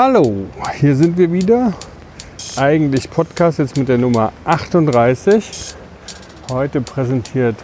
Hallo, 0.00 0.32
hier 0.78 0.94
sind 0.94 1.18
wir 1.18 1.32
wieder. 1.32 1.72
Eigentlich 2.54 3.10
Podcast 3.10 3.58
jetzt 3.58 3.76
mit 3.76 3.88
der 3.88 3.98
Nummer 3.98 4.32
38. 4.44 5.74
Heute 6.52 6.80
präsentiert 6.82 7.56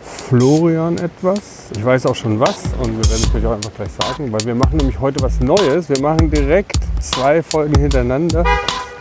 Florian 0.00 0.98
etwas. 0.98 1.72
Ich 1.76 1.84
weiß 1.84 2.06
auch 2.06 2.14
schon 2.14 2.38
was 2.38 2.62
und 2.80 2.96
wir 2.96 3.04
werden 3.10 3.24
es 3.28 3.34
euch 3.34 3.44
auch 3.44 3.56
einfach 3.56 3.74
gleich 3.74 3.90
sagen, 3.90 4.30
weil 4.30 4.44
wir 4.46 4.54
machen 4.54 4.76
nämlich 4.76 5.00
heute 5.00 5.20
was 5.20 5.40
Neues. 5.40 5.88
Wir 5.88 6.00
machen 6.00 6.30
direkt 6.30 6.78
zwei 7.00 7.42
Folgen 7.42 7.76
hintereinander 7.76 8.44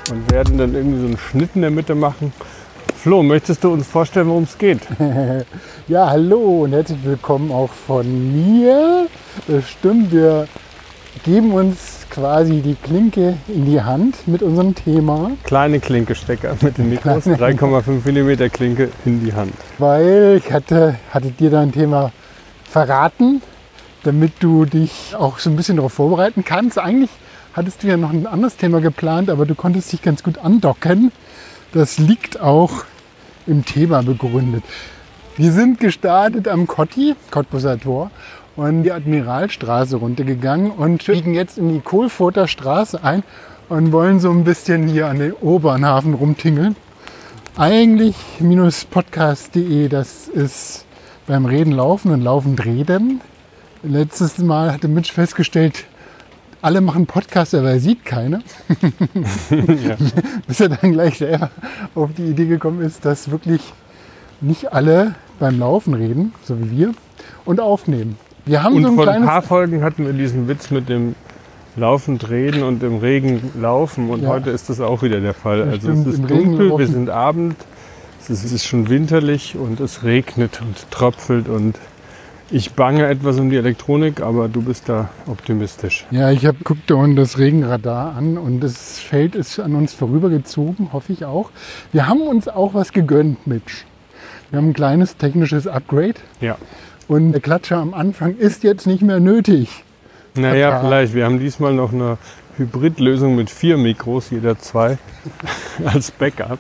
und 0.10 0.32
werden 0.32 0.58
dann 0.58 0.74
irgendwie 0.74 1.00
so 1.00 1.05
einen 1.05 1.18
Schnitt 1.20 1.52
in 1.54 1.62
der 1.62 1.70
Mitte 1.70 1.94
machen. 1.94 2.34
Flo, 2.96 3.21
möchtest 3.21 3.64
du 3.64 3.71
uns 3.71 3.86
vorstellen, 3.86 4.30
worum 4.30 4.46
es 4.46 4.58
geht? 4.58 4.82
Ja, 5.88 6.10
hallo 6.10 6.64
und 6.64 6.71
herzlich 6.71 7.04
willkommen 7.04 7.52
auch 7.52 7.70
von 7.70 8.34
mir. 8.34 9.05
Das 9.48 9.70
stimmt, 9.70 10.12
wir 10.12 10.48
geben 11.24 11.54
uns 11.54 11.93
quasi 12.14 12.61
die 12.61 12.75
Klinke 12.75 13.38
in 13.48 13.66
die 13.66 13.82
Hand 13.82 14.27
mit 14.27 14.44
unserem 14.44 14.76
Thema, 14.76 15.31
Kleine 15.44 15.80
Klinkestecker 15.80 16.55
mit 16.62 16.77
den 16.77 16.90
Mikros, 16.90 17.26
3,5 17.26 18.12
mm 18.12 18.52
Klinke 18.52 18.90
in 19.05 19.23
die 19.26 19.34
Hand. 19.34 19.54
weil 19.80 20.40
ich 20.44 20.52
hatte, 20.54 20.95
hatte 21.12 21.31
dir 21.31 21.49
dein 21.49 21.71
Thema 21.71 22.12
verraten, 22.70 23.41
damit 24.04 24.34
du 24.41 24.66
dich 24.66 25.16
auch 25.18 25.40
so 25.40 25.49
ein 25.49 25.55
bisschen 25.55 25.77
darauf 25.77 25.94
vorbereiten 25.94 26.44
kannst. 26.45 26.77
Eigentlich 26.77 27.09
hattest 27.54 27.81
du 27.84 27.88
ja 27.88 27.98
noch 27.98 28.12
ein 28.12 28.27
anderes 28.27 28.57
Thema 28.57 28.80
geplant, 28.80 29.30
aber 29.30 29.45
du 29.45 29.55
konntest 29.55 29.91
dich 29.91 30.02
ganz 30.02 30.21
gut 30.23 30.38
andocken. 30.38 31.12
Das 31.73 31.98
liegt 31.98 32.40
auch 32.40 32.84
im 33.48 33.66
Thema 33.66 34.04
begründet. 34.04 34.63
Wir 35.35 35.52
sind 35.52 35.80
gestartet 35.80 36.48
am 36.48 36.68
Kotti, 36.68 37.16
Cottbuser 37.32 37.80
Tor, 37.80 38.12
und 38.55 38.84
die 38.84 38.91
Admiralstraße 38.91 39.98
runtergegangen 39.98 40.71
und 40.71 41.05
biegen 41.05 41.34
jetzt 41.34 41.57
in 41.57 41.73
die 41.73 41.80
Kohlfurter 41.80 42.48
Straße 42.48 43.03
ein 43.03 43.23
und 43.70 43.91
wollen 43.91 44.20
so 44.20 44.29
ein 44.29 44.43
bisschen 44.43 44.88
hier 44.88 45.07
an 45.07 45.20
den 45.20 45.34
Obernhafen 45.34 46.13
rumtingeln. 46.13 46.76
Eigentlich 47.57 48.15
minus 48.40 48.85
podcast.de, 48.85 49.87
das 49.87 50.27
ist 50.27 50.85
beim 51.27 51.45
Reden 51.45 51.71
laufen 51.71 52.12
und 52.12 52.21
laufend 52.21 52.63
reden. 52.65 53.21
Letztes 53.84 54.37
Mal 54.37 54.71
hatte 54.71 54.88
Mitch 54.88 55.13
festgestellt, 55.13 55.85
alle 56.62 56.82
machen 56.82 57.05
Podcasts, 57.05 57.54
aber 57.54 57.71
er 57.71 57.79
sieht 57.79 58.05
keine. 58.05 58.41
Ja. 59.49 59.98
Bis 60.48 60.62
er 60.62 60.70
dann 60.70 60.93
gleich 60.93 61.17
selber 61.17 61.49
auf 61.93 62.12
die 62.13 62.23
Idee 62.23 62.45
gekommen 62.45 62.82
ist, 62.82 63.04
dass 63.04 63.29
wirklich 63.32 63.62
nicht 64.40 64.72
alle 64.72 65.16
beim 65.40 65.59
Laufen 65.59 65.94
reden, 65.94 66.34
so 66.44 66.57
wie 66.59 66.72
wir, 66.72 66.94
und 67.45 67.59
aufnehmen. 67.59 68.17
Wir 68.46 68.63
haben 68.63 68.75
Und 68.75 68.84
so 68.84 68.90
ein 68.90 68.96
vor 68.96 69.08
ein 69.08 69.25
paar 69.25 69.41
Folgen 69.41 69.84
hatten 69.84 70.06
wir 70.06 70.13
diesen 70.13 70.47
Witz 70.47 70.69
mit 70.72 70.90
dem 70.90 71.16
laufend 71.75 72.30
reden 72.30 72.63
und 72.63 72.84
im 72.84 72.97
Regen 72.97 73.52
laufen 73.59 74.09
und 74.09 74.24
Ja. 74.24 74.30
heute 74.30 74.52
ist 74.52 74.69
das 74.69 74.80
auch 74.80 75.02
wieder 75.02 75.19
der 75.22 75.34
Fall. 75.34 75.59
Ja, 75.59 75.66
also 75.66 75.90
es 75.91 76.06
ist 76.06 76.30
dunkel, 76.30 76.78
wir 76.78 76.88
sind 76.88 77.09
Abend, 77.09 77.56
es 78.22 78.30
ist, 78.30 78.44
es 78.44 78.52
ist 78.52 78.66
schon 78.66 78.90
winterlich 78.90 79.56
und 79.56 79.80
es 79.80 80.03
regnet 80.03 80.62
und 80.62 80.91
tröpfelt 80.91 81.50
und 81.50 81.78
ich 82.52 82.74
bange 82.74 83.08
etwas 83.08 83.40
um 83.40 83.50
die 83.50 83.56
Elektronik, 83.56 84.22
aber 84.22 84.47
du 84.47 84.62
bist 84.62 84.88
da 84.88 85.09
optimistisch. 85.25 86.06
Ja, 86.12 86.30
ich 86.30 86.46
habe 86.46 86.57
guckt 86.63 86.81
da 86.88 86.96
unten 86.96 87.16
das 87.16 87.40
Regenradar 87.40 88.16
an 88.16 88.38
und 88.38 88.59
das 88.59 89.00
Feld 89.00 89.34
ist 89.34 89.59
an 89.59 89.74
uns 89.74 89.94
vorübergezogen, 89.94 90.94
hoffe 90.94 91.13
ich 91.13 91.25
auch. 91.25 91.50
Wir 91.91 92.07
haben 92.07 92.22
uns 92.22 92.47
auch 92.47 92.75
was 92.75 92.91
gegönnt, 92.91 93.47
Mitch. 93.47 93.85
Wir 94.52 94.57
haben 94.57 94.69
ein 94.69 94.74
kleines 94.74 95.18
technisches 95.18 95.66
Upgrade 95.66 96.16
Ja. 96.41 96.57
Und 97.07 97.31
der 97.31 97.41
Klatscher 97.41 97.78
am 97.78 97.94
Anfang 97.94 98.35
ist 98.38 98.63
jetzt 98.63 98.88
nicht 98.88 99.01
mehr 99.01 99.19
nötig. 99.19 99.84
Naja, 100.35 100.72
Tata. 100.72 100.88
vielleicht. 100.88 101.13
Wir 101.13 101.25
haben 101.25 101.40
diesmal 101.40 101.73
noch 101.73 101.94
eine 101.94 102.18
Hybridlösung 102.57 103.35
mit 103.35 103.50
vier 103.50 103.78
Mikros, 103.78 104.29
jeder 104.29 104.57
zwei, 104.59 104.97
als 105.85 106.12
Backup. 106.12 106.59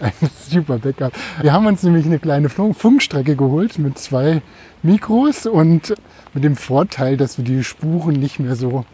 Ein 0.00 0.12
super 0.48 0.78
Backup. 0.78 1.12
Wir 1.40 1.52
haben 1.52 1.66
uns 1.66 1.82
nämlich 1.82 2.04
eine 2.06 2.18
kleine 2.18 2.48
Funk- 2.48 2.76
Funkstrecke 2.76 3.36
geholt 3.36 3.78
mit 3.78 3.98
zwei 3.98 4.42
Mikros 4.82 5.46
und 5.46 5.94
mit 6.34 6.44
dem 6.44 6.56
Vorteil, 6.56 7.16
dass 7.16 7.38
wir 7.38 7.44
die 7.44 7.64
Spuren 7.64 8.14
nicht 8.14 8.38
mehr 8.38 8.54
so, 8.54 8.84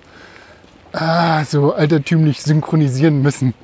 ah, 0.92 1.44
so 1.44 1.74
altertümlich 1.74 2.42
synchronisieren 2.42 3.22
müssen. 3.22 3.54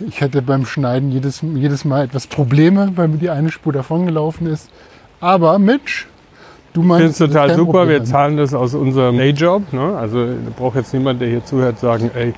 Ich 0.00 0.20
hatte 0.20 0.42
beim 0.42 0.66
Schneiden 0.66 1.12
jedes, 1.12 1.40
jedes 1.42 1.84
Mal 1.84 2.04
etwas 2.04 2.26
Probleme, 2.26 2.92
weil 2.96 3.08
mir 3.08 3.18
die 3.18 3.30
eine 3.30 3.52
Spur 3.52 3.72
davongelaufen 3.72 4.48
ist. 4.48 4.68
Aber 5.20 5.58
Mitch, 5.60 6.06
du 6.74 6.80
Ich 6.82 6.86
finde 6.86 7.04
meinst, 7.04 7.20
es 7.20 7.26
total 7.26 7.54
super. 7.54 7.72
Problem. 7.72 7.88
Wir 7.88 8.04
zahlen 8.04 8.36
das 8.36 8.52
aus 8.52 8.74
unserem 8.74 9.16
Dayjob. 9.16 9.72
Ne? 9.72 9.96
Also 9.96 10.26
braucht 10.56 10.76
jetzt 10.76 10.92
niemand, 10.92 11.20
der 11.20 11.28
hier 11.28 11.44
zuhört, 11.44 11.78
sagen, 11.78 12.10
ey, 12.14 12.34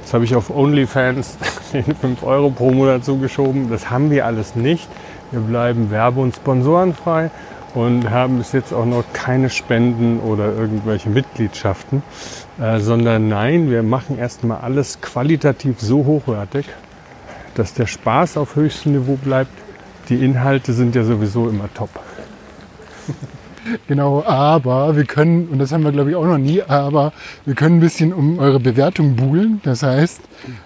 jetzt 0.00 0.12
habe 0.12 0.24
ich 0.24 0.34
auf 0.34 0.50
OnlyFans 0.50 1.38
den 1.72 1.84
5 1.84 2.22
Euro 2.24 2.50
pro 2.50 2.72
Monat 2.72 3.04
zugeschoben. 3.04 3.70
Das 3.70 3.90
haben 3.90 4.10
wir 4.10 4.26
alles 4.26 4.56
nicht. 4.56 4.88
Wir 5.30 5.40
bleiben 5.40 5.90
werbe- 5.90 6.20
und 6.20 6.34
sponsorenfrei 6.34 7.30
und 7.74 8.10
haben 8.10 8.38
bis 8.38 8.52
jetzt 8.52 8.72
auch 8.72 8.86
noch 8.86 9.04
keine 9.12 9.50
Spenden 9.50 10.20
oder 10.20 10.54
irgendwelche 10.54 11.10
Mitgliedschaften, 11.10 12.02
äh, 12.60 12.78
sondern 12.78 13.28
nein, 13.28 13.70
wir 13.70 13.82
machen 13.82 14.18
erstmal 14.18 14.58
alles 14.60 15.00
qualitativ 15.00 15.80
so 15.80 16.04
hochwertig, 16.04 16.66
dass 17.54 17.74
der 17.74 17.86
Spaß 17.86 18.36
auf 18.36 18.56
höchstem 18.56 18.92
Niveau 18.92 19.16
bleibt. 19.16 19.50
Die 20.08 20.24
Inhalte 20.24 20.72
sind 20.72 20.94
ja 20.94 21.02
sowieso 21.02 21.48
immer 21.48 21.68
top. 21.74 21.90
Genau, 23.88 24.22
aber 24.24 24.96
wir 24.96 25.04
können, 25.04 25.48
und 25.48 25.58
das 25.58 25.72
haben 25.72 25.84
wir 25.84 25.92
glaube 25.92 26.10
ich 26.10 26.16
auch 26.16 26.26
noch 26.26 26.38
nie, 26.38 26.62
aber 26.62 27.12
wir 27.44 27.54
können 27.54 27.78
ein 27.78 27.80
bisschen 27.80 28.12
um 28.12 28.38
eure 28.38 28.60
Bewertung 28.60 29.16
buhlen. 29.16 29.60
Das 29.64 29.82
heißt, 29.82 30.20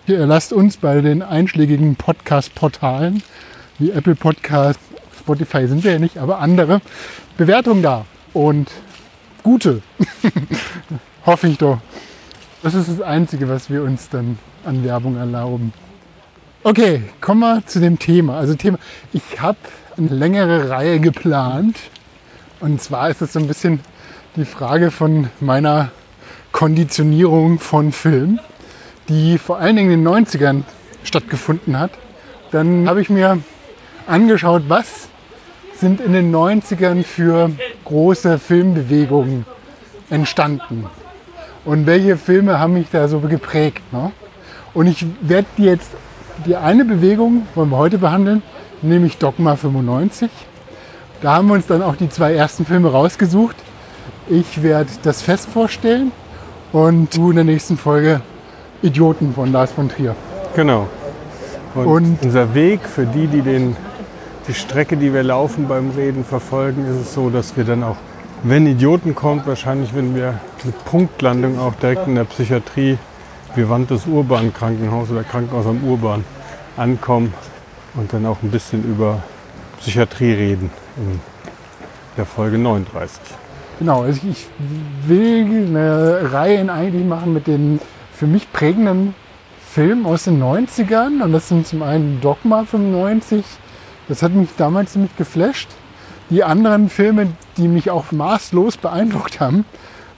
ihr 0.06 0.26
lasst 0.26 0.52
uns 0.52 0.76
bei 0.76 1.00
den 1.00 1.22
einschlägigen 1.22 1.96
Podcast-Portalen 1.96 3.22
wie 3.78 3.90
Apple 3.90 4.16
Podcast, 4.16 4.80
Spotify 5.20 5.66
sind 5.66 5.84
wir 5.84 5.92
ja 5.92 5.98
nicht, 5.98 6.18
aber 6.18 6.40
andere 6.40 6.80
Bewertungen 7.36 7.82
da. 7.82 8.04
Und 8.32 8.70
gute. 9.42 9.82
Hoffe 11.26 11.48
ich 11.48 11.58
doch. 11.58 11.78
Das 12.62 12.74
ist 12.74 12.88
das 12.88 13.00
Einzige, 13.00 13.48
was 13.48 13.70
wir 13.70 13.82
uns 13.82 14.08
dann 14.08 14.38
an 14.64 14.84
Werbung 14.84 15.16
erlauben. 15.16 15.72
Okay, 16.64 17.02
kommen 17.20 17.40
wir 17.40 17.64
zu 17.66 17.80
dem 17.80 17.98
Thema. 17.98 18.38
Also 18.38 18.54
Thema, 18.54 18.78
ich 19.12 19.40
habe 19.40 19.58
eine 19.96 20.08
längere 20.08 20.70
Reihe 20.70 20.98
geplant. 20.98 21.76
Und 22.60 22.82
zwar 22.82 23.08
ist 23.08 23.22
es 23.22 23.34
so 23.34 23.38
ein 23.38 23.46
bisschen 23.46 23.80
die 24.34 24.44
Frage 24.44 24.90
von 24.90 25.28
meiner 25.38 25.92
Konditionierung 26.50 27.60
von 27.60 27.92
Film, 27.92 28.40
die 29.08 29.38
vor 29.38 29.58
allen 29.58 29.76
Dingen 29.76 29.92
in 29.92 30.04
den 30.04 30.26
90ern 30.26 30.62
stattgefunden 31.04 31.78
hat. 31.78 31.92
Dann 32.50 32.88
habe 32.88 33.00
ich 33.00 33.10
mir 33.10 33.38
angeschaut, 34.08 34.64
was 34.66 35.08
sind 35.76 36.00
in 36.00 36.12
den 36.12 36.34
90ern 36.34 37.04
für 37.04 37.52
große 37.84 38.40
Filmbewegungen 38.40 39.46
entstanden. 40.10 40.86
Und 41.64 41.86
welche 41.86 42.16
Filme 42.16 42.58
haben 42.58 42.72
mich 42.72 42.88
da 42.90 43.06
so 43.06 43.20
geprägt. 43.20 43.82
Ne? 43.92 44.10
Und 44.74 44.88
ich 44.88 45.06
werde 45.20 45.46
jetzt, 45.58 45.90
die 46.44 46.56
eine 46.56 46.84
Bewegung 46.84 47.46
wollen 47.54 47.70
wir 47.70 47.76
heute 47.76 47.98
behandeln, 47.98 48.42
nämlich 48.82 49.18
Dogma 49.18 49.54
95. 49.54 50.28
Da 51.20 51.34
haben 51.34 51.48
wir 51.48 51.54
uns 51.54 51.66
dann 51.66 51.82
auch 51.82 51.96
die 51.96 52.08
zwei 52.08 52.34
ersten 52.34 52.64
Filme 52.64 52.90
rausgesucht. 52.92 53.56
Ich 54.28 54.62
werde 54.62 54.90
das 55.02 55.20
Fest 55.22 55.48
vorstellen 55.48 56.12
und 56.72 57.16
du 57.16 57.30
in 57.30 57.36
der 57.36 57.44
nächsten 57.44 57.76
Folge 57.76 58.20
Idioten 58.82 59.34
von 59.34 59.50
Lars 59.50 59.72
von 59.72 59.88
Trier. 59.88 60.14
Genau. 60.54 60.86
Und, 61.74 61.86
Und- 61.86 62.18
unser 62.22 62.54
Weg 62.54 62.80
für 62.82 63.04
die, 63.06 63.26
die 63.26 63.42
den, 63.42 63.76
die 64.46 64.54
Strecke, 64.54 64.96
die 64.96 65.12
wir 65.12 65.22
laufen 65.22 65.66
beim 65.66 65.90
Reden 65.90 66.24
verfolgen, 66.24 66.86
ist 66.88 67.00
es 67.08 67.14
so, 67.14 67.30
dass 67.30 67.56
wir 67.56 67.64
dann 67.64 67.82
auch, 67.82 67.96
wenn 68.44 68.66
Idioten 68.66 69.14
kommt, 69.14 69.46
wahrscheinlich, 69.46 69.94
wenn 69.94 70.14
wir 70.14 70.34
eine 70.62 70.72
Punktlandung 70.84 71.58
auch 71.58 71.74
direkt 71.74 72.06
in 72.06 72.14
der 72.14 72.24
Psychiatrie, 72.24 72.96
Vivantes 73.56 74.06
Urban 74.06 74.52
Krankenhaus 74.54 75.10
oder 75.10 75.24
Krankenhaus 75.24 75.66
am 75.66 75.82
Urban 75.82 76.22
ankommen 76.76 77.32
und 77.94 78.12
dann 78.12 78.24
auch 78.26 78.36
ein 78.42 78.50
bisschen 78.50 78.84
über 78.84 79.22
Psychiatrie 79.80 80.32
reden 80.32 80.70
in 80.96 81.20
der 82.16 82.26
Folge 82.26 82.58
39. 82.58 83.20
Genau, 83.78 84.02
also 84.02 84.20
ich 84.28 84.46
will 85.06 85.66
eine 85.68 86.32
Reihe 86.32 86.70
eigentlich 86.72 87.04
machen 87.04 87.32
mit 87.32 87.46
den 87.46 87.80
für 88.12 88.26
mich 88.26 88.52
prägenden 88.52 89.14
Filmen 89.70 90.06
aus 90.06 90.24
den 90.24 90.42
90ern. 90.42 91.22
Und 91.22 91.32
das 91.32 91.48
sind 91.48 91.66
zum 91.66 91.82
einen 91.82 92.20
Dogma 92.20 92.64
95. 92.64 93.44
Das 94.08 94.22
hat 94.22 94.32
mich 94.32 94.48
damals 94.56 94.92
ziemlich 94.92 95.16
geflasht. 95.16 95.68
Die 96.30 96.42
anderen 96.42 96.88
Filme, 96.90 97.28
die 97.56 97.68
mich 97.68 97.90
auch 97.90 98.10
maßlos 98.10 98.78
beeindruckt 98.78 99.40
haben, 99.40 99.64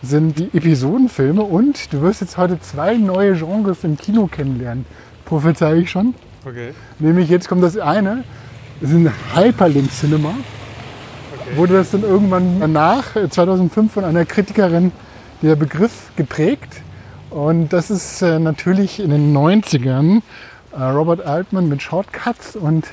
sind 0.02 0.38
die 0.38 0.56
Episodenfilme. 0.56 1.42
Und 1.42 1.92
du 1.92 2.00
wirst 2.00 2.22
jetzt 2.22 2.38
heute 2.38 2.58
zwei 2.60 2.96
neue 2.96 3.34
Genres 3.34 3.84
im 3.84 3.98
Kino 3.98 4.26
kennenlernen. 4.26 4.86
Prophezei 5.26 5.76
ich 5.76 5.90
schon. 5.90 6.14
Okay. 6.46 6.72
Nämlich 6.98 7.28
jetzt 7.28 7.48
kommt 7.48 7.62
das 7.62 7.76
eine, 7.76 8.24
das 8.81 8.91
ist 8.91 8.97
ein 8.97 9.12
Hyperlink 9.35 9.91
Cinema. 9.91 10.35
Wurde 11.56 11.75
das 11.75 11.91
dann 11.91 12.03
irgendwann 12.03 12.61
danach, 12.61 13.17
äh, 13.17 13.29
2005, 13.29 13.93
von 13.93 14.05
einer 14.05 14.25
Kritikerin 14.25 14.93
der 15.43 15.56
Begriff 15.56 16.12
geprägt. 16.17 16.82
Und 17.31 17.73
das 17.73 17.91
ist 17.91 18.23
äh, 18.23 18.38
natürlich 18.38 19.00
in 19.00 19.11
den 19.11 19.37
90ern 19.37 20.23
äh, 20.73 20.82
Robert 20.82 21.25
Altman 21.27 21.69
mit 21.69 21.82
Shortcuts 21.82 22.56
und 22.56 22.87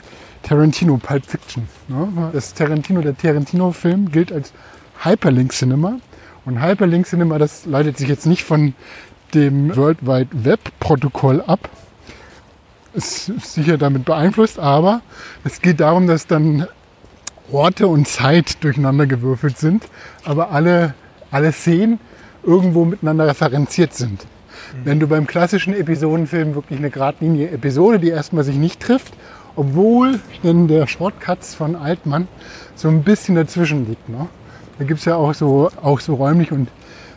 Tarantino 0.44 0.98
Pulp 0.98 1.26
Fiction. 1.26 1.68
Ne? 1.88 2.08
Das 2.34 2.54
Tarantino, 2.54 3.02
der 3.02 3.18
Tarantino-Film 3.18 4.12
gilt 4.12 4.32
als 4.32 4.54
Hyperlink 5.04 5.52
Cinema. 5.52 6.00
Und 6.46 6.62
Hyperlink 6.62 7.06
Cinema, 7.06 7.38
das 7.38 7.66
leitet 7.66 7.98
sich 7.98 8.08
jetzt 8.08 8.26
nicht 8.26 8.44
von 8.44 8.74
dem 9.34 9.76
World 9.76 10.06
Wide 10.06 10.30
Web 10.32 10.60
Protokoll 10.80 11.42
ab. 11.46 11.70
Ist 12.98 13.26
sicher 13.44 13.78
damit 13.78 14.06
beeinflusst, 14.06 14.58
aber 14.58 15.02
es 15.44 15.62
geht 15.62 15.82
darum, 15.82 16.08
dass 16.08 16.26
dann 16.26 16.66
Orte 17.52 17.88
und 17.88 18.08
Zeit 18.08 18.64
durcheinander 18.64 19.06
gewürfelt 19.06 19.60
sind, 19.60 19.84
aber 20.26 20.50
alle, 20.50 20.96
alle 21.30 21.52
Szenen 21.52 22.00
irgendwo 22.44 22.86
miteinander 22.86 23.28
referenziert 23.28 23.94
sind. 23.94 24.24
Mhm. 24.24 24.78
Wenn 24.84 25.00
du 25.00 25.06
beim 25.06 25.28
klassischen 25.28 25.76
Episodenfilm 25.76 26.56
wirklich 26.56 26.80
eine 26.80 26.90
geradlinige 26.90 27.52
Episode, 27.52 28.00
die 28.00 28.10
erstmal 28.10 28.44
sich 28.44 28.56
nicht 28.56 28.80
trifft, 28.80 29.14
obwohl 29.56 30.20
in 30.42 30.68
der 30.68 30.88
Shortcuts 30.88 31.54
von 31.54 31.76
Altmann 31.76 32.28
so 32.74 32.88
ein 32.88 33.04
bisschen 33.04 33.36
dazwischen 33.36 33.88
liegt. 33.88 34.10
Ne? 34.10 34.28
Da 34.80 34.86
gibt 34.86 35.02
es 35.02 35.06
ja 35.06 35.18
auch 35.18 35.36
so, 35.36 35.70
auch 35.84 36.00
so 36.00 36.16
räumlich 36.16 36.52
und 36.52 36.68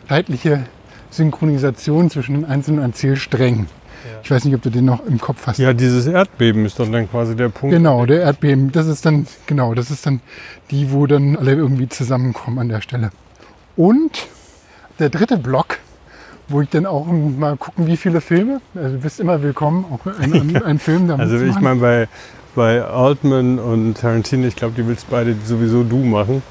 zeitliche 0.07 0.63
Synchronisation 1.09 2.11
zwischen 2.11 2.35
den 2.35 2.45
einzelnen 2.45 2.83
Erzählsträngen. 2.83 3.65
Ich 4.23 4.31
weiß 4.31 4.45
nicht, 4.45 4.55
ob 4.55 4.61
du 4.61 4.69
den 4.69 4.85
noch 4.85 5.05
im 5.05 5.19
Kopf 5.19 5.47
hast. 5.47 5.57
Ja, 5.57 5.73
dieses 5.73 6.07
Erdbeben 6.07 6.65
ist 6.65 6.79
dann, 6.79 6.91
dann 6.91 7.09
quasi 7.09 7.35
der 7.35 7.49
Punkt. 7.49 7.75
Genau, 7.75 8.05
der 8.05 8.21
Erdbeben. 8.21 8.71
Das 8.71 8.87
ist 8.87 9.05
dann, 9.05 9.27
genau, 9.47 9.73
das 9.73 9.91
ist 9.91 10.05
dann 10.05 10.21
die, 10.69 10.91
wo 10.91 11.07
dann 11.07 11.35
alle 11.35 11.53
irgendwie 11.53 11.89
zusammenkommen 11.89 12.59
an 12.59 12.69
der 12.69 12.81
Stelle. 12.81 13.11
Und 13.75 14.27
der 14.99 15.09
dritte 15.09 15.37
Block, 15.37 15.79
wo 16.47 16.61
ich 16.61 16.69
dann 16.69 16.85
auch 16.85 17.07
mal 17.07 17.57
gucken, 17.57 17.87
wie 17.87 17.97
viele 17.97 18.21
Filme. 18.21 18.61
Also 18.75 18.95
du 18.95 19.01
bist 19.01 19.19
immer 19.19 19.41
willkommen, 19.41 19.85
auch 19.91 20.05
ein, 20.19 20.55
ein 20.63 20.79
Film 20.79 21.07
damit 21.07 21.21
Also 21.21 21.43
ich 21.43 21.59
meine, 21.59 21.79
bei, 21.79 22.07
bei 22.55 22.83
Altman 22.83 23.59
und 23.59 23.97
Tarantino, 23.97 24.47
ich 24.47 24.55
glaube, 24.55 24.73
die 24.75 24.85
willst 24.85 25.09
beide 25.09 25.35
sowieso 25.45 25.83
du 25.83 25.97
machen. 25.97 26.43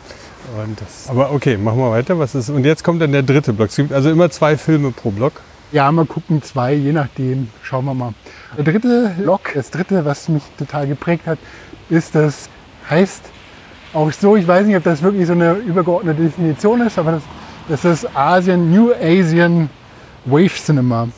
Aber 1.08 1.32
okay, 1.32 1.56
machen 1.56 1.78
wir 1.78 1.90
weiter. 1.90 2.18
Was 2.18 2.34
ist, 2.34 2.50
und 2.50 2.64
jetzt 2.64 2.82
kommt 2.82 3.00
dann 3.00 3.12
der 3.12 3.22
dritte 3.22 3.52
Block. 3.52 3.68
Es 3.68 3.76
gibt 3.76 3.92
also 3.92 4.10
immer 4.10 4.30
zwei 4.30 4.56
Filme 4.56 4.90
pro 4.90 5.10
Block. 5.10 5.34
Ja, 5.72 5.92
mal 5.92 6.04
gucken, 6.04 6.42
zwei, 6.42 6.74
je 6.74 6.92
nachdem. 6.92 7.48
Schauen 7.62 7.84
wir 7.84 7.94
mal. 7.94 8.12
Der 8.56 8.64
dritte 8.64 9.14
Block, 9.18 9.52
das 9.54 9.70
dritte, 9.70 10.04
was 10.04 10.28
mich 10.28 10.42
total 10.58 10.88
geprägt 10.88 11.26
hat, 11.26 11.38
ist 11.88 12.14
das 12.14 12.48
heißt 12.88 13.22
auch 13.92 14.10
so, 14.12 14.36
ich 14.36 14.46
weiß 14.46 14.66
nicht, 14.66 14.76
ob 14.76 14.84
das 14.84 15.02
wirklich 15.02 15.26
so 15.26 15.32
eine 15.32 15.52
übergeordnete 15.54 16.22
Definition 16.22 16.80
ist, 16.80 16.98
aber 16.98 17.12
das, 17.12 17.22
das 17.68 17.84
ist 17.84 18.16
Asien, 18.16 18.72
New 18.72 18.92
Asian 18.92 19.70
Wave 20.24 20.54
Cinema. 20.54 21.08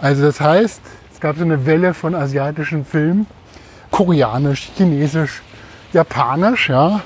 Also 0.00 0.24
das 0.24 0.40
heißt, 0.40 0.80
es 1.12 1.20
gab 1.20 1.36
so 1.36 1.44
eine 1.44 1.64
Welle 1.64 1.94
von 1.94 2.14
asiatischen 2.14 2.84
Filmen, 2.84 3.26
koreanisch, 3.90 4.70
chinesisch, 4.76 5.42
japanisch, 5.92 6.68
ja, 6.68 7.00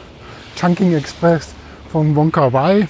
Chunking 0.56 0.94
Express 0.94 1.54
von 1.92 2.14
Wong 2.16 2.32
Kar 2.32 2.52
Wai, 2.52 2.88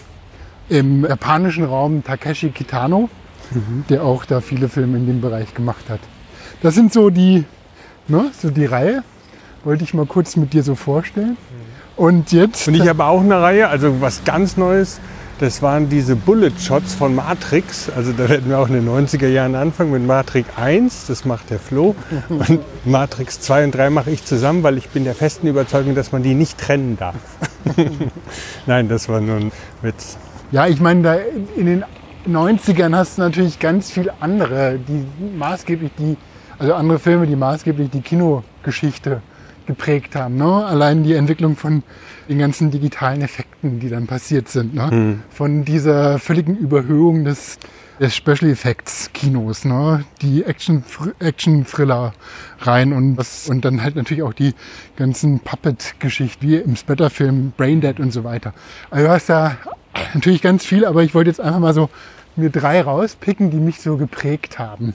im 0.69 1.05
japanischen 1.05 1.65
Raum 1.65 2.03
Takeshi 2.03 2.51
Kitano, 2.51 3.09
mhm. 3.51 3.85
der 3.89 4.05
auch 4.05 4.25
da 4.25 4.41
viele 4.41 4.69
Filme 4.69 4.99
in 4.99 5.07
dem 5.07 5.21
Bereich 5.21 5.55
gemacht 5.55 5.89
hat. 5.89 6.01
Das 6.63 6.75
sind 6.75 6.93
so 6.93 7.11
die, 7.11 7.45
ne, 8.09 8.31
so 8.39 8.51
die 8.51 8.67
Reihe, 8.67 9.03
wollte 9.65 9.85
ich 9.85 9.95
mal 9.95 10.07
kurz 10.07 10.37
mit 10.37 10.53
dir 10.53 10.63
so 10.63 10.75
vorstellen. 10.75 11.37
Mhm. 11.37 11.71
Und 11.97 12.33
jetzt. 12.33 12.67
Und 12.67 12.75
ich 12.75 12.89
habe 12.89 13.05
auch 13.05 13.21
eine 13.21 13.41
Reihe, 13.43 13.69
also 13.69 14.01
was 14.01 14.25
ganz 14.25 14.57
Neues. 14.57 15.01
Das 15.41 15.63
waren 15.63 15.89
diese 15.89 16.17
Bullet 16.17 16.53
Shots 16.59 16.95
von 16.95 17.15
Matrix. 17.15 17.89
Also 17.97 18.13
da 18.13 18.29
werden 18.29 18.51
wir 18.51 18.59
auch 18.59 18.69
in 18.69 18.75
den 18.75 18.87
90er 18.87 19.27
Jahren 19.27 19.55
anfangen 19.55 19.91
mit 19.91 20.07
Matrix 20.07 20.47
1, 20.57 21.07
das 21.07 21.25
macht 21.25 21.49
der 21.49 21.59
Flo. 21.59 21.95
Und 22.29 22.61
Matrix 22.85 23.41
2 23.41 23.65
und 23.65 23.75
3 23.75 23.89
mache 23.89 24.11
ich 24.11 24.25
zusammen, 24.27 24.63
weil 24.63 24.77
ich 24.77 24.91
bin 24.91 25.05
der 25.05 25.15
festen 25.15 25.47
Überzeugung, 25.47 25.95
dass 25.95 26.13
man 26.13 26.23
die 26.23 26.35
nicht 26.35 26.59
trennen 26.59 26.99
darf. 26.99 27.17
Nein, 28.67 28.91
das 28.91 29.09
war 29.09 29.23
nur 29.23 29.37
ein 29.37 29.53
Witz. 29.81 30.19
Ja, 30.53 30.67
ich 30.67 30.81
meine, 30.81 31.03
da 31.03 31.15
in 31.57 31.65
den 31.65 31.85
90ern 32.29 32.95
hast 32.95 33.19
du 33.19 33.23
natürlich 33.23 33.59
ganz 33.59 33.91
viele 33.91 34.13
andere, 34.21 34.79
die 34.79 35.07
maßgeblich 35.37 35.91
die, 35.99 36.17
also 36.59 36.75
andere 36.75 36.99
Filme, 36.99 37.27
die 37.27 37.37
maßgeblich 37.37 37.91
die 37.91 38.01
Kinogeschichte 38.01 39.23
geprägt 39.67 40.17
haben. 40.17 40.37
Ne? 40.37 40.67
Allein 40.67 41.05
die 41.05 41.15
Entwicklung 41.15 41.57
von 41.57 41.83
den 42.29 42.39
ganzen 42.39 42.71
digitalen 42.71 43.23
Effekten, 43.23 43.81
die 43.81 43.89
dann 43.89 44.07
passiert 44.07 44.49
sind. 44.49 44.75
Ne? 44.75 44.89
Mhm. 44.91 45.23
Von 45.31 45.65
dieser 45.65 46.19
völligen 46.19 46.57
Überhöhung 46.57 47.25
des, 47.25 47.59
des 48.01 48.15
Special 48.15 48.51
Effects 48.51 49.11
Kinos, 49.13 49.65
ne? 49.65 50.05
die 50.23 50.45
Action, 50.45 50.85
Action 51.21 51.65
Thriller 51.65 52.13
rein 52.61 52.93
und, 52.93 53.17
was, 53.17 53.49
und 53.49 53.65
dann 53.65 53.83
halt 53.83 53.97
natürlich 53.97 54.23
auch 54.23 54.35
die 54.35 54.55
ganzen 54.97 55.41
Puppet-Geschichten, 55.41 56.47
wie 56.47 56.57
im 56.57 56.77
Splatter-Film 56.77 57.53
Braindead 57.57 58.01
und 58.01 58.13
so 58.13 58.25
weiter. 58.25 58.53
Also 58.91 59.07
du 59.07 59.13
hast 59.13 59.29
da 59.29 59.57
natürlich 60.15 60.43
ganz 60.43 60.65
viel, 60.65 60.85
aber 60.85 61.03
ich 61.03 61.15
wollte 61.15 61.31
jetzt 61.31 61.41
einfach 61.41 61.61
mal 61.61 61.75
so 61.75 61.89
mir 62.37 62.51
drei 62.51 62.81
rauspicken, 62.81 63.51
die 63.51 63.59
mich 63.59 63.81
so 63.81 63.97
geprägt 63.97 64.59
haben. 64.59 64.95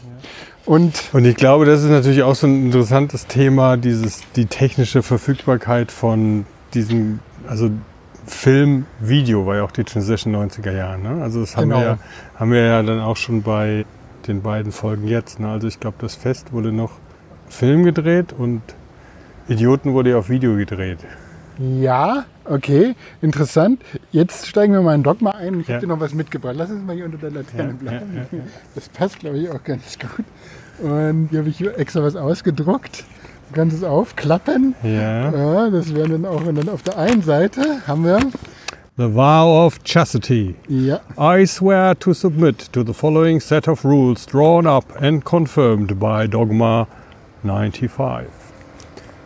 Und, 0.66 1.10
und 1.14 1.26
ich 1.26 1.36
glaube, 1.36 1.66
das 1.66 1.84
ist 1.84 1.90
natürlich 1.90 2.24
auch 2.24 2.36
so 2.36 2.48
ein 2.48 2.66
interessantes 2.66 3.28
Thema, 3.28 3.78
dieses, 3.78 4.24
die 4.36 4.46
technische 4.48 5.04
Verfügbarkeit 5.04 5.92
von 5.92 6.46
diesem, 6.74 7.20
also 7.48 7.70
Film, 8.26 8.86
Video 9.00 9.46
war 9.46 9.58
ja 9.58 9.64
auch 9.64 9.72
die 9.72 9.84
Transition 9.84 10.36
90er 10.36 10.72
Jahre. 10.72 11.00
Ne? 11.00 11.22
Also 11.22 11.42
das 11.42 11.56
haben, 11.56 11.70
genau. 11.70 11.80
wir 11.80 11.86
ja, 11.86 11.98
haben 12.36 12.52
wir 12.52 12.62
ja 12.62 12.82
dann 12.82 13.00
auch 13.00 13.18
schon 13.18 13.44
bei 13.44 13.86
den 14.28 14.42
beiden 14.42 14.72
Folgen 14.72 15.08
jetzt. 15.08 15.40
Ne? 15.40 15.50
Also 15.50 15.68
ich 15.68 15.80
glaube, 15.80 15.98
das 16.00 16.16
Fest 16.16 16.52
wurde 16.52 16.72
noch 16.72 16.94
Film 17.48 17.84
gedreht 17.84 18.34
und 18.36 18.62
Idioten 19.48 19.94
wurde 19.94 20.12
ja 20.12 20.18
auf 20.18 20.30
Video 20.30 20.56
gedreht. 20.56 21.00
Ja, 21.58 22.26
okay, 22.46 22.96
interessant. 23.22 23.82
Jetzt 24.12 24.48
steigen 24.48 24.74
wir 24.74 24.82
mal 24.82 24.96
in 24.96 25.04
Dogma 25.04 25.32
ein. 25.32 25.60
Ich 25.62 25.68
ja. 25.68 25.76
habe 25.76 25.86
dir 25.86 25.94
noch 25.94 26.00
was 26.00 26.14
mitgebracht. 26.14 26.56
Lass 26.58 26.70
uns 26.70 26.84
mal 26.84 26.96
hier 26.96 27.06
unter 27.06 27.18
der 27.18 27.32
Laterne 27.32 27.70
ja, 27.70 27.76
bleiben. 27.76 28.28
Ja, 28.32 28.40
das 28.76 28.90
passt, 28.90 29.20
glaube 29.20 29.38
ich, 29.38 29.50
auch 29.50 29.64
ganz 29.64 29.98
gut. 29.98 30.26
Und 30.80 31.30
hier 31.30 31.40
habe 31.40 31.50
ich 31.50 31.62
extra 31.62 32.04
was 32.04 32.16
ausgedruckt. 32.16 33.06
Du 33.50 33.56
kannst 33.56 33.78
es 33.78 33.84
aufklappen. 33.84 34.76
Ja. 34.84 35.32
ja 35.32 35.70
das 35.70 35.94
wäre 35.94 36.10
dann 36.10 36.26
auch 36.26 36.46
und 36.46 36.56
dann 36.56 36.70
auf 36.70 36.84
der 36.84 36.98
einen 36.98 37.22
Seite 37.22 37.88
haben 37.88 38.04
wir 38.04 38.20
The 38.98 39.14
vow 39.14 39.66
of 39.66 39.84
chastity. 39.84 40.56
Ja. 40.70 41.02
I 41.18 41.46
swear 41.46 41.96
to 42.00 42.14
submit 42.14 42.72
to 42.72 42.82
the 42.82 42.94
following 42.94 43.42
set 43.42 43.68
of 43.68 43.84
rules 43.84 44.26
drawn 44.26 44.66
up 44.66 44.86
and 45.02 45.24
confirmed 45.26 46.00
by 46.00 46.28
Dogma 46.28 46.88
95. 47.44 48.28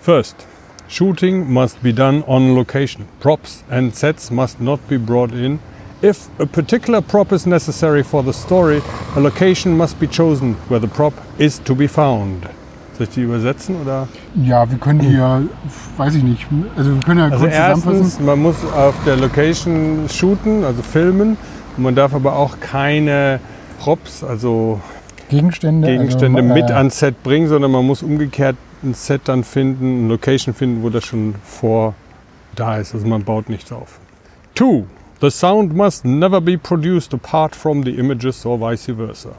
First, 0.02 0.48
Shooting 0.90 1.54
must 1.54 1.84
be 1.84 1.92
done 1.92 2.24
on 2.28 2.56
location. 2.56 3.06
Props 3.20 3.64
and 3.70 3.94
sets 3.94 4.32
must 4.32 4.60
not 4.60 4.80
be 4.90 4.98
brought 4.98 5.32
in. 5.32 5.60
If 6.02 6.30
a 6.40 6.48
particular 6.48 7.00
prop 7.00 7.32
is 7.32 7.46
necessary 7.46 8.02
for 8.02 8.24
the 8.24 8.34
story, 8.34 8.82
a 9.16 9.20
location 9.20 9.78
must 9.78 10.00
be 10.00 10.08
chosen 10.08 10.56
where 10.68 10.80
the 10.80 10.88
prop 10.88 11.14
is 11.38 11.60
to 11.60 11.76
be 11.76 11.88
found. 11.88 12.48
Soll 12.98 13.04
ich 13.04 13.10
die 13.10 13.22
übersetzen 13.22 13.76
oder? 13.84 14.08
Ja, 14.34 14.68
wir 14.68 14.80
können 14.80 15.00
die 15.00 15.14
ja, 15.14 15.44
weiß 15.98 16.16
ich 16.16 16.24
nicht. 16.24 16.48
Also 16.76 16.96
wir 16.96 17.02
können 17.02 17.20
ja 17.20 17.26
also 17.26 17.46
kurz 17.46 17.54
erstens, 17.54 18.20
man 18.20 18.42
muss 18.42 18.56
auf 18.76 18.96
der 19.06 19.18
Location 19.18 20.10
shooten, 20.10 20.64
also 20.64 20.82
filmen. 20.82 21.38
Und 21.78 21.84
man 21.84 21.94
darf 21.94 22.16
aber 22.16 22.36
auch 22.36 22.60
keine 22.60 23.40
Props, 23.80 24.24
also 24.24 24.82
Gegenstände, 25.30 25.88
Gegenstände 25.88 26.42
also, 26.42 26.54
mit 26.54 26.72
äh, 26.72 26.74
ans 26.74 26.98
Set 26.98 27.22
bringen, 27.22 27.48
sondern 27.48 27.70
man 27.70 27.86
muss 27.86 28.02
umgekehrt 28.02 28.56
ein 28.84 28.94
Set 28.94 29.22
dann 29.26 29.44
finden, 29.44 30.00
eine 30.00 30.08
Location 30.10 30.54
finden, 30.54 30.84
wo 30.84 30.90
das 30.90 31.06
schon 31.06 31.36
vor 31.44 31.96
da 32.56 32.78
ist. 32.78 32.94
Also 32.94 33.08
man 33.08 33.24
baut 33.24 33.50
nichts 33.50 33.72
auf. 33.72 34.00
Two, 34.56 34.86
the 35.22 35.30
sound 35.30 35.76
must 35.76 36.06
never 36.06 36.42
be 36.42 36.58
produced 36.58 37.14
apart 37.14 37.56
from 37.56 37.84
the 37.84 37.92
images 37.92 38.46
or 38.46 38.60
vice 38.60 38.92
versa. 38.96 39.30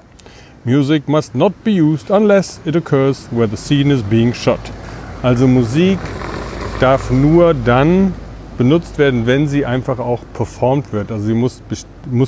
Music 0.64 1.08
must 1.08 1.34
not 1.34 1.52
be 1.64 1.80
used 1.80 2.10
unless 2.10 2.60
it 2.64 2.76
occurs 2.76 3.28
where 3.30 3.48
the 3.48 3.56
scene 3.56 3.90
is 3.90 4.02
being 4.02 4.34
shot. 4.34 4.60
Also 5.22 5.46
Musik 5.46 5.98
darf 6.80 7.10
nur 7.10 7.54
dann 7.54 8.14
benutzt 8.58 8.98
werden, 8.98 9.26
wenn 9.26 9.48
sie 9.48 9.64
einfach 9.64 9.98
auch 9.98 10.20
performt 10.34 10.92
wird. 10.92 11.10
Also 11.10 11.24
sie 11.26 11.34
muss, 11.34 11.62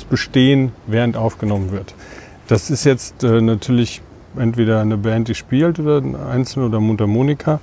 bestehen, 0.03 0.71
während 0.87 1.15
aufgenommen 1.15 1.71
wird. 1.71 1.93
Das 2.47 2.71
ist 2.71 2.85
jetzt 2.85 3.23
äh, 3.23 3.39
natürlich 3.39 4.01
entweder 4.37 4.81
eine 4.81 4.97
Band, 4.97 5.27
die 5.27 5.35
spielt 5.35 5.79
oder 5.79 5.97
ein 5.97 6.15
Einzelner 6.15 6.67
oder 6.67 6.79
Mundharmonika. 6.79 7.59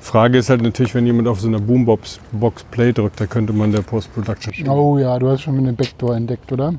Frage 0.00 0.38
ist 0.38 0.50
halt 0.50 0.60
natürlich, 0.60 0.94
wenn 0.94 1.06
jemand 1.06 1.28
auf 1.28 1.40
so 1.40 1.48
einer 1.48 1.60
Boombox 1.60 2.20
Box 2.32 2.64
Play 2.64 2.92
drückt, 2.92 3.20
da 3.20 3.26
könnte 3.26 3.54
man 3.54 3.72
der 3.72 3.80
Post-Production 3.80 4.52
spielen. 4.52 4.68
Oh 4.68 4.98
ja, 4.98 5.18
du 5.18 5.28
hast 5.28 5.42
schon 5.42 5.56
eine 5.56 5.72
Backdoor 5.72 6.16
entdeckt, 6.16 6.52
oder? 6.52 6.74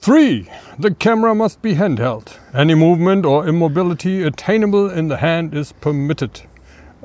3. 0.00 0.46
The 0.78 0.90
camera 0.94 1.34
must 1.34 1.60
be 1.60 1.74
handheld. 1.74 2.38
Any 2.54 2.74
movement 2.74 3.26
or 3.26 3.46
immobility 3.46 4.22
attainable 4.22 4.88
in 4.88 5.08
the 5.08 5.16
hand 5.16 5.54
is 5.54 5.72
permitted. 5.72 6.42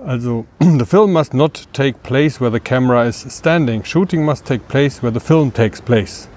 Also, 0.06 0.46
the 0.60 0.86
film 0.86 1.12
must 1.12 1.34
not 1.34 1.68
take 1.74 2.04
place 2.04 2.40
where 2.40 2.52
the 2.52 2.60
camera 2.60 3.06
is 3.06 3.26
standing. 3.30 3.84
Shooting 3.84 4.24
must 4.24 4.46
take 4.46 4.68
place 4.68 5.02
where 5.02 5.12
the 5.12 5.20
film 5.20 5.52
takes 5.52 5.82
place. 5.82 6.28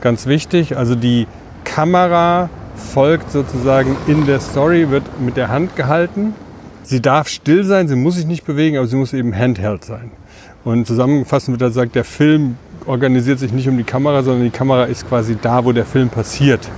Ganz 0.00 0.26
wichtig, 0.26 0.76
also 0.76 0.94
die 0.94 1.26
Kamera 1.64 2.50
folgt 2.80 3.30
sozusagen 3.30 3.96
in 4.06 4.26
der 4.26 4.40
Story, 4.40 4.90
wird 4.90 5.04
mit 5.20 5.36
der 5.36 5.48
Hand 5.48 5.76
gehalten. 5.76 6.34
Sie 6.82 7.00
darf 7.00 7.28
still 7.28 7.64
sein, 7.64 7.86
sie 7.86 7.96
muss 7.96 8.16
sich 8.16 8.26
nicht 8.26 8.44
bewegen, 8.44 8.78
aber 8.78 8.86
sie 8.86 8.96
muss 8.96 9.12
eben 9.12 9.36
handheld 9.36 9.84
sein. 9.84 10.10
Und 10.64 10.86
zusammenfassend 10.86 11.54
wird 11.54 11.62
er 11.62 11.68
gesagt, 11.68 11.94
der 11.94 12.04
Film 12.04 12.56
organisiert 12.86 13.38
sich 13.38 13.52
nicht 13.52 13.68
um 13.68 13.76
die 13.76 13.84
Kamera, 13.84 14.22
sondern 14.22 14.44
die 14.44 14.50
Kamera 14.50 14.84
ist 14.84 15.08
quasi 15.08 15.36
da, 15.40 15.64
wo 15.64 15.72
der 15.72 15.84
Film 15.84 16.08
passiert. 16.08 16.68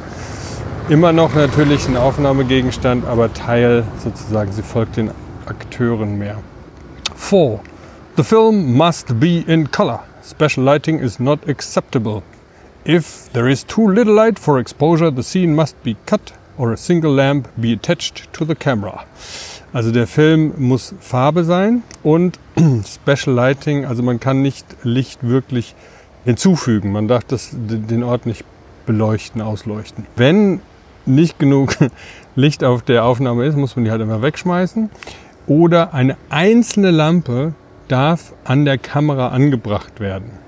Immer 0.88 1.12
noch 1.12 1.35
natürlich 1.35 1.88
ein 1.88 1.97
Aufnahmegegenstand, 1.97 3.06
aber 3.06 3.32
Teil 3.32 3.85
sozusagen, 4.02 4.52
sie 4.52 4.62
folgt 4.62 4.97
den 4.97 5.11
Akteuren 5.47 6.18
mehr. 6.18 6.37
4. 7.16 7.61
The 8.16 8.25
film 8.25 8.75
must 8.75 9.18
be 9.18 9.44
in 9.47 9.71
color. 9.71 10.00
Special 10.23 10.64
lighting 10.64 10.99
is 10.99 11.18
not 11.18 11.49
acceptable. 11.49 12.23
If 12.84 13.32
there 13.32 13.48
is 13.48 13.64
too 13.64 13.88
little 13.88 14.14
light 14.14 14.40
for 14.40 14.58
exposure, 14.58 15.12
the 15.12 15.22
scene 15.22 15.54
must 15.54 15.80
be 15.84 15.96
cut 16.04 16.32
or 16.58 16.72
a 16.72 16.76
single 16.76 17.12
lamp 17.12 17.48
be 17.56 17.72
attached 17.72 18.32
to 18.32 18.44
the 18.44 18.56
camera. 18.56 19.04
Also 19.72 19.92
der 19.92 20.08
Film 20.08 20.52
muss 20.58 20.92
Farbe 20.98 21.44
sein 21.44 21.84
und 22.02 22.40
Special 22.84 23.34
Lighting, 23.34 23.84
also 23.84 24.02
man 24.02 24.18
kann 24.18 24.42
nicht 24.42 24.66
Licht 24.82 25.22
wirklich 25.22 25.76
hinzufügen. 26.24 26.90
Man 26.90 27.06
darf 27.06 27.22
das, 27.22 27.50
den 27.52 28.02
Ort 28.02 28.26
nicht 28.26 28.44
beleuchten, 28.84 29.40
ausleuchten. 29.40 30.06
Wenn 30.16 30.60
nicht 31.06 31.38
genug 31.38 31.76
Licht 32.34 32.64
auf 32.64 32.82
der 32.82 33.04
Aufnahme 33.04 33.46
ist, 33.46 33.56
muss 33.56 33.76
man 33.76 33.84
die 33.84 33.92
halt 33.92 34.02
immer 34.02 34.22
wegschmeißen. 34.22 34.90
Oder 35.46 35.94
eine 35.94 36.16
einzelne 36.30 36.90
Lampe 36.90 37.54
darf 37.86 38.32
an 38.44 38.64
der 38.64 38.78
Kamera 38.78 39.28
angebracht 39.28 40.00
werden. 40.00 40.41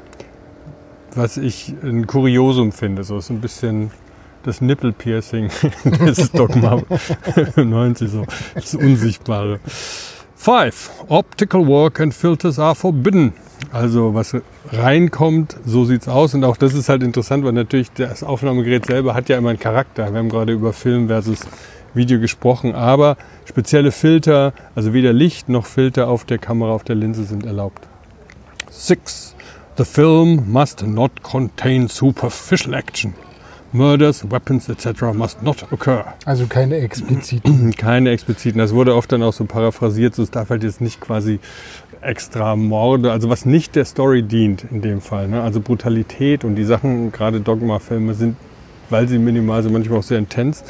Was 1.14 1.36
ich 1.36 1.74
ein 1.82 2.06
Kuriosum 2.06 2.72
finde. 2.72 3.04
So 3.04 3.18
ist 3.18 3.30
ein 3.30 3.40
bisschen 3.40 3.90
das 4.42 4.60
Nippelpiercing 4.60 5.50
des 5.84 6.32
Dogma 6.32 6.82
90 7.56 8.10
so. 8.10 8.24
Das 8.54 8.74
Unsichtbare. 8.74 9.60
Five. 10.34 10.90
Optical 11.08 11.66
work 11.66 12.00
and 12.00 12.12
filters 12.12 12.58
are 12.58 12.74
forbidden. 12.74 13.32
Also 13.72 14.14
was 14.14 14.36
reinkommt, 14.72 15.56
so 15.64 15.84
sieht's 15.84 16.08
aus. 16.08 16.34
Und 16.34 16.44
auch 16.44 16.56
das 16.56 16.74
ist 16.74 16.88
halt 16.88 17.02
interessant, 17.02 17.44
weil 17.44 17.52
natürlich 17.52 17.90
das 17.92 18.22
Aufnahmegerät 18.22 18.86
selber 18.86 19.14
hat 19.14 19.28
ja 19.28 19.38
immer 19.38 19.50
einen 19.50 19.58
Charakter. 19.58 20.12
Wir 20.12 20.18
haben 20.18 20.28
gerade 20.28 20.52
über 20.52 20.72
Film 20.72 21.08
versus 21.08 21.40
Video 21.94 22.18
gesprochen, 22.20 22.74
aber 22.74 23.16
spezielle 23.46 23.92
Filter, 23.92 24.52
also 24.74 24.92
weder 24.92 25.12
Licht 25.12 25.48
noch 25.48 25.64
Filter 25.66 26.08
auf 26.08 26.24
der 26.24 26.38
Kamera, 26.38 26.72
auf 26.72 26.84
der 26.84 26.96
Linse 26.96 27.24
sind 27.24 27.46
erlaubt. 27.46 27.86
Six. 28.70 29.33
The 29.76 29.84
film 29.84 30.52
must 30.52 30.86
not 30.86 31.24
contain 31.24 31.88
superficial 31.88 32.74
action. 32.74 33.14
Murders, 33.72 34.24
weapons 34.30 34.68
etc. 34.68 35.12
must 35.12 35.42
not 35.42 35.64
occur. 35.72 36.04
Also 36.24 36.46
keine 36.46 36.76
expliziten. 36.76 37.72
Keine 37.76 38.10
expliziten. 38.10 38.60
Das 38.60 38.72
wurde 38.72 38.94
oft 38.94 39.10
dann 39.10 39.24
auch 39.24 39.32
so 39.32 39.46
paraphrasiert, 39.46 40.14
so 40.14 40.22
es 40.22 40.30
darf 40.30 40.50
halt 40.50 40.62
jetzt 40.62 40.80
nicht 40.80 41.00
quasi 41.00 41.40
extra 42.00 42.54
Morde, 42.54 43.10
also 43.10 43.28
was 43.30 43.46
nicht 43.46 43.74
der 43.74 43.84
Story 43.84 44.22
dient 44.22 44.64
in 44.70 44.80
dem 44.80 45.00
Fall. 45.00 45.26
Ne? 45.26 45.42
Also 45.42 45.60
Brutalität 45.60 46.44
und 46.44 46.54
die 46.54 46.62
Sachen, 46.62 47.10
gerade 47.10 47.40
Dogma-Filme 47.40 48.14
sind, 48.14 48.36
weil 48.90 49.08
sie 49.08 49.18
minimal 49.18 49.64
sind, 49.64 49.72
manchmal 49.72 49.98
auch 49.98 50.04
sehr 50.04 50.18
intens. 50.18 50.62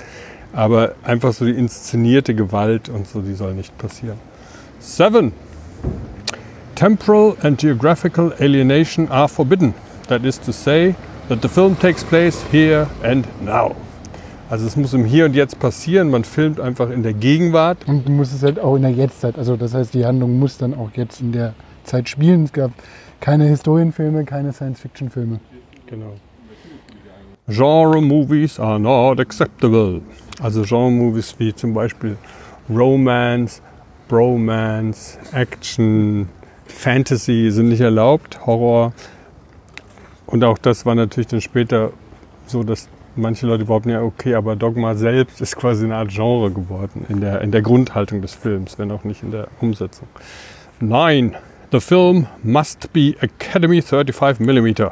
Aber 0.55 0.95
einfach 1.03 1.35
so 1.35 1.45
die 1.45 1.51
inszenierte 1.51 2.35
Gewalt 2.35 2.89
und 2.89 3.07
so, 3.07 3.21
die 3.21 3.35
soll 3.35 3.53
nicht 3.53 3.77
passieren. 3.77 4.17
Seven. 4.79 5.33
Temporal 6.75 7.37
and 7.43 7.59
geographical 7.59 8.33
alienation 8.41 9.09
are 9.09 9.29
forbidden. 9.29 9.75
That 10.09 10.25
is 10.25 10.39
to 10.41 10.53
say, 10.53 10.95
that 11.29 11.41
the 11.41 11.49
film 11.49 11.77
takes 11.77 12.03
place 12.05 12.43
here 12.51 12.89
and 13.03 13.27
now. 13.43 13.77
Also 14.51 14.67
es 14.67 14.77
muss 14.77 14.93
im 14.93 15.05
Hier 15.05 15.25
und 15.25 15.35
Jetzt 15.35 15.59
passieren. 15.59 16.11
Man 16.11 16.25
filmt 16.25 16.61
einfach 16.61 16.91
in 16.91 17.03
der 17.03 17.15
Gegenwart. 17.15 17.79
Und 17.87 18.07
du 18.07 18.13
musst 18.13 18.35
es 18.35 18.43
halt 18.43 18.59
auch 18.59 18.77
in 18.77 18.83
der 18.83 18.91
Jetztzeit. 18.91 19.39
Also 19.39 19.57
das 19.57 19.73
heißt, 19.75 19.95
die 19.95 20.05
Handlung 20.05 20.39
muss 20.39 20.59
dann 20.59 20.75
auch 20.75 20.91
jetzt 20.95 21.21
in 21.21 21.33
der 21.33 21.55
Zeit 21.85 22.09
spielen. 22.09 22.45
Es 22.45 22.53
gab 22.53 22.71
keine 23.21 23.45
Historienfilme, 23.45 24.25
keine 24.25 24.53
Science-Fiction-Filme. 24.53 25.41
Genau. 25.87 26.15
Genre 27.49 28.03
Movies 28.03 28.59
are 28.59 28.79
not 28.79 29.21
acceptable. 29.21 30.03
Also 30.43 30.63
Genre 30.63 30.91
Movies 30.91 31.35
wie 31.39 31.55
zum 31.55 31.73
Beispiel 31.73 32.17
Romance, 32.69 33.63
Bromance, 34.09 35.19
Action, 35.33 36.29
Fantasy 36.75 37.51
sind 37.51 37.69
nicht 37.69 37.81
erlaubt, 37.81 38.47
Horror. 38.47 38.93
Und 40.27 40.45
auch 40.45 40.59
das 40.59 40.85
war 40.85 40.95
natürlich 40.95 41.29
dann 41.29 41.41
später 41.41 41.93
so, 42.47 42.63
dass 42.63 42.89
manche 43.17 43.47
Leute 43.47 43.65
behaupten 43.65 43.91
ja, 43.91 44.03
okay, 44.03 44.35
aber 44.35 44.57
Dogma 44.57 44.95
selbst 44.95 45.41
ist 45.41 45.57
quasi 45.57 45.85
eine 45.85 45.97
Art 45.97 46.11
Genre 46.11 46.51
geworden 46.51 47.07
in 47.09 47.21
der, 47.21 47.41
in 47.41 47.53
der 47.53 47.63
Grundhaltung 47.63 48.21
des 48.21 48.35
Films, 48.35 48.79
wenn 48.79 48.91
auch 48.91 49.05
nicht 49.05 49.23
in 49.23 49.31
der 49.31 49.49
Umsetzung. 49.61 50.09
Nein, 50.81 51.37
the 51.71 51.81
film 51.81 52.27
must 52.43 52.93
be 52.93 53.15
Academy 53.21 53.81
35 53.81 54.45
mm. 54.45 54.91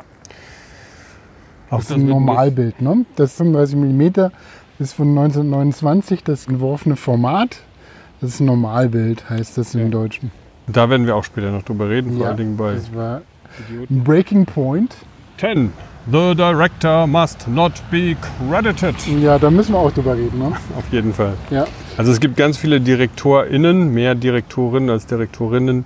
Das 1.71 1.85
ist 1.85 1.93
ein 1.93 2.07
Normalbild, 2.07 2.83
ne? 2.83 3.07
Das 3.17 3.35
35 3.37 3.77
mm 3.77 4.31
ist 4.79 4.93
von 4.93 5.09
1929 5.09 6.23
das 6.23 6.47
entworfene 6.47 6.97
Format. 6.97 7.59
Das 8.21 8.35
ist 8.35 8.41
ein 8.41 8.47
Normalbild, 8.47 9.29
heißt 9.31 9.59
das 9.59 9.75
im 9.75 9.91
Deutschen. 9.91 10.31
Da 10.67 10.89
werden 10.89 11.07
wir 11.07 11.17
auch 11.17 11.25
später 11.25 11.51
noch 11.51 11.63
drüber 11.63 11.89
reden, 11.89 12.13
vor 12.13 12.23
Ja, 12.23 12.29
allen 12.29 12.37
Dingen 12.37 12.57
bei 12.57 12.75
Das 12.75 12.95
war 12.95 13.23
Breaking 13.91 14.47
Point. 14.47 14.97
10. 15.39 15.73
The 16.11 16.35
director 16.35 17.07
must 17.07 17.47
not 17.47 17.73
be 17.91 18.17
credited. 18.21 18.95
Ja, 19.21 19.39
da 19.39 19.51
müssen 19.51 19.73
wir 19.73 19.79
auch 19.79 19.93
drüber 19.93 20.17
reden, 20.17 20.39
ne? 20.39 20.53
Auf 20.77 20.85
jeden 20.91 21.13
Fall. 21.15 21.35
Ja. 21.51 21.65
Also 21.97 22.11
es 22.11 22.19
gibt 22.19 22.37
ganz 22.37 22.57
viele 22.57 22.81
DirektorInnen, 22.81 23.93
mehr 23.95 24.15
Direktorinnen 24.17 24.91
als 24.91 25.07
Direktorinnen, 25.07 25.85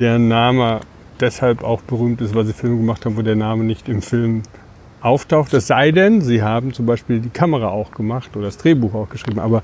deren 0.00 0.26
Name 0.26 0.80
deshalb 1.20 1.62
auch 1.62 1.80
berühmt 1.82 2.20
ist, 2.20 2.34
weil 2.34 2.44
sie 2.44 2.52
Filme 2.52 2.78
gemacht 2.78 3.04
haben, 3.06 3.16
wo 3.16 3.22
der 3.22 3.36
Name 3.36 3.62
nicht 3.62 3.88
im 3.88 4.02
Film 4.02 4.42
auftaucht. 5.00 5.52
Es 5.54 5.68
sei 5.68 5.92
denn, 5.92 6.22
sie 6.22 6.42
haben 6.42 6.72
zum 6.72 6.86
Beispiel 6.86 7.20
die 7.20 7.30
Kamera 7.30 7.68
auch 7.68 7.92
gemacht 7.92 8.36
oder 8.36 8.46
das 8.46 8.58
Drehbuch 8.58 8.94
auch 8.94 9.08
geschrieben. 9.08 9.38
Aber 9.38 9.62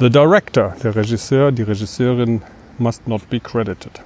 the 0.00 0.10
director, 0.10 0.74
der 0.82 0.96
Regisseur, 0.96 1.52
die 1.52 1.62
Regisseurin 1.62 2.42
must 2.78 3.06
not 3.06 3.28
be 3.30 3.40
credited. 3.40 4.02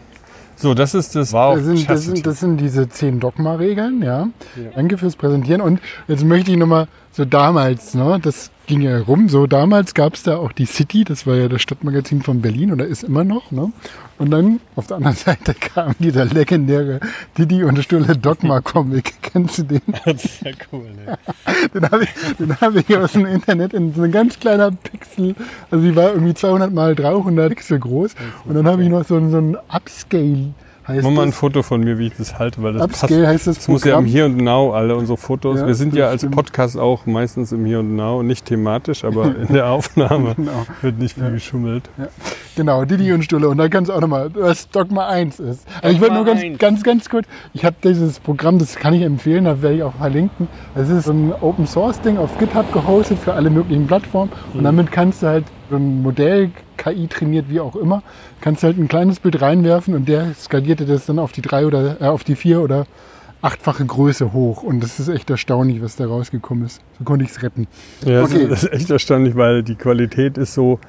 So, 0.56 0.74
das 0.74 0.94
ist 0.94 1.14
das 1.14 1.32
Wow 1.32 1.56
Das 1.56 1.64
sind, 1.64 1.88
das, 1.88 2.02
sind, 2.02 2.26
das 2.26 2.40
sind 2.40 2.56
diese 2.56 2.88
zehn 2.88 3.20
Dogma-Regeln, 3.20 4.02
ja. 4.02 4.28
Danke 4.74 4.98
fürs 4.98 5.14
Präsentieren. 5.14 5.60
Und 5.60 5.80
jetzt 6.08 6.24
möchte 6.24 6.50
ich 6.50 6.56
nochmal 6.56 6.88
so 7.12 7.24
damals, 7.24 7.94
ne, 7.94 8.18
das 8.20 8.50
ging 8.68 8.82
ja 8.82 9.00
rum, 9.00 9.28
so 9.28 9.46
damals 9.46 9.94
gab 9.94 10.14
es 10.14 10.22
da 10.22 10.36
auch 10.36 10.52
die 10.52 10.66
City, 10.66 11.02
das 11.02 11.26
war 11.26 11.34
ja 11.34 11.48
das 11.48 11.62
Stadtmagazin 11.62 12.22
von 12.22 12.40
Berlin 12.40 12.70
oder 12.70 12.86
ist 12.86 13.02
immer 13.02 13.24
noch, 13.24 13.50
ne? 13.50 13.72
Und 14.18 14.30
dann 14.30 14.60
auf 14.76 14.86
der 14.86 14.98
anderen 14.98 15.16
Seite 15.26 15.54
kam 15.54 15.94
dieser 15.98 16.26
legendäre 16.26 17.00
Didi 17.36 17.64
und 17.64 17.82
Stulle 17.82 18.16
Dogma-Comic. 18.16 19.14
Kennst 19.22 19.58
du 19.58 19.62
den? 19.64 19.80
Das 20.04 20.24
ist 20.24 20.42
ja 20.42 20.52
cool, 20.70 20.86
ne? 20.94 21.18
Den 21.74 21.90
habe 21.90 22.04
ich, 22.04 22.36
den 22.38 22.60
hab 22.60 22.76
ich 22.76 22.96
aus 22.96 23.12
dem 23.12 23.26
Internet 23.26 23.72
in 23.72 23.94
so 23.94 24.02
ein 24.02 24.12
ganz 24.12 24.38
kleiner 24.38 24.70
Pixel, 24.70 25.34
also 25.70 25.84
die 25.84 25.96
war 25.96 26.12
irgendwie 26.12 26.34
200 26.34 26.72
mal 26.72 26.94
300 26.94 27.48
Pixel 27.48 27.78
groß. 27.78 28.14
Und 28.44 28.54
dann 28.54 28.66
habe 28.68 28.82
ich 28.82 28.88
noch 28.90 29.04
so, 29.04 29.18
so 29.30 29.38
ein 29.38 29.56
Upscale, 29.68 30.52
heißt 30.88 31.04
Mach 31.04 31.10
mal 31.10 31.22
ein. 31.22 31.32
Foto 31.32 31.62
von 31.62 31.80
mir, 31.82 31.98
wie 31.98 32.06
ich 32.08 32.16
das 32.16 32.38
halte, 32.38 32.62
weil 32.62 32.72
das 32.72 32.82
Upscale 32.82 33.26
heißt 33.26 33.46
das 33.46 33.56
Das 33.56 33.68
muss 33.68 33.84
ja 33.84 33.98
im. 33.98 34.04
Hier 34.06 34.24
und 34.24 34.38
Now 34.38 34.72
alle 34.72 34.96
unsere 34.96 35.18
Fotos. 35.18 35.60
Ja, 35.60 35.66
Wir 35.66 35.74
sind 35.74 35.94
ja 35.94 36.08
als 36.08 36.22
stimmt. 36.22 36.34
Podcast 36.34 36.78
auch 36.78 37.06
meistens 37.06 37.52
im 37.52 37.64
Hier 37.64 37.80
und 37.80 37.94
Now, 37.94 38.22
nicht 38.22 38.46
thematisch, 38.46 39.04
aber 39.04 39.34
in 39.48 39.52
der 39.52 39.68
Aufnahme 39.68 40.34
Genau. 40.34 40.66
wird 40.82 40.98
nicht 40.98 41.14
viel 41.18 41.30
geschummelt. 41.30 41.88
Genau, 42.56 42.84
Didi 42.84 43.12
und 43.12 43.22
Stulle. 43.22 43.48
Und 43.48 43.58
da 43.58 43.68
kannst 43.68 43.90
du 43.90 43.94
auch 43.94 44.00
nochmal, 44.00 44.30
was 44.34 44.68
Dogma 44.70 45.06
1 45.08 45.38
ist. 45.40 45.66
Also 45.82 45.94
ich 45.94 46.00
wollte 46.00 46.14
nur 46.14 46.24
ganz, 46.24 46.42
1. 46.42 46.58
ganz, 46.58 46.82
ganz 46.82 47.08
kurz, 47.08 47.26
ich 47.54 47.64
habe 47.64 47.76
dieses 47.84 48.18
Programm, 48.18 48.58
das 48.58 48.74
kann 48.76 48.94
ich 48.94 49.02
empfehlen, 49.02 49.44
da 49.44 49.62
werde 49.62 49.76
ich 49.76 49.82
auch 49.82 49.94
verlinken. 49.94 50.48
Das 50.74 50.88
ist 50.88 51.04
so 51.04 51.12
ein 51.12 51.32
Open 51.40 51.66
Source 51.66 52.00
Ding 52.00 52.16
auf 52.18 52.36
GitHub 52.38 52.72
gehostet 52.72 53.18
für 53.18 53.34
alle 53.34 53.50
möglichen 53.50 53.86
Plattformen. 53.86 54.32
Und 54.54 54.64
damit 54.64 54.90
kannst 54.90 55.22
du 55.22 55.26
halt 55.28 55.44
so 55.70 55.76
ein 55.76 56.02
Modell, 56.02 56.50
KI 56.92 57.06
trainiert, 57.08 57.46
wie 57.48 57.60
auch 57.60 57.76
immer, 57.76 58.02
kannst 58.40 58.62
du 58.62 58.66
halt 58.66 58.78
ein 58.78 58.88
kleines 58.88 59.20
Bild 59.20 59.40
reinwerfen 59.40 59.94
und 59.94 60.08
der 60.08 60.32
skaliert 60.34 60.80
dir 60.80 60.86
das 60.86 61.06
dann 61.06 61.18
auf 61.18 61.32
die 61.32 61.42
drei 61.42 61.66
oder 61.66 62.00
äh, 62.00 62.06
auf 62.06 62.24
die 62.24 62.36
vier 62.36 62.60
oder 62.60 62.86
achtfache 63.40 63.84
Größe 63.86 64.32
hoch. 64.32 64.62
Und 64.62 64.80
das 64.82 64.98
ist 64.98 65.08
echt 65.08 65.30
erstaunlich, 65.30 65.80
was 65.82 65.94
da 65.96 66.06
rausgekommen 66.06 66.66
ist. 66.66 66.80
So 66.98 67.04
konnte 67.04 67.24
ich 67.24 67.30
es 67.30 67.42
retten. 67.42 67.66
Ja, 68.04 68.22
das 68.22 68.30
Okay. 68.32 68.42
ist- 68.42 68.50
das 68.50 68.62
ist 68.64 68.72
echt 68.72 68.90
erstaunlich, 68.90 69.36
weil 69.36 69.62
die 69.62 69.76
Qualität 69.76 70.36
ist 70.38 70.54
so, 70.54 70.80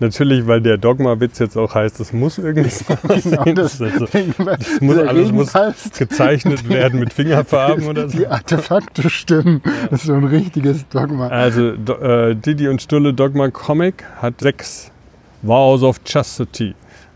natürlich, 0.00 0.46
weil 0.46 0.62
der 0.62 0.78
Dogma-Witz 0.78 1.38
jetzt 1.40 1.58
auch 1.58 1.74
heißt, 1.74 2.00
das 2.00 2.14
muss 2.14 2.38
irgendwie 2.38 2.70
aussehen. 3.08 3.54
das, 3.56 3.76
Das 3.78 3.82
also, 3.92 4.06
das 4.06 4.80
muss, 4.80 4.96
alles 4.96 5.32
muss 5.32 5.52
gezeichnet 5.98 6.66
werden 6.70 7.00
mit 7.00 7.12
Fingerfarben 7.12 7.84
oder 7.86 8.08
so. 8.08 8.16
Die 8.16 8.26
Artefakte 8.26 9.10
stimmen. 9.10 9.60
Das 9.90 10.00
ist 10.00 10.06
so 10.06 10.14
ein 10.14 10.24
richtiges 10.24 10.88
Dogma. 10.88 11.28
Also 11.28 11.72
äh, 11.72 12.34
Didi 12.36 12.68
und 12.68 12.80
Stulle 12.80 13.12
Dogma 13.12 13.50
Comic 13.50 14.04
hat 14.22 14.40
sechs 14.40 14.92
Vows 15.42 15.82
of 15.82 16.02
Chastity. 16.04 16.74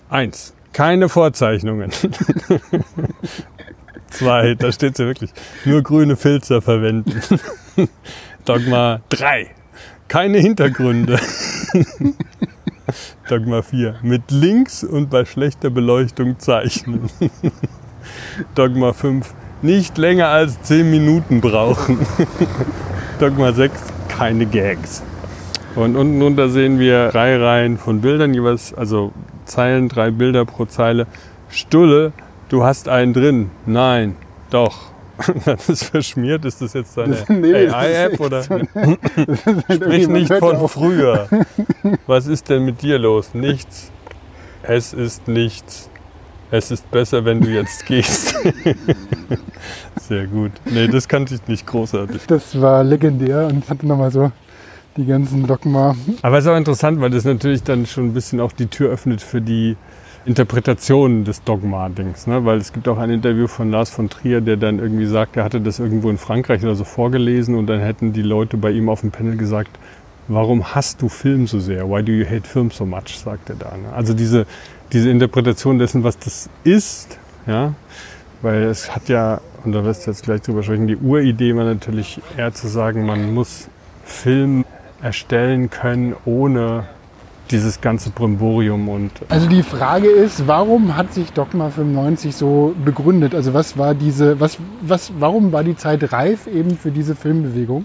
Eins, 0.08 0.54
keine 0.72 1.08
Vorzeichnungen. 1.08 1.90
Zwei, 4.10 4.54
da 4.54 4.70
steht 4.70 4.98
ja 4.98 5.06
wirklich, 5.06 5.30
nur 5.64 5.82
grüne 5.82 6.16
Filzer 6.16 6.60
verwenden. 6.60 7.22
Dogma 8.44 9.00
drei, 9.08 9.50
keine 10.08 10.38
Hintergründe. 10.38 11.18
Dogma 13.28 13.62
4. 13.62 14.00
Mit 14.02 14.30
links 14.30 14.84
und 14.84 15.08
bei 15.08 15.24
schlechter 15.24 15.70
Beleuchtung 15.70 16.38
zeichnen. 16.38 17.08
Dogma 18.54 18.92
5. 18.92 19.32
Nicht 19.62 19.96
länger 19.96 20.28
als 20.28 20.60
10 20.62 20.90
Minuten 20.90 21.40
brauchen. 21.40 22.04
Dogma 23.20 23.52
6. 23.52 23.72
Keine 24.08 24.44
Gags. 24.44 25.02
Und 25.74 25.96
unten 25.96 26.20
drunter 26.20 26.48
sehen 26.48 26.78
wir 26.78 27.08
drei 27.08 27.36
Reihen 27.36 27.78
von 27.78 28.00
Bildern, 28.00 28.34
jeweils, 28.34 28.74
also 28.74 29.12
Zeilen, 29.46 29.88
drei 29.88 30.10
Bilder 30.10 30.44
pro 30.44 30.66
Zeile. 30.66 31.06
Stulle, 31.48 32.12
du 32.48 32.62
hast 32.62 32.88
einen 32.88 33.12
drin. 33.14 33.50
Nein, 33.66 34.16
doch. 34.50 34.78
Das 35.44 35.68
ist 35.68 35.84
verschmiert. 35.84 36.44
Ist 36.44 36.60
das 36.62 36.72
jetzt 36.72 36.96
deine 36.96 37.16
Nee, 37.28 37.68
AI-App 37.68 38.18
oder? 38.20 38.42
so 38.42 38.54
eine- 38.54 38.68
halt 38.74 39.82
Sprich 39.82 40.08
nicht 40.08 40.32
von 40.34 40.56
auch- 40.56 40.70
früher. 40.70 41.28
Was 42.06 42.26
ist 42.26 42.48
denn 42.48 42.64
mit 42.64 42.82
dir 42.82 42.98
los? 42.98 43.32
Nichts. 43.34 43.90
Es 44.62 44.92
ist 44.92 45.28
nichts. 45.28 45.88
Es 46.50 46.70
ist 46.70 46.90
besser, 46.90 47.24
wenn 47.24 47.40
du 47.40 47.48
jetzt 47.48 47.86
gehst. 47.86 48.34
Sehr 50.00 50.26
gut. 50.26 50.52
Nee, 50.66 50.88
das 50.88 51.08
kannte 51.08 51.34
ich 51.34 51.46
nicht 51.46 51.66
großartig. 51.66 52.22
Das 52.26 52.60
war 52.60 52.84
legendär 52.84 53.46
und 53.46 53.68
hatte 53.70 53.86
nochmal 53.86 54.10
so 54.10 54.30
die 54.96 55.06
ganzen 55.06 55.46
Dogma. 55.46 55.96
Aber 56.22 56.38
es 56.38 56.44
ist 56.44 56.50
auch 56.50 56.56
interessant, 56.56 57.00
weil 57.00 57.10
das 57.10 57.24
natürlich 57.24 57.62
dann 57.62 57.86
schon 57.86 58.06
ein 58.06 58.14
bisschen 58.14 58.40
auch 58.40 58.52
die 58.52 58.66
Tür 58.66 58.90
öffnet 58.90 59.20
für 59.20 59.40
die 59.40 59.76
Interpretation 60.24 61.24
des 61.24 61.42
Dogma-Dings. 61.42 62.26
Ne? 62.26 62.44
Weil 62.44 62.58
es 62.58 62.72
gibt 62.72 62.86
auch 62.88 62.98
ein 62.98 63.10
Interview 63.10 63.46
von 63.48 63.70
Lars 63.70 63.90
von 63.90 64.08
Trier, 64.08 64.40
der 64.40 64.56
dann 64.56 64.78
irgendwie 64.78 65.06
sagt, 65.06 65.36
er 65.36 65.44
hatte 65.44 65.60
das 65.60 65.78
irgendwo 65.78 66.10
in 66.10 66.18
Frankreich 66.18 66.62
oder 66.62 66.74
so 66.74 66.84
vorgelesen 66.84 67.54
und 67.56 67.66
dann 67.66 67.80
hätten 67.80 68.12
die 68.12 68.22
Leute 68.22 68.56
bei 68.56 68.70
ihm 68.70 68.88
auf 68.88 69.00
dem 69.00 69.10
Panel 69.10 69.36
gesagt, 69.36 69.70
warum 70.28 70.74
hast 70.74 71.02
du 71.02 71.08
Film 71.08 71.46
so 71.46 71.58
sehr? 71.58 71.88
Why 71.88 72.04
do 72.04 72.12
you 72.12 72.24
hate 72.24 72.46
film 72.46 72.70
so 72.70 72.86
much? 72.86 73.18
sagt 73.18 73.50
er 73.50 73.56
da. 73.56 73.76
Ne? 73.76 73.92
Also 73.94 74.14
diese, 74.14 74.46
diese 74.92 75.10
Interpretation 75.10 75.78
dessen, 75.78 76.04
was 76.04 76.18
das 76.18 76.48
ist, 76.62 77.18
ja, 77.46 77.74
weil 78.42 78.62
es 78.64 78.94
hat 78.94 79.08
ja, 79.08 79.40
und 79.64 79.72
da 79.72 79.84
wirst 79.84 80.06
du 80.06 80.10
jetzt 80.10 80.22
gleich 80.22 80.42
drüber 80.42 80.62
sprechen, 80.62 80.86
die 80.86 80.96
Uridee 80.96 81.56
war 81.56 81.64
natürlich 81.64 82.20
eher 82.36 82.52
zu 82.52 82.68
sagen, 82.68 83.06
man 83.06 83.34
muss 83.34 83.68
Film 84.04 84.64
erstellen 85.02 85.70
können 85.70 86.14
ohne 86.24 86.84
dieses 87.50 87.80
ganze 87.80 88.10
Brimborium 88.10 88.88
und 88.88 89.10
Also 89.28 89.46
die 89.46 89.62
Frage 89.62 90.08
ist, 90.08 90.46
warum 90.46 90.96
hat 90.96 91.12
sich 91.12 91.32
Dogma 91.32 91.70
95 91.70 92.34
so 92.34 92.74
begründet? 92.82 93.34
Also 93.34 93.52
was 93.52 93.76
war 93.76 93.94
diese, 93.94 94.40
was, 94.40 94.58
was, 94.80 95.12
warum 95.18 95.52
war 95.52 95.62
die 95.62 95.76
Zeit 95.76 96.12
reif 96.12 96.46
eben 96.46 96.78
für 96.78 96.90
diese 96.90 97.14
Filmbewegung? 97.14 97.84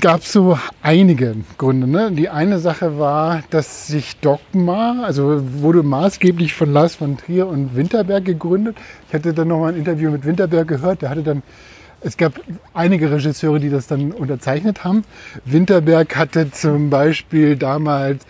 Gab 0.00 0.20
es 0.20 0.32
so 0.32 0.58
einige 0.82 1.36
Gründe. 1.56 1.86
Ne? 1.86 2.12
Die 2.12 2.28
eine 2.28 2.58
Sache 2.58 2.98
war, 2.98 3.42
dass 3.50 3.86
sich 3.86 4.18
Dogma, 4.20 5.02
also 5.04 5.40
wurde 5.62 5.82
maßgeblich 5.82 6.54
von 6.54 6.72
Lars 6.72 6.96
von 6.96 7.16
Trier 7.16 7.46
und 7.46 7.76
Winterberg 7.76 8.24
gegründet. 8.24 8.76
Ich 9.08 9.14
hatte 9.14 9.32
dann 9.32 9.48
noch 9.48 9.60
mal 9.60 9.72
ein 9.72 9.78
Interview 9.78 10.10
mit 10.10 10.24
Winterberg 10.24 10.68
gehört. 10.68 11.02
Der 11.02 11.10
hatte 11.10 11.22
dann 11.22 11.42
es 12.02 12.16
gab 12.16 12.40
einige 12.72 13.10
Regisseure, 13.10 13.60
die 13.60 13.68
das 13.68 13.86
dann 13.86 14.12
unterzeichnet 14.12 14.84
haben. 14.84 15.04
Winterberg 15.44 16.16
hatte 16.16 16.50
zum 16.50 16.88
Beispiel 16.88 17.56
damals 17.56 18.24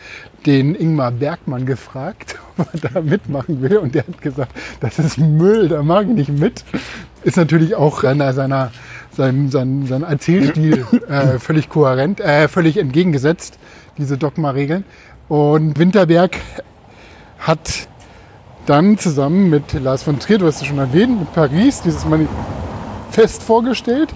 den 0.46 0.74
Ingmar 0.74 1.12
Bergmann 1.12 1.66
gefragt, 1.66 2.36
ob 2.58 2.68
er 2.74 2.90
da 2.90 3.00
mitmachen 3.00 3.62
will. 3.62 3.78
Und 3.78 3.94
der 3.94 4.06
hat 4.06 4.20
gesagt, 4.20 4.52
das 4.80 4.98
ist 4.98 5.18
Müll, 5.18 5.68
da 5.68 5.82
mag 5.82 6.06
ich 6.08 6.14
nicht 6.14 6.32
mit. 6.32 6.64
Ist 7.22 7.36
natürlich 7.36 7.74
auch 7.74 8.02
seiner, 8.02 8.32
seiner, 8.32 8.72
seinem, 9.12 9.50
seinem, 9.50 9.86
seinem 9.86 10.04
Erzählstil 10.04 10.86
äh, 11.08 11.38
völlig 11.38 11.68
kohärent, 11.68 12.20
äh, 12.20 12.48
völlig 12.48 12.76
entgegengesetzt, 12.76 13.58
diese 13.98 14.18
Dogma-Regeln. 14.18 14.84
Und 15.28 15.78
Winterberg 15.78 16.38
hat 17.38 17.88
dann 18.66 18.98
zusammen 18.98 19.48
mit 19.48 19.72
Lars 19.74 20.02
von 20.02 20.18
Trier, 20.18 20.38
du 20.38 20.46
hast 20.46 20.60
es 20.60 20.66
schon 20.66 20.78
erwähnt, 20.78 21.20
mit 21.20 21.32
Paris 21.32 21.82
dieses 21.82 22.04
Manifest 22.04 22.34
vorgestellt. 23.42 24.14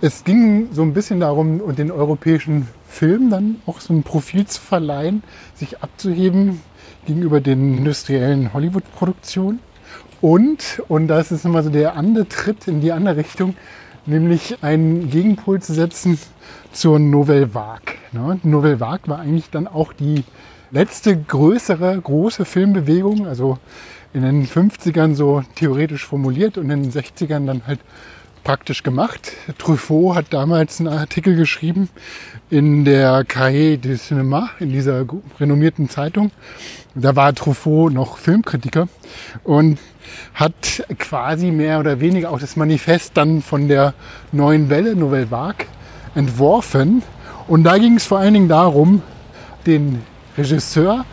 Es 0.00 0.24
ging 0.24 0.68
so 0.72 0.82
ein 0.82 0.94
bisschen 0.94 1.20
darum, 1.20 1.74
den 1.74 1.90
europäischen 1.90 2.68
Film 2.88 3.30
dann 3.30 3.56
auch 3.66 3.80
so 3.80 3.92
ein 3.92 4.02
Profil 4.02 4.46
zu 4.46 4.60
verleihen, 4.60 5.22
sich 5.54 5.82
abzuheben 5.82 6.60
gegenüber 7.06 7.40
den 7.40 7.78
industriellen 7.78 8.52
Hollywood-Produktionen. 8.52 9.60
Und, 10.20 10.82
und 10.88 11.08
das 11.08 11.32
ist 11.32 11.44
immer 11.44 11.62
so 11.62 11.70
der 11.70 11.96
andere 11.96 12.28
Tritt 12.28 12.68
in 12.68 12.80
die 12.80 12.92
andere 12.92 13.16
Richtung, 13.16 13.54
nämlich 14.06 14.62
einen 14.62 15.10
Gegenpol 15.10 15.60
zu 15.60 15.74
setzen 15.74 16.18
zur 16.72 16.98
Nouvelle 16.98 17.54
Vague. 17.54 17.96
Ne? 18.12 18.38
Nouvelle 18.44 18.80
Vague 18.80 19.08
war 19.08 19.18
eigentlich 19.18 19.50
dann 19.50 19.66
auch 19.66 19.92
die 19.92 20.24
letzte 20.70 21.16
größere, 21.16 22.00
große 22.00 22.44
Filmbewegung, 22.44 23.26
also 23.26 23.58
in 24.14 24.22
den 24.22 24.46
50ern 24.46 25.14
so 25.14 25.42
theoretisch 25.54 26.06
formuliert 26.06 26.58
und 26.58 26.70
in 26.70 26.82
den 26.84 26.92
60ern 26.92 27.46
dann 27.46 27.66
halt 27.66 27.80
praktisch 28.44 28.82
gemacht. 28.82 29.32
Truffaut 29.58 30.16
hat 30.16 30.26
damals 30.30 30.80
einen 30.80 30.88
Artikel 30.88 31.36
geschrieben 31.36 31.88
in 32.50 32.84
der 32.84 33.24
Cahiers 33.24 33.80
du 33.80 33.90
Cinéma, 33.94 34.48
in 34.60 34.70
dieser 34.70 35.04
renommierten 35.40 35.88
Zeitung. 35.88 36.30
Da 36.94 37.16
war 37.16 37.34
Truffaut 37.34 37.92
noch 37.92 38.18
Filmkritiker 38.18 38.88
und 39.44 39.78
hat 40.34 40.84
quasi 40.98 41.50
mehr 41.50 41.80
oder 41.80 42.00
weniger 42.00 42.30
auch 42.30 42.38
das 42.38 42.56
Manifest 42.56 43.16
dann 43.16 43.42
von 43.42 43.68
der 43.68 43.94
neuen 44.32 44.68
Welle, 44.68 44.94
Nouvelle 44.96 45.30
Vague, 45.30 45.66
entworfen. 46.14 47.02
Und 47.48 47.64
da 47.64 47.78
ging 47.78 47.96
es 47.96 48.04
vor 48.04 48.18
allen 48.18 48.34
Dingen 48.34 48.48
darum, 48.48 49.02
den 49.66 50.02
Regisseur 50.36 51.04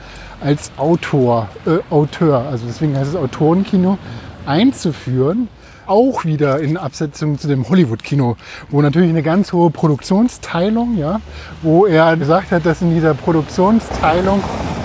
als 0.42 0.72
Autor, 0.78 1.50
äh, 1.65 1.80
Auteur, 1.94 2.46
also 2.50 2.65
deswegen 2.65 2.98
heißt 2.98 3.10
es 3.10 3.15
Autorenkino, 3.15 3.98
einzuführen 4.46 5.48
auch 5.89 6.25
wieder 6.25 6.60
in 6.60 6.78
Absetzung 6.78 7.39
zu 7.39 7.47
dem 7.47 7.67
Hollywood-Kino, 7.67 8.38
wo 8.69 8.82
natürlich 8.82 9.10
eine 9.10 9.23
ganz 9.23 9.52
hohe 9.52 9.69
Produktionsteilung, 9.71 10.97
ja, 10.97 11.19
wo 11.62 11.86
er 11.86 12.15
gesagt 12.15 12.52
hat, 12.52 12.65
dass 12.65 12.82
in 12.82 12.93
dieser 12.93 13.13
Produktionsteilung 13.13 14.41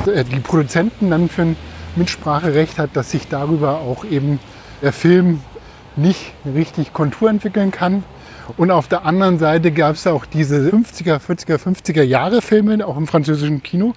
äh, 0.06 0.24
die 0.24 0.40
Produzenten 0.40 1.10
dann 1.10 1.28
für 1.28 1.42
ein 1.42 1.56
Mitspracherecht 1.96 2.78
hat, 2.78 2.90
dass 2.94 3.10
sich 3.10 3.28
darüber 3.28 3.78
auch 3.80 4.04
eben 4.04 4.40
der 4.82 4.92
Film 4.92 5.40
nicht 5.96 6.32
richtig 6.44 6.92
Kontur 6.92 7.30
entwickeln 7.30 7.70
kann. 7.70 8.04
Und 8.56 8.70
auf 8.70 8.88
der 8.88 9.06
anderen 9.06 9.38
Seite 9.38 9.72
gab 9.72 9.94
es 9.94 10.06
auch 10.06 10.26
diese 10.26 10.56
50er, 10.56 11.18
40er, 11.18 11.56
50er 11.56 12.02
Jahre 12.02 12.42
Filme, 12.42 12.86
auch 12.86 12.96
im 12.96 13.06
französischen 13.06 13.62
Kino, 13.62 13.94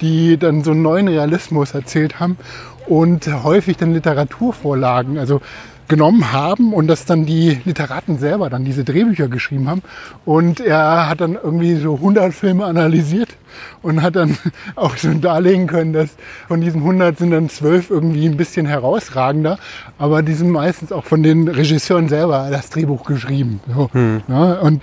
die 0.00 0.38
dann 0.38 0.64
so 0.64 0.70
einen 0.70 0.82
neuen 0.82 1.08
Realismus 1.08 1.74
erzählt 1.74 2.18
haben 2.18 2.38
und 2.86 3.26
häufig 3.44 3.76
dann 3.76 3.92
Literaturvorlagen, 3.92 5.18
also 5.18 5.42
genommen 5.90 6.32
haben 6.32 6.72
und 6.72 6.86
dass 6.86 7.04
dann 7.04 7.26
die 7.26 7.60
Literaten 7.66 8.18
selber 8.18 8.48
dann 8.48 8.64
diese 8.64 8.84
Drehbücher 8.84 9.28
geschrieben 9.28 9.68
haben. 9.68 9.82
Und 10.24 10.60
er 10.60 11.08
hat 11.08 11.20
dann 11.20 11.34
irgendwie 11.34 11.74
so 11.74 11.96
100 11.96 12.32
Filme 12.32 12.64
analysiert 12.64 13.36
und 13.82 14.00
hat 14.00 14.16
dann 14.16 14.38
auch 14.76 14.96
schon 14.96 15.20
darlegen 15.20 15.66
können, 15.66 15.92
dass 15.92 16.10
von 16.48 16.62
diesen 16.62 16.80
100 16.80 17.18
sind 17.18 17.32
dann 17.32 17.50
12 17.50 17.90
irgendwie 17.90 18.24
ein 18.24 18.38
bisschen 18.38 18.64
herausragender, 18.64 19.58
aber 19.98 20.22
die 20.22 20.34
sind 20.34 20.50
meistens 20.50 20.92
auch 20.92 21.04
von 21.04 21.22
den 21.22 21.48
Regisseuren 21.48 22.08
selber 22.08 22.48
das 22.50 22.70
Drehbuch 22.70 23.04
geschrieben. 23.04 23.60
So, 23.74 23.90
ja, 23.94 24.52
und 24.60 24.80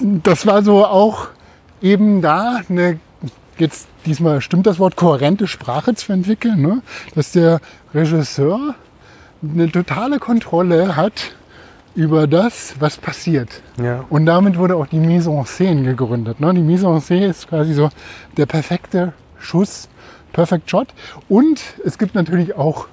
das 0.00 0.46
war 0.46 0.62
so 0.62 0.84
auch 0.86 1.28
eben 1.82 2.22
da 2.22 2.62
eine, 2.68 2.98
jetzt 3.58 3.88
diesmal 4.06 4.40
stimmt 4.40 4.66
das 4.66 4.78
Wort, 4.78 4.96
kohärente 4.96 5.46
Sprache 5.46 5.94
zu 5.94 6.12
entwickeln, 6.12 6.62
ne? 6.62 6.82
dass 7.14 7.32
der 7.32 7.60
Regisseur 7.92 8.74
eine 9.42 9.70
totale 9.70 10.18
Kontrolle 10.18 10.96
hat 10.96 11.34
über 11.94 12.26
das, 12.26 12.74
was 12.78 12.98
passiert. 12.98 13.48
ja. 13.82 14.04
Und 14.10 14.26
damit 14.26 14.58
wurde 14.58 14.76
auch 14.76 14.86
die 14.86 14.98
Mise 14.98 15.30
en 15.30 15.44
Scène 15.44 15.82
gegründet. 15.82 16.40
Ne? 16.40 16.52
Die 16.52 16.60
Mise 16.60 16.86
en 16.86 17.00
Scène 17.00 17.30
ist 17.30 17.48
quasi 17.48 17.72
so 17.72 17.88
der 18.36 18.46
perfekte 18.46 19.14
Schuss, 19.38 19.88
Perfect 20.32 20.70
Shot. 20.70 20.88
Und 21.28 21.62
es 21.84 21.96
gibt 21.96 22.14
natürlich 22.14 22.56
auch 22.56 22.88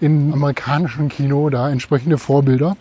im 0.00 0.32
amerikanischen 0.32 1.08
Kino 1.10 1.50
da 1.50 1.68
entsprechende 1.70 2.16
Vorbilder. 2.16 2.76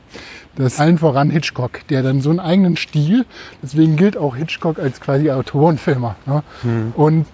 Das 0.56 0.74
ist 0.74 0.80
allen 0.80 0.98
voran 0.98 1.30
Hitchcock, 1.30 1.86
der 1.90 2.04
dann 2.04 2.22
so 2.22 2.30
einen 2.30 2.40
eigenen 2.40 2.78
Stil, 2.78 3.26
deswegen 3.62 3.96
gilt 3.96 4.18
auch 4.18 4.36
Hitchcock 4.36 4.80
als 4.80 5.02
quasi 5.02 5.30
Autorenfilmer. 5.30 6.16
Ne? 6.26 6.44
Und 6.96 7.26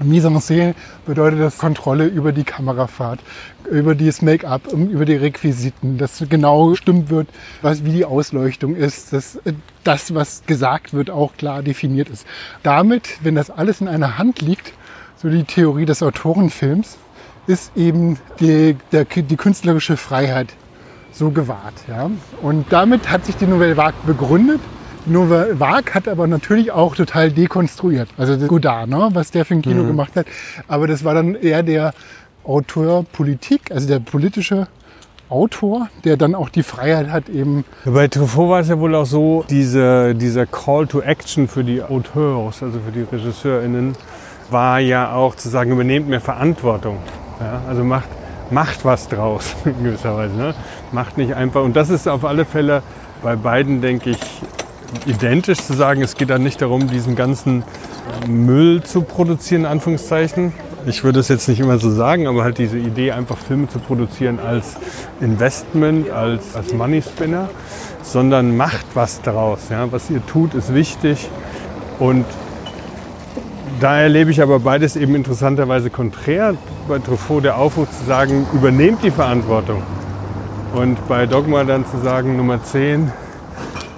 Mise 0.00 0.28
en 0.28 0.40
Scène 0.40 0.74
bedeutet 1.06 1.40
das 1.40 1.58
Kontrolle 1.58 2.06
über 2.06 2.32
die 2.32 2.44
Kamerafahrt, 2.44 3.20
über 3.70 3.94
das 3.94 4.22
Make-up, 4.22 4.72
über 4.72 5.04
die 5.04 5.16
Requisiten, 5.16 5.98
dass 5.98 6.22
genau 6.28 6.70
bestimmt 6.70 7.10
wird, 7.10 7.28
was, 7.62 7.84
wie 7.84 7.92
die 7.92 8.04
Ausleuchtung 8.04 8.76
ist, 8.76 9.12
dass 9.12 9.36
äh, 9.36 9.52
das, 9.84 10.14
was 10.14 10.44
gesagt 10.46 10.94
wird, 10.94 11.10
auch 11.10 11.36
klar 11.36 11.62
definiert 11.62 12.08
ist. 12.08 12.26
Damit, 12.62 13.18
wenn 13.22 13.34
das 13.34 13.50
alles 13.50 13.80
in 13.80 13.88
einer 13.88 14.18
Hand 14.18 14.40
liegt, 14.40 14.72
so 15.16 15.28
die 15.28 15.44
Theorie 15.44 15.84
des 15.84 16.02
Autorenfilms, 16.02 16.96
ist 17.46 17.72
eben 17.76 18.18
die, 18.40 18.76
der, 18.92 19.04
die 19.04 19.36
künstlerische 19.36 19.96
Freiheit 19.96 20.48
so 21.12 21.30
gewahrt. 21.30 21.74
Ja? 21.88 22.10
Und 22.42 22.66
damit 22.70 23.10
hat 23.10 23.24
sich 23.24 23.36
die 23.36 23.46
Nouvelle 23.46 23.76
Vague 23.76 23.98
begründet. 24.06 24.60
Nouvelle 25.08 25.58
Vague 25.58 25.94
hat 25.94 26.08
aber 26.08 26.26
natürlich 26.26 26.70
auch 26.72 26.94
total 26.94 27.30
dekonstruiert. 27.30 28.08
Also 28.16 28.36
das 28.36 28.48
Godard, 28.48 28.88
ne, 28.88 29.08
was 29.12 29.30
der 29.30 29.44
für 29.44 29.54
ein 29.54 29.62
Kino 29.62 29.84
gemacht 29.84 30.16
hat. 30.16 30.26
Aber 30.66 30.86
das 30.86 31.04
war 31.04 31.14
dann 31.14 31.34
eher 31.34 31.62
der 31.62 31.92
Autor 32.44 33.04
Politik, 33.04 33.70
also 33.70 33.86
der 33.86 34.00
politische 34.00 34.68
Autor, 35.28 35.88
der 36.04 36.16
dann 36.16 36.34
auch 36.34 36.48
die 36.48 36.62
Freiheit 36.62 37.10
hat, 37.10 37.28
eben 37.28 37.64
Bei 37.84 38.08
Truffaut 38.08 38.48
war 38.48 38.60
es 38.60 38.68
ja 38.68 38.78
wohl 38.78 38.94
auch 38.94 39.04
so, 39.04 39.44
diese, 39.50 40.14
dieser 40.14 40.46
Call 40.46 40.86
to 40.86 41.00
Action 41.00 41.48
für 41.48 41.64
die 41.64 41.82
Auteurs, 41.82 42.62
also 42.62 42.78
für 42.80 42.92
die 42.92 43.02
RegisseurInnen, 43.02 43.94
war 44.50 44.78
ja 44.78 45.12
auch 45.12 45.34
zu 45.34 45.50
sagen, 45.50 45.72
übernehmt 45.72 46.08
mehr 46.08 46.22
Verantwortung. 46.22 46.96
Ja, 47.40 47.60
also 47.68 47.84
macht, 47.84 48.08
macht 48.50 48.84
was 48.84 49.08
draus 49.08 49.54
in 49.66 49.84
gewisser 49.84 50.16
Weise. 50.16 50.34
Ne? 50.34 50.54
Macht 50.92 51.18
nicht 51.18 51.34
einfach. 51.34 51.62
Und 51.62 51.76
das 51.76 51.90
ist 51.90 52.08
auf 52.08 52.24
alle 52.24 52.46
Fälle 52.46 52.82
bei 53.22 53.36
beiden, 53.36 53.82
denke 53.82 54.10
ich, 54.10 54.20
identisch 55.06 55.58
zu 55.58 55.74
sagen, 55.74 56.02
es 56.02 56.14
geht 56.14 56.30
dann 56.30 56.42
nicht 56.42 56.60
darum, 56.62 56.88
diesen 56.88 57.16
ganzen 57.16 57.62
Müll 58.26 58.82
zu 58.82 59.02
produzieren, 59.02 59.62
in 59.62 59.66
Anführungszeichen. 59.66 60.52
Ich 60.86 61.04
würde 61.04 61.20
es 61.20 61.28
jetzt 61.28 61.48
nicht 61.48 61.60
immer 61.60 61.78
so 61.78 61.90
sagen, 61.90 62.26
aber 62.26 62.44
halt 62.44 62.58
diese 62.58 62.78
Idee, 62.78 63.12
einfach 63.12 63.36
Filme 63.36 63.68
zu 63.68 63.78
produzieren 63.78 64.38
als 64.38 64.76
Investment, 65.20 66.10
als, 66.10 66.54
als 66.54 66.72
Money 66.72 67.02
Spinner, 67.02 67.50
sondern 68.02 68.56
macht 68.56 68.86
was 68.94 69.20
daraus. 69.20 69.68
Ja? 69.70 69.90
Was 69.92 70.08
ihr 70.08 70.24
tut, 70.26 70.54
ist 70.54 70.72
wichtig. 70.72 71.28
Und 71.98 72.24
da 73.80 74.00
erlebe 74.00 74.30
ich 74.30 74.40
aber 74.40 74.60
beides 74.60 74.96
eben 74.96 75.14
interessanterweise 75.14 75.90
konträr. 75.90 76.54
Bei 76.88 76.98
Truffaut 76.98 77.44
der 77.44 77.58
Aufruf 77.58 77.88
zu 77.90 78.04
sagen, 78.06 78.46
übernehmt 78.54 79.02
die 79.02 79.10
Verantwortung. 79.10 79.82
Und 80.74 81.06
bei 81.08 81.26
Dogma 81.26 81.64
dann 81.64 81.84
zu 81.86 81.98
sagen, 81.98 82.36
Nummer 82.36 82.62
10, 82.62 83.12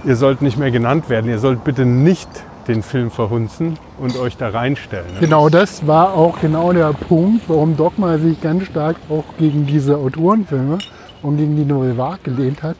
ihr 0.05 0.17
sollt 0.17 0.43
nicht 0.43 0.59
mehr 0.59 0.71
genannt 0.71 1.09
werden. 1.09 1.31
Ihr 1.31 1.39
sollt 1.39 1.65
bitte 1.65 1.85
nicht 1.85 2.29
den 2.69 2.83
Film 2.83 3.11
verhunzen 3.11 3.79
und 3.99 4.17
euch 4.19 4.37
da 4.37 4.51
reinstellen. 4.51 5.15
ne? 5.15 5.21
Genau 5.21 5.49
das 5.49 5.87
war 5.87 6.15
auch 6.15 6.41
genau 6.41 6.73
der 6.73 6.93
Punkt, 6.93 7.49
warum 7.49 7.77
Dogma 7.77 8.19
sich 8.19 8.41
ganz 8.41 8.65
stark 8.65 8.97
auch 9.09 9.25
gegen 9.39 9.67
diese 9.67 9.97
Autorenfilme 9.97 10.79
und 11.23 11.37
gegen 11.37 11.57
die 11.57 11.65
Nouvelle 11.65 11.97
Vague 11.97 12.21
gelehnt 12.23 12.63
hat. 12.63 12.77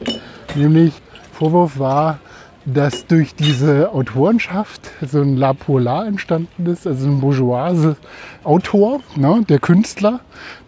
Nämlich 0.55 0.93
Vorwurf 1.33 1.79
war, 1.79 2.19
dass 2.65 3.07
durch 3.07 3.33
diese 3.35 3.91
Autorenschaft 3.91 4.91
so 5.01 5.21
ein 5.21 5.35
La 5.35 5.53
Polar 5.53 6.05
entstanden 6.05 6.65
ist, 6.67 6.85
also 6.85 7.07
ein 7.07 7.19
bourgeoise 7.19 7.95
Autor, 8.43 9.01
ne, 9.15 9.43
der 9.47 9.59
Künstler, 9.59 10.19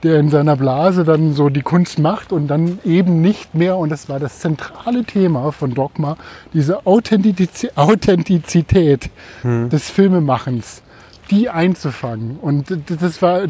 der 0.01 0.19
in 0.19 0.29
seiner 0.29 0.55
Blase 0.55 1.03
dann 1.03 1.33
so 1.33 1.49
die 1.49 1.61
Kunst 1.61 1.99
macht 1.99 2.31
und 2.31 2.47
dann 2.47 2.79
eben 2.83 3.21
nicht 3.21 3.55
mehr, 3.55 3.77
und 3.77 3.89
das 3.89 4.09
war 4.09 4.19
das 4.19 4.39
zentrale 4.39 5.03
Thema 5.03 5.51
von 5.51 5.73
Dogma, 5.73 6.17
diese 6.53 6.85
Authentiz 6.85 7.67
Authentizität 7.75 9.09
des 9.43 9.89
Filmemachens, 9.89 10.81
die 11.29 11.49
einzufangen. 11.49 12.37
Und 12.41 12.75
das 13.01 13.21
war, 13.21 13.41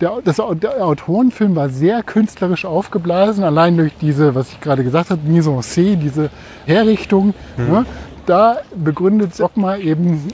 der, 0.00 0.20
das, 0.24 0.36
der 0.36 0.84
Autorenfilm 0.84 1.56
war 1.56 1.68
sehr 1.68 2.02
künstlerisch 2.02 2.64
aufgeblasen, 2.64 3.44
allein 3.44 3.76
durch 3.76 3.92
diese, 4.00 4.34
was 4.34 4.50
ich 4.50 4.60
gerade 4.60 4.84
gesagt 4.84 5.10
habe, 5.10 5.20
Mise 5.26 5.50
en 5.50 5.62
scène, 5.62 5.96
diese 5.96 6.30
Herrichtung. 6.66 7.34
Ne, 7.56 7.86
da 8.26 8.58
begründet 8.74 9.38
Dogma 9.38 9.76
eben 9.76 10.28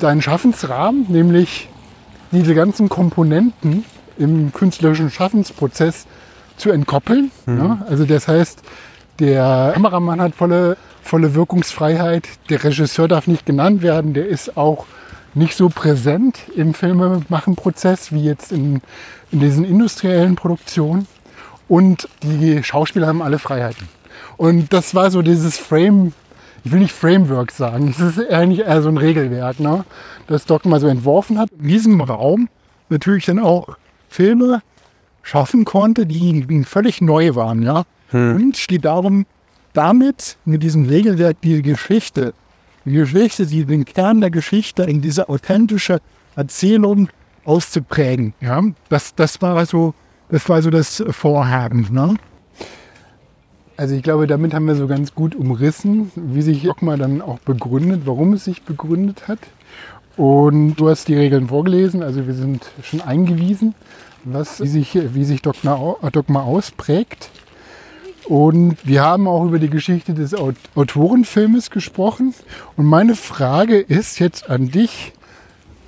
seinen 0.00 0.22
Schaffensrahmen, 0.22 1.06
nämlich 1.08 1.68
diese 2.32 2.54
ganzen 2.54 2.88
Komponenten 2.88 3.84
im 4.18 4.52
künstlerischen 4.52 5.10
Schaffensprozess 5.10 6.06
zu 6.56 6.70
entkoppeln. 6.70 7.30
Ne? 7.46 7.84
Also 7.88 8.04
das 8.04 8.28
heißt, 8.28 8.62
der 9.18 9.72
Kameramann 9.74 10.20
hat 10.20 10.34
volle, 10.34 10.76
volle 11.02 11.34
Wirkungsfreiheit, 11.34 12.28
der 12.48 12.62
Regisseur 12.62 13.08
darf 13.08 13.26
nicht 13.26 13.46
genannt 13.46 13.82
werden, 13.82 14.14
der 14.14 14.26
ist 14.26 14.56
auch 14.56 14.86
nicht 15.34 15.56
so 15.56 15.68
präsent 15.68 16.38
im 16.54 16.74
Filmemachenprozess 16.74 18.12
wie 18.12 18.24
jetzt 18.24 18.52
in, 18.52 18.80
in 19.30 19.40
diesen 19.40 19.64
industriellen 19.64 20.36
Produktionen. 20.36 21.06
Und 21.68 22.08
die 22.22 22.62
Schauspieler 22.62 23.06
haben 23.06 23.22
alle 23.22 23.38
Freiheiten. 23.38 23.88
Und 24.36 24.72
das 24.72 24.94
war 24.94 25.10
so 25.10 25.22
dieses 25.22 25.58
Frame, 25.58 26.12
ich 26.62 26.72
will 26.72 26.80
nicht 26.80 26.92
Framework 26.92 27.52
sagen, 27.52 27.88
es 27.98 28.00
ist 28.00 28.30
eigentlich 28.30 28.66
eher 28.66 28.82
so 28.82 28.88
ein 28.88 28.98
Regelwerk, 28.98 29.60
ne? 29.60 29.84
das 30.26 30.44
Dogma 30.44 30.78
so 30.78 30.86
entworfen 30.86 31.38
hat. 31.38 31.50
In 31.52 31.68
diesem 31.68 32.00
Raum 32.00 32.48
natürlich 32.88 33.26
dann 33.26 33.38
auch 33.38 33.76
Filme 34.08 34.62
schaffen 35.22 35.64
konnte, 35.64 36.06
die 36.06 36.64
völlig 36.64 37.00
neu 37.00 37.34
waren. 37.34 37.62
Ja? 37.62 37.84
Und 38.12 38.56
es 38.56 38.66
geht 38.66 38.84
darum, 38.84 39.26
damit 39.72 40.36
mit 40.44 40.62
diesem 40.62 40.86
Regelwerk 40.86 41.40
die 41.42 41.62
Geschichte, 41.62 42.32
die 42.84 42.92
Geschichte, 42.92 43.46
die 43.46 43.64
den 43.64 43.84
Kern 43.84 44.20
der 44.20 44.30
Geschichte 44.30 44.82
in 44.84 45.00
diese 45.00 45.28
authentische 45.28 46.00
Erzählung 46.36 47.08
auszuprägen. 47.44 48.34
Ja? 48.40 48.62
Das, 48.88 49.14
das 49.14 49.40
war 49.42 49.64
so 49.66 49.94
das 50.30 50.48
war 50.48 50.62
so 50.62 50.70
das 50.70 51.04
Vorhaben. 51.10 51.88
Ne? 51.92 52.16
Also 53.76 53.94
ich 53.94 54.02
glaube, 54.02 54.26
damit 54.26 54.54
haben 54.54 54.66
wir 54.66 54.74
so 54.76 54.86
ganz 54.86 55.14
gut 55.14 55.34
umrissen, 55.34 56.10
wie 56.14 56.42
sich 56.42 56.62
Dogma 56.62 56.96
dann 56.96 57.20
auch 57.20 57.38
begründet, 57.40 58.02
warum 58.04 58.32
es 58.32 58.44
sich 58.44 58.62
begründet 58.62 59.28
hat. 59.28 59.40
Und 60.16 60.76
du 60.76 60.88
hast 60.88 61.08
die 61.08 61.14
Regeln 61.16 61.48
vorgelesen, 61.48 62.02
also 62.02 62.26
wir 62.26 62.34
sind 62.34 62.64
schon 62.82 63.00
eingewiesen, 63.00 63.74
was, 64.24 64.60
wie 64.60 64.68
sich, 64.68 64.96
wie 65.14 65.24
sich 65.24 65.42
Dogma, 65.42 65.74
au- 65.74 65.98
Dogma 66.10 66.42
ausprägt. 66.42 67.30
Und 68.26 68.76
wir 68.84 69.02
haben 69.02 69.26
auch 69.28 69.44
über 69.44 69.58
die 69.58 69.68
Geschichte 69.70 70.14
des 70.14 70.34
Aut- 70.34 70.56
Autorenfilmes 70.74 71.70
gesprochen. 71.70 72.34
Und 72.76 72.86
meine 72.86 73.14
Frage 73.14 73.78
ist 73.78 74.18
jetzt 74.18 74.48
an 74.48 74.70
dich, 74.70 75.12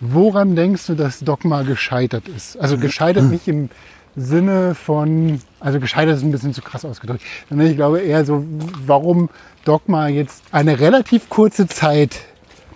woran 0.00 0.56
denkst 0.56 0.86
du, 0.86 0.94
dass 0.94 1.20
Dogma 1.20 1.62
gescheitert 1.62 2.28
ist? 2.28 2.58
Also 2.58 2.76
gescheitert 2.76 3.24
nicht 3.24 3.48
im 3.48 3.70
Sinne 4.16 4.74
von, 4.74 5.40
also 5.60 5.78
gescheitert 5.80 6.16
ist 6.16 6.22
ein 6.22 6.32
bisschen 6.32 6.54
zu 6.54 6.62
krass 6.62 6.84
ausgedrückt, 6.84 7.22
sondern 7.48 7.68
ich 7.68 7.76
glaube 7.76 8.00
eher 8.00 8.24
so, 8.24 8.44
warum 8.84 9.28
Dogma 9.64 10.08
jetzt 10.08 10.42
eine 10.52 10.80
relativ 10.80 11.28
kurze 11.28 11.66
Zeit 11.66 12.20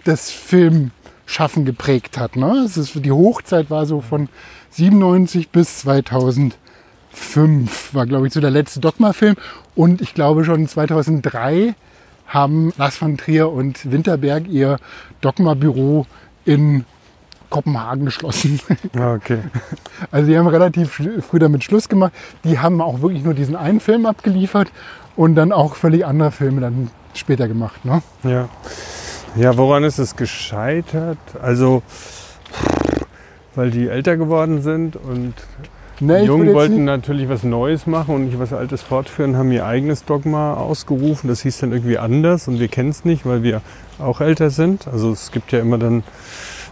das 0.05 0.31
Filmschaffen 0.31 1.64
geprägt 1.64 2.18
hat. 2.18 2.37
Ne? 2.37 2.64
Es 2.64 2.77
ist, 2.77 2.94
die 3.05 3.12
Hochzeit 3.12 3.70
war 3.70 3.87
so 3.87 4.01
von 4.01 4.29
97 4.70 5.51
bis 5.51 5.87
2005 7.12 7.94
war, 7.94 8.07
glaube 8.07 8.27
ich, 8.27 8.33
so 8.33 8.40
der 8.40 8.51
letzte 8.51 8.81
Dogma-Film. 8.81 9.37
Und 9.75 10.01
ich 10.01 10.14
glaube 10.14 10.44
schon 10.44 10.66
2003 10.66 11.75
haben 12.27 12.73
Lars 12.77 12.96
von 12.96 13.16
Trier 13.16 13.51
und 13.51 13.90
Winterberg 13.90 14.46
ihr 14.49 14.79
Dogma-Büro 15.20 16.07
in 16.44 16.85
Kopenhagen 17.51 18.05
geschlossen. 18.05 18.61
Ah, 18.96 19.14
Okay. 19.14 19.38
Also 20.11 20.29
die 20.31 20.38
haben 20.38 20.46
relativ 20.46 21.01
früh 21.29 21.38
damit 21.38 21.64
Schluss 21.64 21.88
gemacht. 21.88 22.12
Die 22.44 22.59
haben 22.59 22.81
auch 22.81 23.03
wirklich 23.03 23.25
nur 23.25 23.35
diesen 23.35 23.57
einen 23.57 23.81
Film 23.81 24.07
abgeliefert 24.07 24.70
und 25.16 25.35
dann 25.35 25.53
auch 25.53 25.75
völlig 25.75 26.07
andere 26.07 26.31
Filme 26.31 26.61
dann 26.61 26.90
später 27.14 27.49
gemacht. 27.49 27.85
Ne? 27.85 28.03
Ja. 28.23 28.49
Ja, 29.37 29.57
woran 29.57 29.85
ist 29.85 29.99
es 29.99 30.16
gescheitert? 30.16 31.18
Also, 31.40 31.83
weil 33.55 33.70
die 33.70 33.88
älter 33.88 34.16
geworden 34.16 34.62
sind 34.62 34.96
und 34.96 35.35
Nee, 36.01 36.21
die 36.23 36.27
Jungen 36.27 36.55
wollten 36.55 36.85
natürlich 36.85 37.29
was 37.29 37.43
Neues 37.43 37.87
machen 37.87 38.15
und 38.15 38.25
nicht 38.25 38.39
was 38.39 38.53
Altes 38.53 38.83
fortführen, 38.83 39.37
haben 39.37 39.53
ihr 39.53 39.67
eigenes 39.67 40.05
Dogma 40.05 40.55
ausgerufen. 40.55 41.29
Das 41.29 41.43
hieß 41.43 41.59
dann 41.59 41.73
irgendwie 41.73 41.99
anders 41.99 42.49
und 42.49 42.59
wir 42.59 42.69
kennen 42.69 42.89
es 42.89 43.05
nicht, 43.05 43.27
weil 43.27 43.43
wir 43.43 43.61
auch 43.99 44.21
älter 44.23 44.49
sind. 44.51 44.89
Also 44.89 45.13
es 45.13 45.31
gibt 45.31 45.53
ja 45.53 45.61
immer 45.61 45.77
dann 45.77 46.03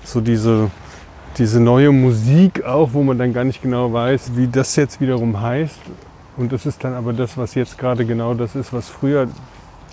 so 0.02 0.22
diese, 0.22 0.70
diese 1.36 1.60
neue 1.60 1.92
Musik 1.92 2.64
auch, 2.64 2.90
wo 2.94 3.02
man 3.02 3.18
dann 3.18 3.34
gar 3.34 3.44
nicht 3.44 3.62
genau 3.62 3.92
weiß, 3.92 4.32
wie 4.36 4.48
das 4.48 4.74
jetzt 4.76 5.00
wiederum 5.00 5.40
heißt. 5.40 5.78
Und 6.38 6.52
das 6.52 6.64
ist 6.64 6.82
dann 6.84 6.94
aber 6.94 7.12
das, 7.12 7.36
was 7.36 7.54
jetzt 7.54 7.76
gerade 7.76 8.06
genau 8.06 8.32
das 8.32 8.54
ist, 8.54 8.72
was 8.72 8.88
früher 8.88 9.28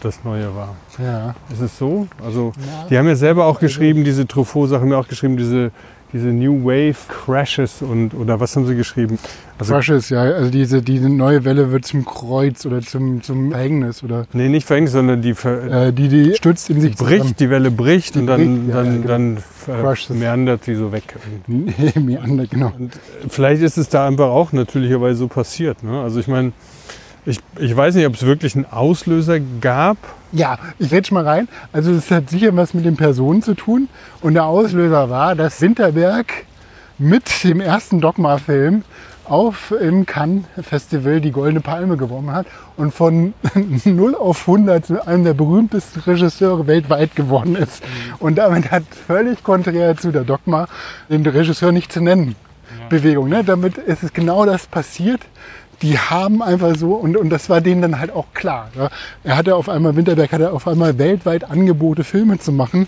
das 0.02 0.24
Neue 0.24 0.56
war. 0.56 0.76
Ja. 1.04 1.36
Ist 1.52 1.62
es 1.62 1.78
so? 1.78 2.08
Also 2.24 2.54
Ja. 2.58 2.88
die 2.90 2.98
haben 2.98 3.08
ja 3.08 3.16
selber 3.16 3.46
auch 3.46 3.60
geschrieben, 3.60 4.04
diese 4.04 4.28
Truffaut-Sachen 4.28 4.84
haben 4.84 4.92
ja 4.92 5.00
auch 5.00 5.08
geschrieben, 5.08 5.36
diese, 5.38 5.72
diese 6.14 6.28
New 6.28 6.64
Wave 6.64 6.96
Crashes 7.08 7.82
und 7.82 8.14
oder 8.14 8.40
was 8.40 8.56
haben 8.56 8.66
sie 8.66 8.76
geschrieben? 8.76 9.20
Also 9.58 9.74
Crushes, 9.74 10.10
ja. 10.10 10.22
Also 10.22 10.52
diese, 10.52 10.82
diese 10.82 11.10
neue 11.10 11.46
Welle 11.46 11.72
wird 11.72 11.86
zum 11.86 12.06
Kreuz 12.06 12.66
oder 12.66 12.82
zum, 12.82 13.22
zum 13.22 13.52
Verhängnis 13.52 14.04
oder 14.04 14.26
nee, 14.34 14.50
nicht 14.50 14.68
Verhängnis, 14.68 14.94
sondern 14.94 15.22
die 15.22 15.34
ver 15.34 15.88
äh, 15.88 15.94
die, 15.94 16.10
die 16.10 16.34
stürzt 16.36 16.70
in 16.70 16.82
sich 16.82 16.96
bricht, 16.96 17.40
die 17.40 17.50
Welle 17.50 17.72
bricht 17.72 18.16
Die 18.16 18.20
und 18.20 18.28
dann, 18.28 18.68
bricht, 18.68 18.70
ja, 18.70 18.76
dann, 18.76 18.96
ja, 18.96 19.02
genau. 19.68 19.94
dann 20.08 20.20
meandert 20.20 20.64
sie 20.66 20.76
so 20.76 20.92
weg. 20.92 21.16
zusammen. 21.46 21.74
Meander, 22.06 22.48
genau. 22.48 22.72
Und 22.78 22.96
äh, 22.96 23.00
vielleicht 23.30 23.62
ist 23.62 23.78
es 23.78 23.90
da 23.90 24.08
einfach 24.08 24.28
auch 24.28 24.52
natürlicherweise 24.52 25.16
so 25.18 25.28
passiert. 25.28 25.84
Ne? 25.84 26.02
Also 26.02 26.20
ich 26.20 26.28
meine, 26.28 26.52
ich, 27.26 27.40
ich 27.58 27.76
weiß 27.76 27.96
nicht, 27.96 28.06
ob 28.06 28.14
es 28.16 28.26
wirklich 28.26 28.56
einen 28.56 28.66
Auslöser 28.66 29.40
gab. 29.40 29.98
Ja, 30.32 30.58
ich 30.80 30.92
rede 30.92 31.14
mal 31.14 31.24
rein. 31.24 31.48
Also 31.74 31.92
es 31.92 32.12
hat 32.12 32.30
sicher 32.30 32.56
was 32.56 32.74
mit 32.74 32.86
den 32.86 32.98
Personen 32.98 33.42
zu 33.42 33.56
tun. 33.56 33.90
Und 34.22 34.36
der 34.36 34.46
Auslöser 34.46 35.10
war, 35.10 35.36
dass 35.36 35.62
Winterberg 35.62 36.46
mit 36.98 37.44
dem 37.44 37.62
ersten 37.62 38.00
Dogma-Film 38.00 38.84
auf 39.26 39.72
im 39.72 40.06
Cannes 40.06 40.46
Festival 40.62 41.20
die 41.20 41.32
Goldene 41.32 41.62
Palme 41.62 41.98
gewonnen 41.98 42.32
hat 42.32 42.46
und 42.78 42.94
von 42.94 43.34
0 43.86 44.14
auf 44.14 44.48
100 44.48 44.86
zu 44.86 45.08
einem 45.08 45.24
der 45.24 45.34
berühmtesten 45.34 46.02
Regisseure 46.02 46.68
weltweit 46.68 47.16
geworden 47.16 47.56
ist. 47.56 47.84
Und 48.20 48.36
damit 48.36 48.70
hat 48.70 48.84
völlig 49.08 49.44
konträr 49.44 49.98
zu 49.98 50.12
der 50.12 50.24
Dogma 50.24 50.68
den 51.10 51.26
Regisseur 51.26 51.72
nicht 51.72 51.92
zu 51.92 52.02
nennen. 52.02 52.36
Bewegung. 52.90 53.30
Ne? 53.30 53.44
Damit 53.44 53.78
ist 53.78 54.04
es 54.04 54.14
genau 54.14 54.46
das 54.46 54.68
passiert. 54.68 55.22
Die 55.82 55.98
haben 55.98 56.42
einfach 56.42 56.76
so, 56.76 56.94
und, 56.94 57.18
und 57.18 57.30
das 57.30 57.50
war 57.50 57.62
denen 57.62 57.82
dann 57.82 58.00
halt 58.00 58.12
auch 58.12 58.28
klar. 58.34 58.70
Ja? 58.76 58.90
Er 59.24 59.38
hatte 59.38 59.56
auf 59.56 59.70
einmal, 59.70 59.96
Winterberg 59.96 60.32
hatte 60.32 60.52
auf 60.52 60.68
einmal 60.68 60.98
weltweit 60.98 61.44
Angebote, 61.44 62.04
Filme 62.04 62.40
zu 62.40 62.52
machen. 62.52 62.88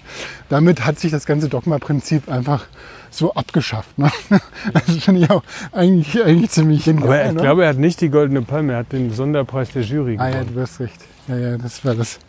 Damit 0.49 0.85
hat 0.85 0.99
sich 0.99 1.11
das 1.11 1.25
ganze 1.25 1.49
Dogma-Prinzip 1.49 2.29
einfach 2.29 2.65
so 3.09 3.33
abgeschafft. 3.33 3.97
Ne? 3.97 4.11
Das 4.73 4.83
finde 5.03 5.21
ich 5.21 5.29
auch 5.29 5.43
eigentlich, 5.71 6.23
eigentlich 6.23 6.51
ziemlich 6.51 6.85
genial. 6.85 7.07
Aber 7.07 7.25
ich 7.25 7.33
ne? 7.33 7.41
glaube, 7.41 7.63
er 7.63 7.69
hat 7.69 7.77
nicht 7.77 8.01
die 8.01 8.09
Goldene 8.09 8.41
Palme, 8.41 8.73
er 8.73 8.79
hat 8.79 8.91
den 8.91 9.13
Sonderpreis 9.13 9.71
der 9.71 9.83
Jury 9.83 10.17
Ah 10.19 10.29
ja, 10.29 10.39
gewonnen. 10.39 10.55
du 10.55 10.61
hast 10.61 10.79
recht. 10.79 10.99
Ja, 11.27 11.37
ja, 11.37 11.57
das 11.57 11.83
war 11.83 11.95
das. 11.95 12.19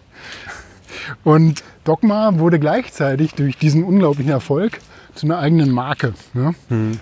Und 1.24 1.62
Dogma 1.84 2.38
wurde 2.38 2.58
gleichzeitig 2.58 3.34
durch 3.34 3.56
diesen 3.56 3.84
unglaublichen 3.84 4.32
Erfolg 4.32 4.80
zu 5.14 5.26
einer 5.26 5.38
eigenen 5.38 5.70
Marke. 5.70 6.14
Ne? 6.32 6.54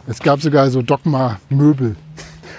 Es 0.07 0.21
gab 0.21 0.41
sogar 0.41 0.71
so 0.71 0.83
Dogma-Möbel 0.83 1.97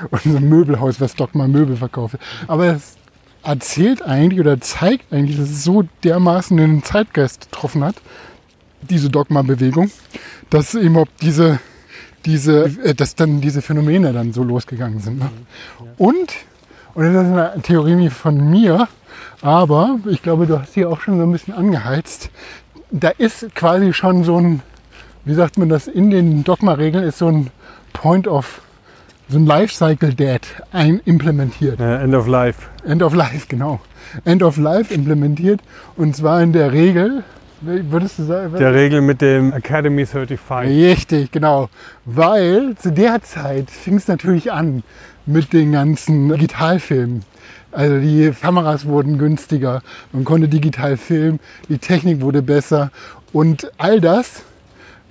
und 0.09 0.21
so 0.23 0.37
ein 0.37 0.49
Möbelhaus, 0.49 0.99
was 1.01 1.15
Dogma-Möbel 1.15 1.77
verkauft. 1.77 2.17
Aber 2.47 2.65
es 2.65 2.97
erzählt 3.43 4.01
eigentlich 4.01 4.39
oder 4.39 4.59
zeigt 4.59 5.11
eigentlich, 5.13 5.37
dass 5.37 5.49
es 5.49 5.63
so 5.63 5.83
dermaßen 6.03 6.57
den 6.57 6.83
Zeitgeist 6.83 7.51
getroffen 7.51 7.83
hat, 7.83 7.95
diese 8.81 9.09
Dogma-Bewegung, 9.09 9.89
dass 10.49 10.75
eben 10.75 10.97
auch 10.97 11.07
diese, 11.21 11.59
diese, 12.25 12.65
äh, 12.83 12.93
dass 12.93 13.15
dann 13.15 13.41
diese 13.41 13.61
Phänomene 13.61 14.13
dann 14.13 14.33
so 14.33 14.43
losgegangen 14.43 14.99
sind. 14.99 15.19
Ne? 15.19 15.29
Und, 15.97 16.33
und 16.93 17.13
das 17.13 17.25
ist 17.25 17.33
eine 17.33 17.61
Theorie 17.61 18.09
von 18.09 18.49
mir, 18.49 18.87
aber 19.41 19.99
ich 20.07 20.21
glaube, 20.21 20.47
du 20.47 20.59
hast 20.59 20.73
sie 20.73 20.85
auch 20.85 20.99
schon 20.99 21.17
so 21.17 21.23
ein 21.23 21.31
bisschen 21.31 21.53
angeheizt. 21.53 22.29
Da 22.91 23.09
ist 23.09 23.53
quasi 23.55 23.93
schon 23.93 24.23
so 24.23 24.37
ein, 24.39 24.61
wie 25.25 25.33
sagt 25.33 25.57
man 25.57 25.69
das, 25.69 25.87
in 25.87 26.09
den 26.09 26.43
Dogma-Regeln 26.43 27.03
ist 27.03 27.19
so 27.19 27.27
ein 27.27 27.49
Point 27.93 28.27
of, 28.27 28.61
so 29.29 29.37
ein 29.37 29.45
Lifecycle 29.45 30.13
Dead 30.13 30.41
ein 30.71 31.01
implementiert. 31.05 31.79
Äh, 31.79 32.03
End 32.03 32.15
of 32.15 32.27
Life. 32.27 32.61
End 32.85 33.03
of 33.03 33.13
Life, 33.13 33.47
genau. 33.49 33.79
End 34.25 34.41
of 34.43 34.57
Life 34.57 34.93
implementiert 34.93 35.59
und 35.97 36.15
zwar 36.15 36.41
in 36.41 36.53
der 36.53 36.71
Regel, 36.71 37.23
würdest 37.61 38.19
du 38.19 38.23
sagen, 38.23 38.53
Der 38.57 38.73
Regel 38.73 39.01
mit 39.01 39.21
dem 39.21 39.51
Academy 39.51 40.05
35. 40.05 40.71
Richtig, 40.71 41.31
genau. 41.31 41.69
Weil 42.05 42.75
zu 42.77 42.91
der 42.91 43.21
Zeit 43.23 43.69
fing 43.69 43.95
es 43.95 44.07
natürlich 44.07 44.51
an 44.51 44.83
mit 45.25 45.51
den 45.51 45.73
ganzen 45.73 46.29
Digitalfilmen. 46.29 47.23
Also 47.73 47.99
die 47.99 48.31
Kameras 48.41 48.85
wurden 48.85 49.17
günstiger, 49.17 49.81
man 50.13 50.23
konnte 50.23 50.47
digital 50.47 50.95
filmen, 50.95 51.39
die 51.67 51.77
Technik 51.79 52.21
wurde 52.21 52.41
besser 52.41 52.91
und 53.33 53.69
all 53.77 53.99
das 53.99 54.43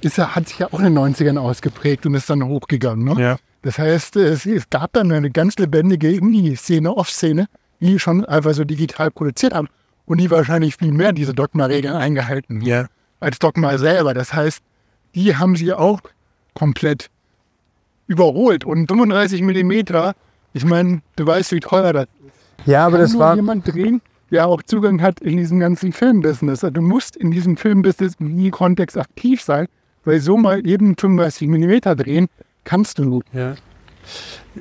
ist, 0.00 0.16
ja- 0.16 0.34
hat 0.34 0.48
sich 0.48 0.58
ja 0.60 0.68
auch 0.72 0.78
in 0.78 0.86
den 0.86 0.94
90ern 0.94 1.36
ausgeprägt 1.38 2.06
und 2.06 2.14
ist 2.14 2.30
dann 2.30 2.42
hochgegangen. 2.44 3.04
Ne? 3.04 3.20
Ja. 3.20 3.36
Das 3.66 3.80
heißt, 3.80 4.14
es, 4.14 4.46
es 4.46 4.70
gab 4.70 4.92
dann 4.92 5.10
eine 5.10 5.28
ganz 5.28 5.56
lebendige 5.56 6.08
Indie-Szene, 6.08 6.96
Off-Szene, 6.96 7.48
die 7.80 7.98
schon 7.98 8.24
einfach 8.24 8.54
so 8.54 8.62
digital 8.62 9.10
produziert 9.10 9.54
haben 9.54 9.66
und 10.04 10.18
die 10.20 10.30
wahrscheinlich 10.30 10.76
viel 10.76 10.92
mehr 10.92 11.10
diese 11.12 11.34
Dogma-Regeln 11.34 11.96
eingehalten 11.96 12.60
Ja. 12.60 12.86
als 13.18 13.40
Dogma 13.40 13.76
selber. 13.76 14.14
Das 14.14 14.32
heißt, 14.32 14.60
die 15.16 15.34
haben 15.34 15.56
sie 15.56 15.72
auch 15.72 15.98
komplett 16.54 17.10
überholt. 18.06 18.64
Und 18.64 18.86
35 18.86 19.42
Millimeter, 19.42 20.14
ich 20.52 20.64
meine, 20.64 21.02
du 21.16 21.26
weißt, 21.26 21.50
wie 21.50 21.58
teuer 21.58 21.92
das 21.92 22.06
ist. 22.24 22.68
Ja, 22.68 22.86
aber 22.86 22.98
Kann 23.04 23.10
nur 23.10 23.34
jemand 23.34 23.66
drehen, 23.74 24.00
der 24.30 24.46
auch 24.46 24.62
Zugang 24.62 25.02
hat 25.02 25.18
in 25.18 25.38
diesem 25.38 25.58
ganzen 25.58 25.92
Filmbusiness. 25.92 26.62
Also 26.62 26.70
du 26.70 26.82
musst 26.82 27.16
in 27.16 27.32
diesem 27.32 27.56
Filmbusiness 27.56 28.20
nie 28.20 28.50
Kontext 28.50 28.96
aktiv 28.96 29.42
sein, 29.42 29.66
weil 30.04 30.20
so 30.20 30.36
mal 30.36 30.64
eben 30.64 30.96
35 30.96 31.48
Millimeter 31.48 31.96
drehen 31.96 32.28
kannst 32.66 32.98
du 32.98 33.04
nur. 33.04 33.22
Ja. 33.32 33.54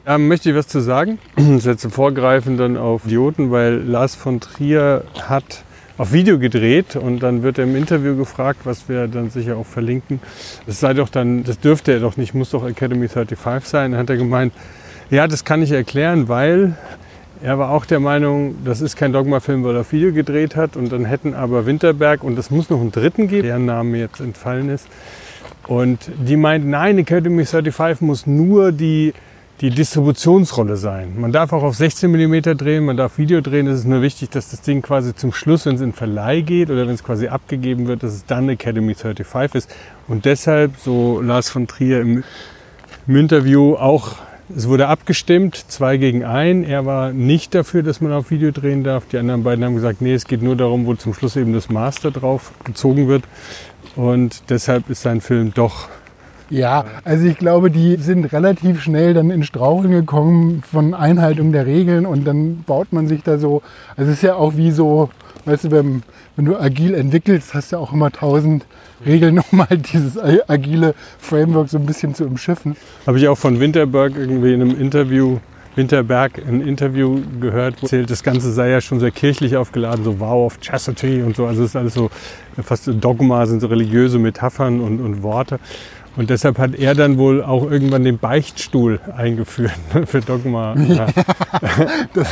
Ähm, 0.06 0.30
möchte 0.30 0.50
ich 0.50 0.56
was 0.56 0.68
zu 0.70 0.80
sagen? 0.80 1.20
Das 1.36 1.46
ist 1.58 1.66
jetzt 1.66 1.86
vorgreifen 1.94 2.58
dann 2.58 2.78
auf 2.78 3.06
Idioten, 3.06 3.52
weil 3.52 3.76
Lars 3.76 4.16
von 4.16 4.40
Trier 4.40 5.04
hat 5.22 5.64
auf 5.98 6.12
Video 6.12 6.40
gedreht 6.40 6.96
und 6.96 7.20
dann 7.20 7.44
wird 7.44 7.58
er 7.58 7.64
im 7.64 7.76
Interview 7.76 8.16
gefragt, 8.16 8.62
was 8.66 8.90
wir 8.90 9.08
dann 9.08 9.30
sicher 9.30 9.58
auch 9.58 9.66
verlinken. 9.66 10.20
Das 10.66 10.80
sei 10.80 10.94
doch 10.94 11.10
dann, 11.10 11.44
das 11.44 11.60
dürfte 11.60 11.94
er 11.94 12.00
doch 12.00 12.18
nicht, 12.18 12.34
muss 12.34 12.52
doch 12.52 12.66
Academy 12.66 13.08
35 13.08 13.68
sein. 13.68 13.92
Dann 13.92 14.02
hat 14.02 14.10
er 14.10 14.18
gemeint, 14.18 14.54
ja, 15.10 15.28
das 15.28 15.46
kann 15.46 15.62
ich 15.62 15.72
erklären, 15.72 16.28
weil 16.28 16.76
er 17.42 17.60
war 17.60 17.70
auch 17.70 17.86
der 17.86 18.00
Meinung, 18.00 18.56
das 18.66 18.82
ist 18.82 18.98
kein 18.98 19.14
Dogma-Film, 19.14 19.64
weil 19.64 19.76
er 19.76 19.82
auf 19.82 19.92
Video 19.92 20.12
gedreht 20.12 20.56
hat. 20.56 20.76
Und 20.76 20.92
dann 20.92 21.06
hätten 21.06 21.34
aber 21.34 21.66
Winterberg, 21.66 22.24
und 22.24 22.38
es 22.38 22.50
muss 22.50 22.70
noch 22.70 22.82
einen 22.82 22.92
dritten 22.92 23.28
geben, 23.28 23.44
deren 23.44 23.66
Name 23.66 23.98
jetzt 24.00 24.20
entfallen 24.20 24.70
ist. 24.70 24.88
Und 25.68 26.12
die 26.18 26.38
meinten, 26.38 26.70
nein, 26.70 26.98
Academy 26.98 27.46
35 27.46 28.02
muss 28.02 28.28
nur 28.28 28.72
die, 28.72 29.14
die 29.62 29.70
Distributionsrolle 29.70 30.76
sein. 30.76 31.14
Man 31.20 31.32
darf 31.32 31.54
auch 31.54 31.64
auf 31.64 31.76
16 31.76 32.12
mm 32.12 32.58
drehen, 32.58 32.86
man 32.86 32.98
darf 32.98 33.18
Video 33.18 33.42
drehen. 33.42 33.68
Es 33.68 33.80
ist 33.80 33.86
nur 33.86 34.02
wichtig, 34.02 34.30
dass 34.30 34.50
das 34.50 34.62
Ding 34.62 34.82
quasi 34.82 35.16
zum 35.16 35.32
Schluss, 35.32 35.66
wenn 35.66 35.76
es 35.76 35.82
in 35.82 35.94
Verleih 35.94 36.42
geht 36.42 36.70
oder 36.70 36.88
wenn 36.88 36.94
es 36.94 37.04
quasi 37.04 37.28
abgegeben 37.28 37.88
wird, 37.88 38.04
dass 38.04 38.14
es 38.14 38.26
dann 38.26 38.50
Academy 38.50 38.94
35 38.94 39.56
ist. 39.56 39.76
Und 40.08 40.26
deshalb, 40.26 40.74
so 40.78 41.22
Lars 41.22 41.50
von 41.50 41.68
Trier 41.68 42.02
im, 42.02 42.24
im 43.08 43.16
Interview 43.16 43.76
auch, 43.76 44.18
es 44.56 44.68
wurde 44.68 44.88
abgestimmt, 44.88 45.56
zwei 45.56 45.98
gegen 45.98 46.24
ein. 46.24 46.64
Er 46.64 46.86
war 46.86 47.12
nicht 47.12 47.56
dafür, 47.56 47.82
dass 47.82 48.00
man 48.00 48.12
auf 48.12 48.30
Video 48.30 48.52
drehen 48.52 48.84
darf. 48.84 49.08
Die 49.08 49.18
anderen 49.18 49.44
beiden 49.44 49.66
haben 49.66 49.74
gesagt, 49.74 50.02
nee, 50.02 50.14
es 50.14 50.26
geht 50.26 50.44
nur 50.44 50.56
darum, 50.56 50.86
wo 50.86 50.94
zum 50.94 51.16
Schluss 51.16 51.36
eben 51.36 51.54
das 51.54 51.70
Master 51.70 52.12
drauf 52.12 52.52
gezogen 52.64 53.08
wird. 53.08 53.24
Und 53.96 54.50
deshalb 54.50 54.90
ist 54.90 55.02
sein 55.02 55.22
Film 55.22 55.54
doch 55.54 55.88
Ja, 56.50 56.86
also 57.04 57.26
ich 57.26 57.38
glaube, 57.38 57.72
die 57.72 57.96
sind 57.96 58.26
relativ 58.34 58.82
schnell 58.82 59.14
dann 59.14 59.32
in 59.32 59.44
Straucheln 59.44 59.92
gekommen 59.92 60.64
von 60.70 60.94
Einhaltung 60.94 61.52
der 61.52 61.66
Regeln 61.66 62.06
und 62.06 62.26
dann 62.26 62.64
baut 62.64 62.92
man 62.92 63.08
sich 63.08 63.24
da 63.24 63.38
so, 63.38 63.62
also 63.96 64.12
es 64.12 64.18
ist 64.18 64.24
ja 64.24 64.36
auch 64.36 64.58
wie 64.58 64.72
so, 64.72 65.10
weißt 65.46 65.66
du, 65.66 65.72
wenn, 65.72 66.04
wenn 66.36 66.46
du 66.46 66.58
agil 66.58 66.94
entwickelst, 66.94 67.54
hast 67.54 67.72
du 67.72 67.78
auch 67.78 67.94
immer 67.94 68.12
tausend 68.12 68.66
Regeln, 69.06 69.40
um 69.52 69.68
halt 69.68 69.92
dieses 69.94 70.18
agile 70.48 70.94
Framework 71.20 71.70
so 71.70 71.78
ein 71.78 71.86
bisschen 71.86 72.14
zu 72.14 72.26
umschiffen. 72.26 72.76
Habe 73.08 73.18
ich 73.18 73.28
auch 73.28 73.38
von 73.38 73.60
Winterberg 73.60 74.18
irgendwie 74.18 74.54
in 74.54 74.62
einem 74.62 74.80
Interview, 74.80 75.40
Winterberg 75.76 76.42
ein 76.48 76.62
Interview 76.62 77.22
gehört, 77.40 77.82
wo 77.82 77.86
erzählt, 77.86 78.10
das 78.10 78.24
Ganze 78.24 78.52
sei 78.52 78.70
ja 78.70 78.82
schon 78.82 79.00
sehr 79.00 79.12
kirchlich 79.12 79.58
aufgeladen, 79.58 80.04
so 80.04 80.20
Vow 80.20 80.46
of 80.46 80.60
Chastity 80.60 81.22
und 81.22 81.36
so. 81.36 81.46
Also 81.46 81.64
es 81.64 81.70
ist 81.70 81.76
alles 81.76 81.94
so 81.94 82.10
fast 82.64 82.90
Dogma, 82.94 83.46
sind 83.46 83.60
so 83.60 83.68
religiöse 83.68 84.20
Metaphern 84.20 84.80
und, 84.80 85.00
und 85.02 85.24
Worte. 85.24 85.60
Und 86.16 86.30
deshalb 86.30 86.58
hat 86.60 86.76
er 86.76 86.96
dann 86.96 87.18
wohl 87.18 87.44
auch 87.44 87.70
irgendwann 87.70 88.04
den 88.04 88.18
Beichtstuhl 88.20 89.00
eingeführt 89.16 89.74
ne, 89.94 90.06
für 90.06 90.22
Dogma. 90.22 90.76
Ja. 90.86 91.08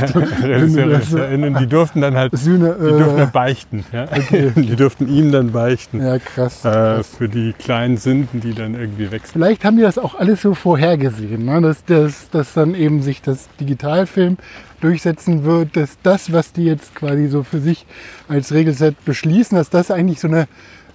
RegisseurInnen, 0.43 1.55
die 1.55 1.67
durften 1.67 2.01
dann 2.01 2.15
halt, 2.15 2.37
Sühne, 2.37 2.75
die 2.79 2.97
durften 2.97 3.21
äh, 3.21 3.27
beichten. 3.31 3.83
Ja? 3.91 4.05
Die 4.55 4.75
durften 4.75 5.07
ihm 5.07 5.31
dann 5.31 5.51
beichten. 5.51 6.01
ja, 6.01 6.19
krass. 6.19 6.63
Äh, 6.63 7.03
für 7.03 7.27
die 7.27 7.53
kleinen 7.53 7.97
Sünden, 7.97 8.39
die 8.41 8.53
dann 8.53 8.75
irgendwie 8.75 9.11
wechseln. 9.11 9.31
Vielleicht 9.33 9.65
haben 9.65 9.77
die 9.77 9.81
das 9.81 9.97
auch 9.97 10.15
alles 10.15 10.41
so 10.41 10.53
vorhergesehen, 10.53 11.45
ne? 11.45 11.61
dass, 11.61 11.83
dass, 11.85 12.29
dass 12.29 12.53
dann 12.53 12.75
eben 12.75 13.01
sich 13.01 13.21
das 13.21 13.49
Digitalfilm 13.59 14.37
durchsetzen 14.81 15.43
wird, 15.43 15.75
dass 15.75 15.97
das, 16.03 16.31
was 16.31 16.53
die 16.53 16.65
jetzt 16.65 16.95
quasi 16.95 17.27
so 17.27 17.43
für 17.43 17.59
sich 17.59 17.85
als 18.27 18.53
Regelset 18.53 18.95
beschließen, 19.05 19.57
dass 19.57 19.69
das 19.69 19.91
eigentlich 19.91 20.19
so 20.19 20.27
eine 20.27 20.47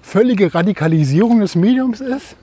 völlige 0.03 0.55
Radikalisierung 0.55 1.40
des 1.40 1.55
Mediums 1.55 2.01
ist. 2.01 2.37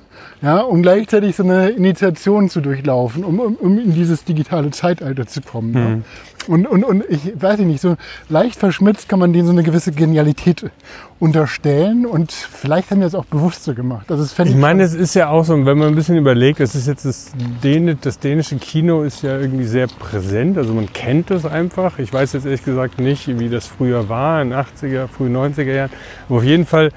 Ja, 0.46 0.60
um 0.60 0.84
gleichzeitig 0.84 1.36
so 1.36 1.42
eine 1.42 1.70
Initiation 1.70 2.50
zu 2.50 2.62
durchlaufen, 2.62 3.24
um, 3.24 3.40
um, 3.40 3.56
um 3.56 3.80
in 3.80 3.96
dieses 3.96 4.26
digitale 4.26 4.70
Zeitalter 4.70 5.26
zu 5.26 5.42
kommen. 5.42 5.74
Ja. 5.74 6.54
Und, 6.54 6.68
und, 6.68 6.84
und 6.84 7.04
ich 7.10 7.34
weiß 7.42 7.58
nicht, 7.62 7.82
so 7.82 7.98
leicht 8.30 8.60
verschmitzt 8.60 9.10
kann 9.10 9.18
man 9.18 9.34
denen 9.34 9.48
so 9.48 9.52
eine 9.52 9.64
gewisse 9.64 9.92
Genialität 9.92 10.70
unterstellen 11.18 12.06
und 12.06 12.32
vielleicht 12.32 12.92
haben 12.92 13.00
die 13.00 13.06
das 13.06 13.16
auch 13.16 13.26
bewusst 13.26 13.64
so 13.64 13.74
gemacht. 13.74 14.12
Also 14.12 14.22
das 14.22 14.34
fände 14.34 14.52
Ich 14.52 14.58
meine, 14.58 14.84
es 14.84 14.94
ist 14.94 15.16
ja 15.16 15.30
auch 15.30 15.44
so, 15.44 15.54
wenn 15.66 15.80
man 15.80 15.88
ein 15.88 15.96
bisschen 15.96 16.16
überlegt, 16.16 16.60
es 16.60 16.76
ist 16.76 16.86
jetzt 16.86 17.06
das, 17.06 17.32
Däne, 17.64 17.96
das 17.96 18.20
dänische 18.20 18.58
Kino 18.58 19.02
ist 19.02 19.24
ja 19.24 19.40
irgendwie 19.40 19.66
sehr 19.66 19.88
präsent, 19.88 20.60
also 20.60 20.76
man 20.76 20.94
kennt 20.94 21.32
das 21.32 21.48
einfach. 21.48 21.98
Ich 21.98 22.14
weiß 22.14 22.34
jetzt 22.34 22.46
ehrlich 22.46 22.64
gesagt 22.64 23.00
nicht, 23.00 23.40
wie 23.40 23.50
das 23.50 23.66
früher 23.66 24.10
war, 24.10 24.44
in 24.44 24.54
80er, 24.54 25.08
frühen 25.08 25.36
90er 25.36 25.74
Jahren. 25.74 25.92
Aber 26.30 26.38
auf 26.38 26.44
jeden 26.44 26.68
Fall 26.68 26.92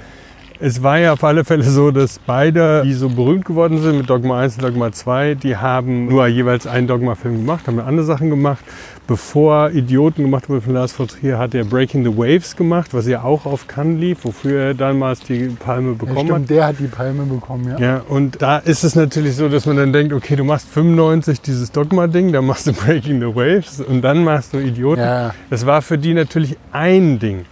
es 0.61 0.83
war 0.83 0.99
ja 0.99 1.13
auf 1.13 1.23
alle 1.23 1.45
Fälle 1.45 1.63
so, 1.63 1.91
dass 1.91 2.19
beide, 2.19 2.83
die 2.85 2.93
so 2.93 3.09
berühmt 3.09 3.45
geworden 3.45 3.81
sind 3.81 3.99
mit 3.99 4.11
Dogma 4.11 4.41
1 4.41 4.57
und 4.57 4.65
Dogma 4.65 4.91
2, 4.91 5.35
die 5.35 5.57
haben 5.57 6.07
nur 6.07 6.27
jeweils 6.27 6.67
einen 6.67 6.87
Dogma-Film 6.87 7.39
gemacht, 7.39 7.67
haben 7.67 7.79
andere 7.81 8.05
Sachen 8.05 8.31
gemacht. 8.31 8.65
Bevor 9.07 9.71
Idioten 9.71 10.23
gemacht 10.23 10.51
wurde 10.51 10.61
von 10.61 10.75
Lars 10.75 10.93
von 10.93 11.09
Trier, 11.09 11.39
hat 11.39 11.55
er 11.55 11.65
Breaking 11.65 12.05
the 12.05 12.15
Waves 12.15 12.57
gemacht, 12.57 12.93
was 12.93 13.07
ja 13.07 13.23
auch 13.23 13.47
auf 13.47 13.67
Cannes 13.67 13.99
lief, 13.99 14.25
wofür 14.25 14.61
er 14.61 14.75
damals 14.75 15.21
die 15.21 15.49
Palme 15.59 15.95
bekommen 15.95 16.17
ja, 16.17 16.25
stimmt, 16.25 16.41
hat. 16.41 16.51
der 16.51 16.67
hat 16.67 16.79
die 16.79 16.89
Palme 16.89 17.23
bekommen, 17.23 17.69
ja. 17.71 17.79
Ja, 17.79 18.03
und 18.07 18.43
da 18.43 18.59
ist 18.59 18.85
es 18.85 18.97
natürlich 18.97 19.37
so, 19.37 19.49
dass 19.49 19.65
man 19.65 19.77
dann 19.77 19.95
denkt, 19.95 20.13
okay, 20.13 20.37
du 20.37 20.45
machst 20.45 20.69
95 20.69 21.41
dieses 21.41 21.73
Dogma-Ding, 21.73 22.33
dann 22.33 22.45
machst 22.45 22.67
du 22.67 22.73
Breaking 22.75 23.21
the 23.21 23.35
Waves 23.35 23.81
und 23.81 24.03
dann 24.03 24.25
machst 24.25 24.53
du 24.53 24.59
Idioten. 24.59 25.01
Ja. 25.01 25.33
Das 25.49 25.65
war 25.65 25.81
für 25.81 25.97
die 25.97 26.13
natürlich 26.13 26.59
ein 26.73 27.19
Ding. 27.19 27.47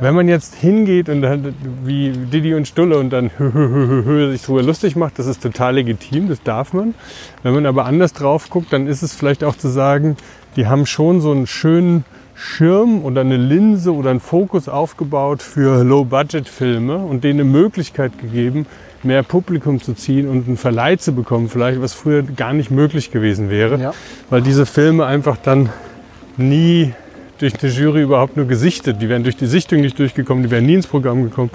Wenn 0.00 0.14
man 0.14 0.28
jetzt 0.28 0.54
hingeht 0.54 1.08
und 1.08 1.22
dann 1.22 1.54
wie 1.84 2.10
Didi 2.10 2.54
und 2.54 2.68
Stulle 2.68 2.98
und 2.98 3.10
dann 3.10 3.30
hö, 3.36 3.50
hö, 3.52 4.02
hö, 4.04 4.30
sich 4.30 4.42
drüber 4.42 4.62
lustig 4.62 4.94
macht, 4.94 5.18
das 5.18 5.26
ist 5.26 5.42
total 5.42 5.74
legitim, 5.74 6.28
das 6.28 6.40
darf 6.42 6.72
man. 6.72 6.94
Wenn 7.42 7.52
man 7.54 7.66
aber 7.66 7.84
anders 7.84 8.12
drauf 8.12 8.48
guckt, 8.48 8.72
dann 8.72 8.86
ist 8.86 9.02
es 9.02 9.12
vielleicht 9.12 9.42
auch 9.42 9.56
zu 9.56 9.66
sagen, 9.68 10.16
die 10.54 10.68
haben 10.68 10.86
schon 10.86 11.20
so 11.20 11.32
einen 11.32 11.48
schönen 11.48 12.04
Schirm 12.36 13.02
oder 13.04 13.22
eine 13.22 13.36
Linse 13.36 13.92
oder 13.92 14.10
einen 14.10 14.20
Fokus 14.20 14.68
aufgebaut 14.68 15.42
für 15.42 15.82
Low-Budget-Filme 15.82 16.96
und 16.98 17.24
denen 17.24 17.40
eine 17.40 17.50
Möglichkeit 17.50 18.16
gegeben, 18.20 18.66
mehr 19.02 19.24
Publikum 19.24 19.80
zu 19.82 19.94
ziehen 19.94 20.28
und 20.28 20.46
einen 20.46 20.56
Verleih 20.56 20.94
zu 20.96 21.10
bekommen, 21.12 21.48
vielleicht 21.48 21.82
was 21.82 21.94
früher 21.94 22.22
gar 22.22 22.52
nicht 22.52 22.70
möglich 22.70 23.10
gewesen 23.10 23.50
wäre, 23.50 23.80
Ja. 23.80 23.94
weil 24.30 24.42
diese 24.42 24.66
Filme 24.66 25.06
einfach 25.06 25.36
dann 25.36 25.70
nie 26.36 26.92
durch 27.38 27.54
eine 27.62 27.72
Jury 27.72 28.02
überhaupt 28.02 28.36
nur 28.36 28.46
gesichtet. 28.46 29.00
Die 29.00 29.08
wären 29.08 29.22
durch 29.24 29.36
die 29.36 29.46
Sichtung 29.46 29.80
nicht 29.80 29.98
durchgekommen, 29.98 30.42
die 30.42 30.50
wären 30.50 30.66
nie 30.66 30.74
ins 30.74 30.86
Programm 30.86 31.22
gekommen. 31.22 31.50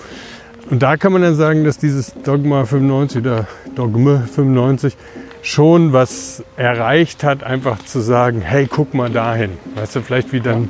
Und 0.69 0.81
da 0.81 0.97
kann 0.97 1.11
man 1.13 1.21
dann 1.21 1.35
sagen, 1.35 1.63
dass 1.65 1.77
dieses 1.77 2.13
Dogma 2.23 2.65
95 2.65 3.21
oder 3.21 3.47
Dogme 3.75 4.23
95 4.33 4.95
schon 5.41 5.91
was 5.91 6.41
erreicht 6.55 7.23
hat, 7.23 7.43
einfach 7.43 7.83
zu 7.83 7.99
sagen, 7.99 8.41
hey, 8.41 8.65
guck 8.69 8.93
mal 8.93 9.09
dahin. 9.09 9.51
Weißt 9.75 9.97
du, 9.97 10.01
vielleicht 10.01 10.31
wie 10.31 10.39
dann, 10.39 10.69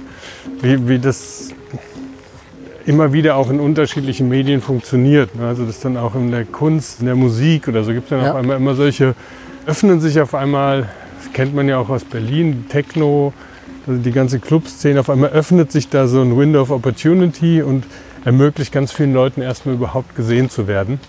wie, 0.62 0.88
wie 0.90 0.98
das 0.98 1.50
immer 2.86 3.14
wieder 3.14 3.36
auch 3.36 3.50
in 3.52 3.60
unterschiedlichen 3.60 4.28
Medien 4.30 4.62
funktioniert. 4.62 5.36
ne? 5.36 5.48
Also 5.48 5.64
das 5.66 5.80
dann 5.80 5.96
auch 5.96 6.16
in 6.16 6.32
der 6.32 6.44
Kunst, 6.46 7.00
in 7.00 7.06
der 7.06 7.16
Musik 7.16 7.68
oder 7.68 7.84
so 7.84 7.94
gibt 7.94 8.06
es 8.06 8.10
dann 8.10 8.22
Ja. 8.24 8.32
auf 8.32 8.38
einmal 8.38 8.58
immer 8.58 8.74
solche, 8.74 9.14
öffnen 9.68 10.02
sich 10.02 10.20
auf 10.20 10.34
einmal, 10.34 10.90
das 11.24 11.32
kennt 11.34 11.56
man 11.56 11.70
ja 11.70 11.78
auch 11.78 11.90
aus 11.90 12.04
Berlin, 12.04 12.66
Techno, 12.68 13.32
also 13.88 14.02
die 14.02 14.12
ganze 14.12 14.40
Clubszene, 14.40 15.00
auf 15.00 15.10
einmal 15.10 15.32
öffnet 15.32 15.72
sich 15.72 15.90
da 15.90 16.08
so 16.08 16.22
ein 16.22 16.38
Window 16.38 16.62
of 16.62 16.72
Opportunity 16.72 17.62
und 17.62 17.86
ermöglicht 18.26 18.72
ganz 18.72 18.92
vielen 18.92 19.14
Leuten 19.14 19.42
erstmal 19.42 19.76
überhaupt 19.76 20.16
gesehen 20.16 20.50
zu 20.50 20.68
werden. 20.68 21.00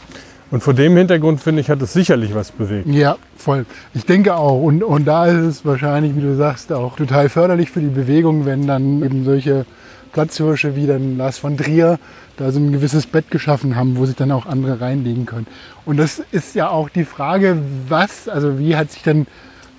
Und 0.51 0.63
vor 0.63 0.75
dem 0.75 0.97
Hintergrund 0.97 1.41
finde 1.41 1.61
ich, 1.61 1.71
hat 1.71 1.83
es 1.83 1.93
sicherlich 1.93 2.35
was 2.35 2.53
bewegt. 2.53 2.87
Ja, 2.87 3.17
voll. 3.37 3.67
Ich 3.93 4.05
denke 4.05 4.37
auch. 4.37 4.63
Und, 4.63 4.85
und 4.85 5.05
da 5.05 5.27
ist 5.27 5.45
es 5.45 5.65
wahrscheinlich, 5.65 6.15
wie 6.17 6.21
du 6.21 6.37
sagst, 6.37 6.73
auch 6.73 6.97
total 6.97 7.29
förderlich 7.29 7.71
für 7.71 7.81
die 7.81 7.89
Bewegung, 7.89 8.47
wenn 8.47 8.67
dann 8.67 9.03
eben 9.03 9.25
solche 9.25 9.67
Platzhirsche 10.13 10.77
wie 10.77 10.87
dann 10.87 11.19
Lars 11.19 11.39
von 11.39 11.57
Trier 11.57 11.99
da 12.37 12.53
so 12.53 12.61
ein 12.61 12.73
gewisses 12.73 13.07
Bett 13.07 13.31
geschaffen 13.31 13.75
haben, 13.75 13.97
wo 13.97 14.07
sich 14.07 14.17
dann 14.17 14.31
auch 14.31 14.47
andere 14.47 14.81
reinlegen 14.81 15.27
können. 15.27 15.47
Und 15.85 15.97
das 15.97 16.23
ist 16.31 16.55
ja 16.55 16.69
auch 16.69 16.89
die 16.89 17.05
Frage, 17.05 17.59
was, 17.89 18.29
also 18.29 18.59
wie 18.59 18.77
hat 18.77 18.93
sich 18.93 19.03
denn 19.03 19.27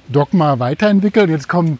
Dogma 0.09 0.59
weiterentwickelt? 0.59 1.29
Jetzt 1.29 1.47
kommen 1.47 1.79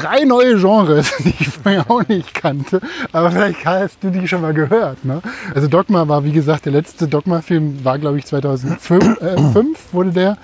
drei 0.00 0.24
neue 0.24 0.56
Genres, 0.58 1.12
die 1.24 1.34
ich 1.40 1.48
vorher 1.48 1.90
auch 1.90 2.06
nicht 2.08 2.34
kannte. 2.34 2.80
Aber 3.12 3.30
vielleicht 3.30 3.64
hast 3.64 3.98
du 4.02 4.10
die 4.10 4.26
schon 4.28 4.42
mal 4.42 4.54
gehört. 4.54 5.04
Ne? 5.04 5.20
Also 5.54 5.68
Dogma 5.68 6.06
war, 6.08 6.24
wie 6.24 6.32
gesagt, 6.32 6.66
der 6.66 6.72
letzte 6.72 7.08
Dogma-Film 7.08 7.84
war, 7.84 7.98
glaube 7.98 8.18
ich, 8.18 8.26
2005 8.26 9.20
äh, 9.20 9.64
wurde 9.92 10.10
der 10.10 10.38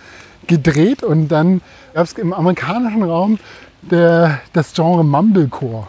gedreht. 0.46 1.02
Und 1.02 1.28
dann 1.28 1.60
gab 1.94 2.04
es 2.04 2.12
im 2.14 2.32
amerikanischen 2.32 3.02
Raum 3.02 3.38
der, 3.82 4.40
das 4.52 4.72
Genre 4.74 5.04
Mumblecore. 5.04 5.86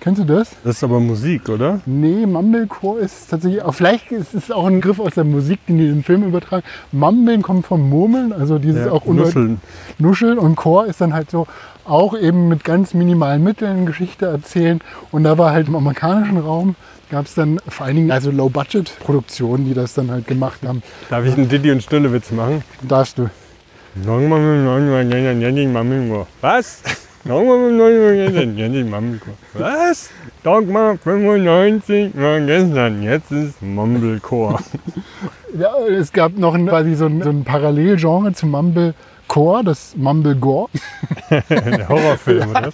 Kennst 0.00 0.20
du 0.20 0.24
das? 0.24 0.50
Das 0.62 0.76
ist 0.76 0.84
aber 0.84 1.00
Musik, 1.00 1.48
oder? 1.48 1.80
Nee, 1.84 2.26
Mumblecore 2.26 3.00
ist 3.00 3.28
tatsächlich, 3.28 3.62
auch 3.62 3.72
vielleicht 3.72 4.12
ist 4.12 4.34
es 4.34 4.52
auch 4.52 4.66
ein 4.66 4.80
Griff 4.80 5.00
aus 5.00 5.14
der 5.14 5.24
Musik, 5.24 5.58
den 5.66 5.78
die 5.78 5.86
in 5.86 5.94
den 5.94 6.04
Film 6.04 6.22
übertragen. 6.22 6.62
Mumbeln 6.92 7.42
kommt 7.42 7.66
vom 7.66 7.90
Murmeln, 7.90 8.32
also 8.32 8.60
dieses 8.60 8.86
Ja, 8.86 8.92
auch 8.92 9.04
Nuscheln. 9.06 9.60
Nuscheln 9.98 10.38
und 10.38 10.54
Chor 10.54 10.86
ist 10.86 11.00
dann 11.00 11.12
halt 11.12 11.32
so 11.32 11.48
auch 11.88 12.16
eben 12.16 12.48
mit 12.48 12.64
ganz 12.64 12.94
minimalen 12.94 13.42
Mitteln 13.42 13.86
Geschichte 13.86 14.26
erzählen. 14.26 14.80
Und 15.10 15.24
da 15.24 15.38
war 15.38 15.52
halt 15.52 15.68
im 15.68 15.76
amerikanischen 15.76 16.38
Raum 16.38 16.76
gab 17.10 17.26
es 17.26 17.34
dann 17.34 17.60
vor 17.68 17.86
allen 17.86 17.96
Dingen 17.96 18.10
also 18.10 18.30
Low-Budget-Produktionen, 18.30 19.64
die 19.64 19.74
das 19.74 19.94
dann 19.94 20.10
halt 20.10 20.26
gemacht 20.26 20.60
haben. 20.66 20.82
Darf 21.08 21.24
ich 21.24 21.34
einen 21.34 21.48
Diddy 21.48 21.70
und 21.70 21.82
Stulle-Witz 21.82 22.32
machen? 22.32 22.62
Darfst 22.82 23.18
du. 23.18 23.30
Was? 26.40 26.82
Was? 29.54 30.10
Dogma 30.42 30.96
95 31.02 32.12
war 32.14 32.40
gestern, 32.40 33.02
jetzt 33.02 33.32
ist 33.32 33.60
Mumblecore. 33.62 34.58
Ja, 35.58 35.74
es 35.88 36.12
gab 36.12 36.36
noch 36.36 36.54
ein, 36.54 36.66
quasi 36.66 36.94
so 36.94 37.06
ein, 37.06 37.22
so 37.22 37.30
ein 37.30 37.42
Parallelgenre 37.42 38.32
zum 38.34 38.50
Mumblecore, 39.28 39.64
das 39.64 39.96
Mumblegore. 39.96 40.68
Der 41.30 41.88
Horrorfilm, 41.88 42.50
oder? 42.50 42.70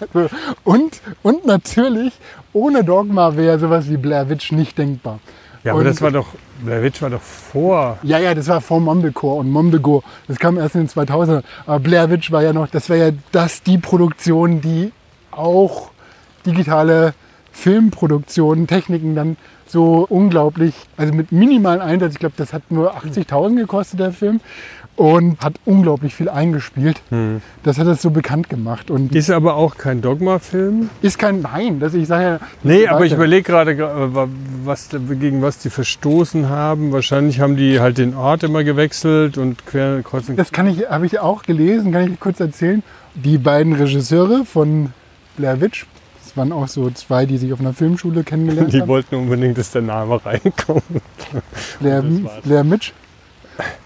Und, 0.65 1.01
und 1.23 1.47
natürlich, 1.47 2.13
ohne 2.53 2.85
Dogma 2.85 3.37
wäre 3.37 3.59
sowas 3.59 3.89
wie 3.89 3.97
Blair 3.97 4.29
Witch 4.29 4.53
nicht 4.53 4.77
denkbar. 4.79 5.19
Ja, 5.65 5.73
aber 5.73 5.81
Und- 5.81 5.87
das 5.87 6.03
war 6.03 6.11
doch, 6.11 6.29
Blair 6.65 6.83
Witch 6.83 7.01
war 7.03 7.11
doch 7.11 7.21
vor. 7.23 7.99
Ja, 8.03 8.19
ja, 8.19 8.35
das 8.35 8.49
war 8.49 8.61
vor 8.61 8.81
Mumblecore 8.81 9.41
und 9.41 9.51
Mumblegore. 9.51 10.03
Das 10.29 10.39
kam 10.39 10.59
erst 10.59 10.75
in 10.75 10.83
den 10.83 10.89
2000ern. 10.89 11.43
Aber 11.67 11.81
Blair 11.81 12.11
Witch 12.11 12.31
war 12.31 12.43
ja 12.43 12.53
noch, 12.53 12.69
das 12.69 12.91
war 12.91 12.97
ja 12.97 13.11
das 13.33 13.63
die 13.63 13.79
Produktion, 13.79 14.61
die 14.61 14.93
auch 15.31 15.91
digitale 16.45 17.15
Filmproduktionen, 17.53 18.67
Techniken 18.67 19.15
dann 19.15 19.37
so 19.67 20.07
unglaublich, 20.09 20.75
also 20.99 21.15
mit 21.15 21.33
minimalen 21.33 21.81
Einsatz, 21.81 22.13
ich 22.15 22.19
glaube, 22.19 22.35
das 22.37 22.53
hat 22.53 22.71
nur 22.71 22.95
80.000 22.97 23.57
gekostet, 23.57 24.01
der 24.01 24.13
Film, 24.13 24.41
und 24.97 25.41
hat 25.43 25.55
unglaublich 25.65 26.15
viel 26.15 26.29
eingespielt. 26.29 27.01
Das 27.63 27.79
hat 27.79 27.87
es 27.87 28.03
so 28.03 28.11
bekannt 28.11 28.49
gemacht 28.51 28.91
und 28.91 29.15
Ist 29.15 29.31
aber 29.31 29.55
auch 29.57 29.77
kein 29.77 30.01
Dogma-Film. 30.03 30.91
ist 31.01 31.19
kein 31.19 31.41
Nein, 31.41 31.81
dass 31.81 31.95
ich 31.95 32.07
sage 32.07 32.25
ja. 32.25 32.41
Nee, 32.63 32.87
aber 32.87 33.05
ich 33.07 33.13
überlege 33.13 33.43
gerade, 33.43 33.73
äh, 33.73 34.29
was, 34.65 34.91
gegen 35.19 35.41
was 35.43 35.59
die 35.59 35.71
verstoßen 35.71 36.49
haben. 36.49 36.93
Wahrscheinlich 36.93 37.41
haben 37.41 37.57
die 37.57 37.81
halt 37.81 37.99
den 37.99 38.15
Ort 38.15 38.43
immer 38.43 38.65
gewechselt 38.65 39.39
und 39.39 39.65
quer 39.67 40.03
kreuz 40.03 40.29
und 40.29 40.37
Das 40.39 40.53
kann 40.53 40.67
ich, 40.67 40.89
habe 40.89 41.07
ich 41.07 41.19
auch 41.21 41.43
gelesen, 41.43 41.91
kann 41.93 42.13
ich 42.13 42.21
kurz 42.21 42.39
erzählen. 42.41 42.83
Die 43.15 43.39
beiden 43.39 43.73
Regisseure 43.75 44.45
von 44.45 44.93
Blair 45.37 45.61
Witch, 45.61 45.87
das 46.23 46.37
waren 46.37 46.53
auch 46.53 46.69
so 46.69 46.91
zwei, 46.91 47.25
die 47.27 47.39
sich 47.39 47.53
auf 47.53 47.61
einer 47.61 47.73
Filmschule 47.73 48.25
kennengelernt 48.25 48.73
Die 48.73 48.81
haben. 48.83 48.89
wollten 48.89 49.15
unbedingt, 49.17 49.57
dass 49.59 49.71
der 49.71 49.83
Name 49.83 50.21
reinkommt. 50.25 50.83
Blair, 51.81 52.03
das. 52.25 52.43
Blair 52.43 52.65
Mitch. 52.65 52.93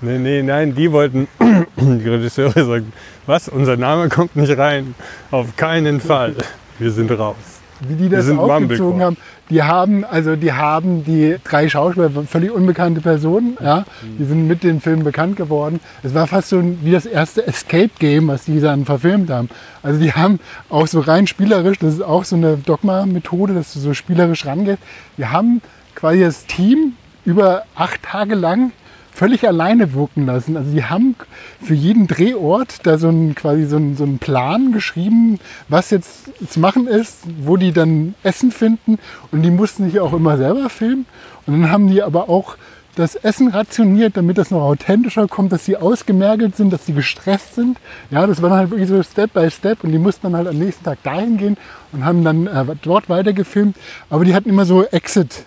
Nee, 0.01 0.19
nee, 0.19 0.43
nein, 0.43 0.75
die 0.75 0.93
wollten, 0.93 1.29
die 1.77 2.09
Regisseure 2.09 2.65
sagen, 2.65 2.93
was, 3.27 3.49
unser 3.49 3.77
Name 3.77 4.09
kommt 4.09 4.37
nicht 4.37 4.57
rein. 4.57 4.95
Auf 5.31 5.57
keinen 5.57 6.01
Fall. 6.01 6.35
Wir 6.79 6.91
sind 6.91 7.11
raus. 7.11 7.37
Wie 7.81 7.95
die 7.95 8.09
das 8.09 8.31
aufgezogen 8.31 9.03
haben. 9.03 9.17
Die 9.51 9.63
haben, 9.63 10.05
also 10.05 10.35
die 10.35 10.53
haben 10.53 11.05
die 11.05 11.37
drei 11.45 11.69
Schauspieler, 11.69 12.11
völlig 12.27 12.51
unbekannte 12.51 13.01
Personen, 13.01 13.57
ja, 13.63 13.85
die 14.19 14.25
sind 14.25 14.49
mit 14.49 14.65
den 14.65 14.81
Filmen 14.81 15.05
bekannt 15.05 15.37
geworden. 15.37 15.79
Es 16.03 16.15
war 16.15 16.27
fast 16.27 16.49
so 16.49 16.63
wie 16.83 16.91
das 16.91 17.07
erste 17.07 17.47
Escape 17.47 17.91
Game, 17.99 18.29
was 18.29 18.47
die 18.47 18.61
dann 18.61 18.85
verfilmt 18.87 19.31
haben. 19.31 19.49
Also 19.83 20.01
die 20.01 20.13
haben 20.13 20.41
auch 20.69 20.87
so 20.87 21.01
rein 21.01 21.27
spielerisch, 21.27 21.79
das 21.79 21.95
ist 21.95 22.03
auch 22.03 22.25
so 22.25 22.35
eine 22.35 22.57
Dogma-Methode, 22.57 23.55
dass 23.55 23.75
du 23.75 23.79
so 23.79 23.95
spielerisch 23.95 24.47
rangehst. 24.47 24.79
Die 25.17 25.27
haben 25.27 25.61
quasi 25.95 26.21
das 26.21 26.47
Team 26.47 26.95
über 27.25 27.65
acht 27.75 28.03
Tage 28.03 28.35
lang 28.35 28.73
völlig 29.17 29.49
alleine 29.49 29.95
wirken 29.95 30.27
lassen. 30.27 30.59
Also 30.59 30.71
die 30.73 30.85
haben 30.85 31.17
für 31.63 31.73
jeden 31.73 32.07
Drehort 32.07 32.87
da 32.87 32.99
so 32.99 33.09
einen, 33.09 33.35
quasi 33.35 33.65
so 33.65 33.77
einen, 33.77 33.97
so 33.97 34.05
einen 34.05 34.19
Plan 34.19 34.73
geschrieben, 34.73 35.41
was 35.69 35.89
jetzt 35.91 36.31
zu 36.51 36.61
machen 36.61 36.87
ist, 36.87 37.21
wo 37.41 37.57
die 37.57 37.73
dann 37.73 38.15
Essen 38.23 38.53
finden. 38.53 38.99
Und 39.33 39.41
die 39.41 39.51
mussten 39.51 39.91
sich 39.91 40.01
auch 40.01 40.13
immer 40.13 40.37
selber 40.37 40.69
filmen. 40.69 41.07
Und 41.47 41.63
dann 41.63 41.71
haben 41.73 41.89
die 41.89 42.03
aber 42.03 42.29
auch 42.29 42.57
das 42.95 43.15
Essen 43.15 43.49
rationiert, 43.49 44.19
damit 44.19 44.37
das 44.37 44.51
noch 44.51 44.63
authentischer 44.63 45.29
kommt, 45.29 45.51
dass 45.51 45.65
sie 45.65 45.79
ausgemergelt 45.79 46.55
sind, 46.57 46.71
dass 46.71 46.85
sie 46.85 46.93
gestresst 46.93 47.55
sind. 47.55 47.79
Ja, 48.11 48.27
das 48.27 48.43
war 48.43 48.51
dann 48.51 48.59
halt 48.59 48.71
wirklich 48.71 48.89
so 48.89 49.03
Step 49.03 49.33
by 49.33 49.51
Step 49.51 49.83
und 49.83 49.93
die 49.93 49.99
mussten 49.99 50.25
dann 50.25 50.37
halt 50.37 50.49
am 50.49 50.59
nächsten 50.59 50.85
Tag 50.85 51.03
dahin 51.03 51.39
gehen 51.39 51.57
und 51.93 52.05
haben 52.05 52.23
dann 52.23 52.47
äh, 52.47 52.65
dort 52.83 53.09
weiter 53.09 53.33
gefilmt. 53.33 53.77
Aber 54.11 54.27
die 54.27 54.35
hatten 54.35 54.51
immer 54.51 54.67
so 54.67 54.85
Exit 54.85 55.45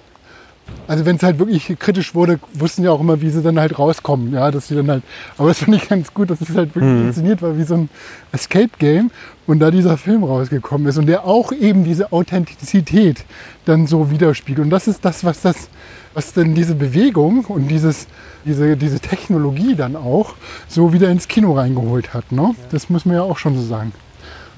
Also 0.87 1.05
wenn 1.05 1.17
es 1.17 1.23
halt 1.23 1.37
wirklich 1.37 1.75
kritisch 1.77 2.15
wurde, 2.15 2.39
wussten 2.53 2.83
ja 2.83 2.91
auch 2.91 2.99
immer, 2.99 3.21
wie 3.21 3.29
sie 3.29 3.43
dann 3.43 3.59
halt 3.59 3.77
rauskommen. 3.77 4.33
Ja, 4.33 4.49
dass 4.49 4.67
sie 4.69 4.75
dann 4.75 4.89
halt. 4.89 5.03
Aber 5.37 5.49
das 5.49 5.59
fand 5.59 5.75
ich 5.77 5.87
ganz 5.87 6.13
gut, 6.13 6.29
dass 6.31 6.41
es 6.41 6.49
halt 6.55 6.75
wirklich 6.75 6.91
Mhm. 6.93 7.07
inszeniert 7.07 7.41
war 7.41 7.57
wie 7.57 7.63
so 7.63 7.75
ein 7.75 7.89
Escape 8.31 8.71
Game 8.79 9.11
und 9.45 9.59
da 9.59 9.69
dieser 9.69 9.97
Film 9.97 10.23
rausgekommen 10.23 10.87
ist 10.87 10.97
und 10.97 11.05
der 11.05 11.25
auch 11.25 11.51
eben 11.51 11.83
diese 11.83 12.11
Authentizität 12.11 13.23
dann 13.65 13.85
so 13.87 14.09
widerspiegelt. 14.09 14.65
Und 14.65 14.69
das 14.71 14.87
ist 14.87 15.05
das, 15.05 15.23
was 15.23 15.41
das, 15.41 15.69
was 16.15 16.33
dann 16.33 16.55
diese 16.55 16.73
Bewegung 16.73 17.45
und 17.45 17.67
dieses, 17.67 18.07
diese, 18.45 18.75
diese 18.75 18.99
Technologie 18.99 19.75
dann 19.75 19.95
auch 19.95 20.33
so 20.67 20.91
wieder 20.91 21.09
ins 21.09 21.27
Kino 21.27 21.53
reingeholt 21.53 22.13
hat. 22.15 22.31
Ne? 22.31 22.55
Das 22.71 22.89
muss 22.89 23.05
man 23.05 23.15
ja 23.15 23.21
auch 23.21 23.37
schon 23.37 23.55
so 23.55 23.61
sagen. 23.61 23.91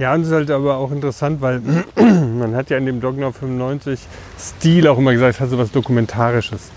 Ja, 0.01 0.15
und 0.15 0.21
es 0.21 0.29
ist 0.29 0.33
halt 0.33 0.49
aber 0.49 0.77
auch 0.77 0.91
interessant, 0.91 1.41
weil 1.41 1.61
man 1.95 2.55
hat 2.55 2.71
ja 2.71 2.77
in 2.77 2.87
dem 2.87 3.01
Dogma 3.01 3.31
95 3.31 3.99
Stil 4.39 4.87
auch 4.87 4.97
immer 4.97 5.11
gesagt, 5.11 5.35
es 5.35 5.39
hat 5.39 5.51
so 5.51 5.59
was 5.59 5.71
Dokumentarisches. 5.71 6.71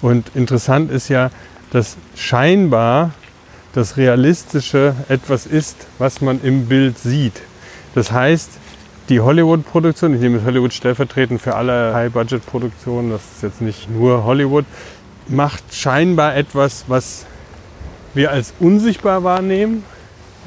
Und 0.00 0.34
interessant 0.34 0.90
ist 0.90 1.10
ja, 1.10 1.30
dass 1.72 1.98
scheinbar 2.16 3.10
das 3.74 3.98
Realistische 3.98 4.94
etwas 5.10 5.44
ist, 5.44 5.76
was 5.98 6.22
man 6.22 6.40
im 6.42 6.68
Bild 6.68 6.96
sieht. 6.98 7.42
Das 7.94 8.12
heißt, 8.12 8.52
die 9.10 9.20
Hollywood-Produktion, 9.20 10.14
ich 10.14 10.22
nehme 10.22 10.38
jetzt 10.38 10.46
Hollywood 10.46 10.72
stellvertretend 10.72 11.42
für 11.42 11.56
alle 11.56 11.92
High-Budget-Produktionen, 11.92 13.10
das 13.10 13.20
ist 13.34 13.42
jetzt 13.42 13.60
nicht 13.60 13.90
nur 13.90 14.24
Hollywood, 14.24 14.64
macht 15.28 15.74
scheinbar 15.74 16.34
etwas, 16.34 16.86
was 16.88 17.26
wir 18.14 18.30
als 18.30 18.54
unsichtbar 18.58 19.22
wahrnehmen, 19.22 19.84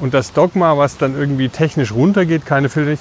und 0.00 0.14
das 0.14 0.32
Dogma, 0.32 0.76
was 0.76 0.96
dann 0.98 1.16
irgendwie 1.18 1.48
technisch 1.48 1.92
runtergeht, 1.92 2.46
keine 2.46 2.68
Filter 2.68 3.00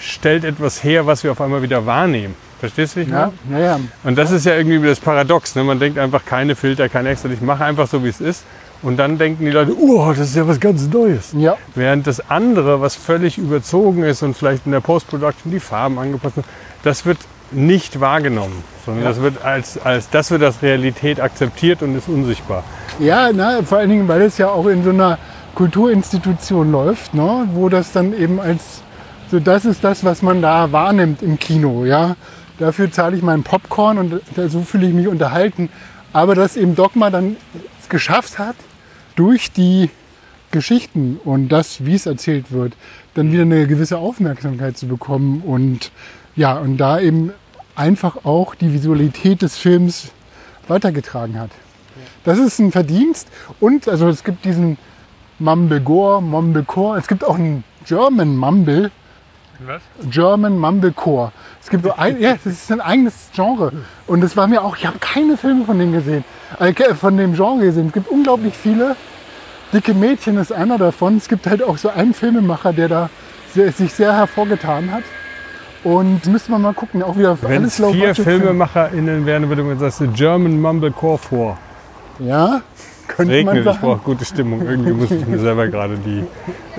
stellt 0.00 0.44
etwas 0.44 0.84
her, 0.84 1.06
was 1.06 1.24
wir 1.24 1.32
auf 1.32 1.40
einmal 1.40 1.62
wieder 1.62 1.86
wahrnehmen. 1.86 2.34
Verstehst 2.60 2.96
du, 2.96 3.00
wie 3.00 3.04
ich 3.04 3.08
Ja, 3.10 3.32
ja, 3.50 3.58
ja. 3.58 3.80
Und 4.04 4.16
das 4.16 4.30
ist 4.30 4.46
ja 4.46 4.54
irgendwie 4.54 4.80
das 4.86 5.00
Paradox. 5.00 5.54
Ne? 5.54 5.64
Man 5.64 5.78
denkt 5.78 5.98
einfach 5.98 6.24
keine 6.24 6.54
Filter, 6.54 6.88
kein 6.88 7.06
extra. 7.06 7.28
Ich 7.30 7.40
mache 7.40 7.64
einfach 7.64 7.86
so, 7.86 8.02
wie 8.04 8.08
es 8.08 8.20
ist. 8.20 8.44
Und 8.82 8.98
dann 8.98 9.18
denken 9.18 9.44
die 9.44 9.50
Leute, 9.50 9.74
oh, 9.78 10.08
das 10.10 10.28
ist 10.28 10.36
ja 10.36 10.46
was 10.46 10.60
ganz 10.60 10.86
Neues. 10.88 11.30
ja. 11.32 11.56
Während 11.74 12.06
das 12.06 12.30
andere, 12.30 12.80
was 12.80 12.94
völlig 12.94 13.38
überzogen 13.38 14.04
ist 14.04 14.22
und 14.22 14.36
vielleicht 14.36 14.66
in 14.66 14.72
der 14.72 14.80
Post-Production 14.80 15.50
die 15.50 15.60
Farben 15.60 15.98
angepasst 15.98 16.36
sind, 16.36 16.46
das 16.82 17.04
wird 17.06 17.18
nicht 17.52 18.00
wahrgenommen, 18.00 18.62
sondern 18.84 19.04
Ja. 19.04 19.10
das 19.10 19.20
wird 19.22 19.44
als, 19.44 19.78
als 19.84 20.10
das 20.10 20.30
wird 20.30 20.42
als 20.42 20.62
Realität 20.62 21.20
akzeptiert 21.20 21.82
und 21.82 21.96
ist 21.96 22.08
unsichtbar. 22.08 22.64
Ja, 22.98 23.30
na, 23.32 23.62
vor 23.62 23.78
allen 23.78 23.90
Dingen, 23.90 24.08
weil 24.08 24.22
es 24.22 24.36
ja 24.38 24.48
auch 24.48 24.66
in 24.66 24.82
so 24.84 24.90
einer 24.90 25.18
Kulturinstitution 25.56 26.70
läuft, 26.70 27.14
ne, 27.14 27.48
wo 27.54 27.70
das 27.70 27.90
dann 27.90 28.12
eben 28.12 28.38
als, 28.38 28.82
so 29.30 29.40
das 29.40 29.64
ist 29.64 29.82
das, 29.82 30.04
was 30.04 30.20
man 30.20 30.42
da 30.42 30.70
wahrnimmt 30.70 31.22
im 31.22 31.38
Kino, 31.38 31.84
ja. 31.84 32.14
Dafür 32.58 32.92
zahle 32.92 33.16
ich 33.16 33.22
meinen 33.22 33.42
Popcorn 33.42 33.98
und 33.98 34.20
so 34.48 34.60
fühle 34.60 34.86
ich 34.86 34.94
mich 34.94 35.08
unterhalten. 35.08 35.68
Aber 36.12 36.34
dass 36.34 36.56
eben 36.56 36.74
Dogma 36.74 37.10
dann 37.10 37.36
es 37.80 37.88
geschafft 37.88 38.38
hat, 38.38 38.56
durch 39.14 39.50
die 39.50 39.90
Geschichten 40.50 41.18
und 41.24 41.48
das, 41.48 41.84
wie 41.84 41.94
es 41.94 42.06
erzählt 42.06 42.52
wird, 42.52 42.74
dann 43.14 43.32
wieder 43.32 43.42
eine 43.42 43.66
gewisse 43.66 43.98
Aufmerksamkeit 43.98 44.76
zu 44.78 44.86
bekommen 44.86 45.42
und 45.44 45.90
ja, 46.34 46.58
und 46.58 46.76
da 46.76 47.00
eben 47.00 47.32
einfach 47.74 48.24
auch 48.24 48.54
die 48.54 48.72
Visualität 48.72 49.42
des 49.42 49.56
Films 49.56 50.12
weitergetragen 50.68 51.38
hat. 51.38 51.50
Das 52.24 52.38
ist 52.38 52.58
ein 52.58 52.72
Verdienst. 52.72 53.28
Und 53.60 53.88
also 53.88 54.08
es 54.08 54.24
gibt 54.24 54.44
diesen 54.44 54.76
Mumblecore, 55.38 56.22
Mumblecore. 56.22 56.98
Es 56.98 57.06
gibt 57.06 57.24
auch 57.24 57.36
einen 57.36 57.64
German 57.84 58.36
Mumble, 58.36 58.90
Was? 59.66 59.82
German 60.10 60.58
Mumblecore. 60.58 61.32
Es 61.62 61.70
gibt 61.70 61.84
so 61.84 61.92
ein, 61.96 62.20
ja, 62.20 62.34
das 62.34 62.46
ist 62.46 62.70
ein 62.72 62.80
eigenes 62.80 63.30
Genre. 63.34 63.72
Und 64.06 64.22
es 64.22 64.36
war 64.36 64.46
mir 64.46 64.62
auch, 64.62 64.76
ich 64.76 64.86
habe 64.86 64.98
keine 64.98 65.36
Filme 65.36 65.64
von 65.64 65.78
dem 65.78 65.92
gesehen, 65.92 66.24
äh, 66.58 66.72
von 66.94 67.16
dem 67.16 67.34
Genre 67.34 67.60
gesehen. 67.64 67.88
Es 67.88 67.92
gibt 67.92 68.08
unglaublich 68.08 68.54
viele. 68.54 68.96
Dicke 69.72 69.94
Mädchen 69.94 70.38
ist 70.38 70.52
einer 70.52 70.78
davon. 70.78 71.16
Es 71.16 71.28
gibt 71.28 71.46
halt 71.46 71.62
auch 71.62 71.76
so 71.76 71.88
einen 71.88 72.14
Filmemacher, 72.14 72.72
der 72.72 72.88
da 72.88 73.10
sehr, 73.52 73.72
sich 73.72 73.92
sehr 73.92 74.14
hervorgetan 74.14 74.92
hat. 74.92 75.02
Und 75.82 76.26
müssen 76.26 76.50
wir 76.52 76.58
mal 76.58 76.72
gucken, 76.74 77.02
auch 77.02 77.16
wieder 77.16 77.36
Wenn 77.42 77.62
alles 77.62 77.78
es 77.78 77.90
vier. 77.92 78.14
FilmemacherInnen 78.14 79.26
wären, 79.26 79.48
würde 79.48 79.62
man 79.62 79.78
sagen, 79.78 79.88
das 79.88 80.00
ist 80.00 80.14
German 80.14 80.60
Mumblecore 80.60 81.18
vor. 81.18 81.58
Ja, 82.18 82.62
könnte 83.08 83.24
man 83.44 83.54
Regnet, 83.54 83.56
ich 83.58 83.64
sagen. 83.64 83.78
brauche 83.80 83.98
gute 84.04 84.24
Stimmung. 84.24 84.62
Irgendwie 84.62 84.92
muss 84.92 85.10
ich 85.10 85.26
mir 85.26 85.38
selber 85.38 85.68
gerade 85.68 85.96
die 85.98 86.24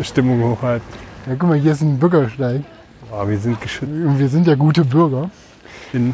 Stimmung 0.04 0.42
hochhalten. 0.44 0.88
Ja, 1.28 1.36
guck 1.38 1.50
mal, 1.50 1.58
hier 1.58 1.72
ist 1.74 1.82
ein 1.82 1.98
Bürgersteig. 2.00 2.62
Oh, 3.12 3.28
wir 3.28 3.38
sind 3.38 3.60
geschützt. 3.62 3.92
Wir 3.92 4.30
sind 4.30 4.48
ja 4.48 4.56
gute 4.56 4.84
Bürger. 4.84 5.30
In, 5.94 6.14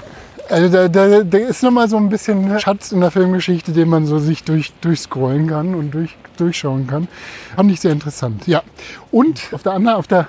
Also 0.49 0.69
da, 0.69 0.87
da, 0.87 1.23
da 1.23 1.37
ist 1.37 1.63
nochmal 1.63 1.87
so 1.89 1.97
ein 1.97 2.09
bisschen 2.09 2.59
Schatz 2.59 2.91
in 2.91 3.01
der 3.01 3.11
Filmgeschichte, 3.11 3.71
den 3.71 3.89
man 3.89 4.05
so 4.05 4.19
sich 4.19 4.43
durch, 4.43 4.73
durchscrollen 4.81 5.47
kann 5.47 5.73
und 5.75 5.91
durch, 5.91 6.15
durchschauen 6.37 6.85
kann. 6.87 7.07
Fand 7.55 7.71
ich 7.71 7.79
sehr 7.79 7.91
interessant. 7.91 8.45
Ja. 8.47 8.61
Und 9.11 9.41
auf 9.51 9.63
der, 9.63 9.73
anderen, 9.73 9.97
auf 9.97 10.07
der 10.07 10.27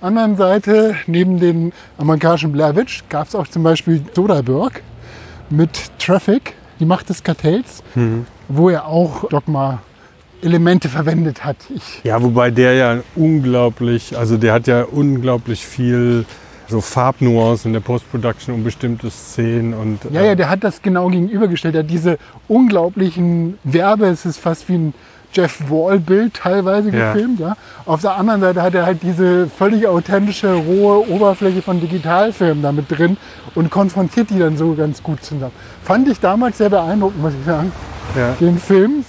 anderen 0.00 0.36
Seite, 0.36 0.94
neben 1.06 1.38
den 1.40 1.72
amerikanischen 1.98 2.52
Blair 2.52 2.76
Witch, 2.76 3.04
gab 3.08 3.28
es 3.28 3.34
auch 3.34 3.46
zum 3.48 3.62
Beispiel 3.62 4.02
Soderbergh 4.14 4.80
mit 5.50 5.90
Traffic, 5.98 6.54
die 6.80 6.84
Macht 6.86 7.08
des 7.08 7.22
Kartells, 7.22 7.82
wo 8.48 8.70
er 8.70 8.86
auch 8.86 9.28
Dogma 9.28 9.80
Elemente 10.42 10.88
verwendet 10.88 11.44
hat. 11.44 11.56
Ich, 11.74 12.04
ja, 12.04 12.22
wobei 12.22 12.50
der 12.50 12.74
ja 12.74 12.98
unglaublich, 13.14 14.16
also 14.16 14.36
der 14.36 14.52
hat 14.52 14.66
ja 14.66 14.84
unglaublich 14.84 15.66
viel 15.66 16.24
so 16.68 16.80
Farbnuancen 16.80 17.68
in 17.68 17.72
der 17.74 17.80
Post-Production 17.80 18.54
um 18.54 18.64
bestimmte 18.64 19.10
Szenen 19.10 19.72
und 19.72 20.00
Ja, 20.10 20.22
äh, 20.22 20.26
ja, 20.28 20.34
der 20.34 20.50
hat 20.50 20.64
das 20.64 20.82
genau 20.82 21.08
gegenübergestellt. 21.08 21.74
Er 21.74 21.82
hat 21.84 21.90
diese 21.90 22.18
unglaublichen 22.48 23.58
Werbe, 23.64 24.06
es 24.06 24.26
ist 24.26 24.38
fast 24.38 24.68
wie 24.68 24.74
ein 24.74 24.94
Jeff 25.32 25.70
Wall-Bild 25.70 26.34
teilweise 26.34 26.90
Ja. 26.90 27.12
gefilmt. 27.12 27.40
Ja. 27.40 27.56
Auf 27.84 28.00
der 28.00 28.16
anderen 28.16 28.40
Seite 28.40 28.62
hat 28.62 28.74
er 28.74 28.86
halt 28.86 29.02
diese 29.02 29.46
völlig 29.48 29.86
authentische, 29.86 30.52
rohe 30.54 31.08
Oberfläche 31.10 31.62
von 31.62 31.80
Digitalfilmen 31.80 32.62
damit 32.62 32.86
drin 32.90 33.16
und 33.54 33.70
konfrontiert 33.70 34.30
die 34.30 34.38
dann 34.38 34.56
so 34.56 34.74
ganz 34.74 35.02
gut 35.02 35.22
zusammen. 35.22 35.52
Fand 35.82 36.08
ich 36.08 36.20
damals 36.20 36.58
sehr 36.58 36.70
beeindruckend, 36.70 37.20
muss 37.22 37.32
ich 37.38 37.44
sagen, 37.46 37.72
ja. 38.16 38.34
den 38.40 38.58
Film. 38.58 39.04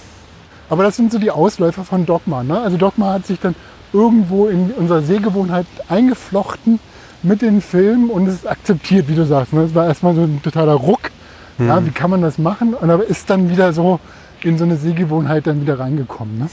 Aber 0.70 0.82
das 0.82 0.96
sind 0.96 1.10
so 1.12 1.18
die 1.18 1.30
Ausläufer 1.30 1.82
von 1.84 2.04
Dogma. 2.04 2.42
Ne? 2.42 2.60
Also 2.60 2.76
Dogma 2.76 3.14
hat 3.14 3.26
sich 3.26 3.40
dann 3.40 3.54
irgendwo 3.92 4.48
in 4.48 4.70
unsere 4.76 5.00
Sehgewohnheit 5.02 5.66
eingeflochten 5.88 6.78
mit 7.22 7.42
den 7.42 7.60
Filmen 7.62 8.10
und 8.10 8.26
es 8.28 8.34
ist 8.34 8.46
akzeptiert, 8.48 9.08
wie 9.08 9.14
du 9.14 9.24
sagst. 9.24 9.52
Ne? 9.52 9.62
Es 9.62 9.74
war 9.74 9.86
erstmal 9.86 10.14
so 10.14 10.22
ein 10.22 10.40
totaler 10.42 10.74
Ruck. 10.74 11.10
Ja, 11.60 11.84
wie 11.84 11.90
kann 11.90 12.08
man 12.10 12.22
das 12.22 12.38
machen? 12.38 12.72
Und 12.72 12.88
aber 12.88 13.04
ist 13.06 13.28
dann 13.30 13.50
wieder 13.50 13.72
so 13.72 13.98
in 14.44 14.58
so 14.58 14.64
eine 14.64 14.76
Sehgewohnheit 14.76 15.46
dann 15.46 15.60
wieder 15.60 15.78
reingekommen. 15.78 16.38
Ne? 16.38 16.48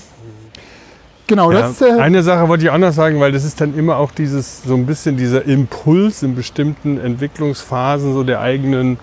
Genau, 1.28 1.52
Ja, 1.52 1.62
das 1.62 1.82
äh, 1.82 2.00
eine 2.00 2.22
Sache 2.22 2.48
wollte 2.48 2.66
ich 2.66 2.70
auch 2.70 2.78
noch 2.78 2.92
sagen, 2.92 3.20
weil 3.20 3.32
das 3.32 3.44
ist 3.44 3.60
dann 3.60 3.76
immer 3.76 3.98
auch 3.98 4.12
dieses 4.12 4.64
so 4.64 4.76
ein 4.76 4.86
bisschen 4.86 5.18
dieser 5.18 5.46
Impuls 5.46 6.22
in 6.22 6.36
bestimmten 6.36 7.00
Entwicklungsphasen 7.00 8.14
so 8.14 8.24
der 8.24 8.42
eigenen 8.42 9.00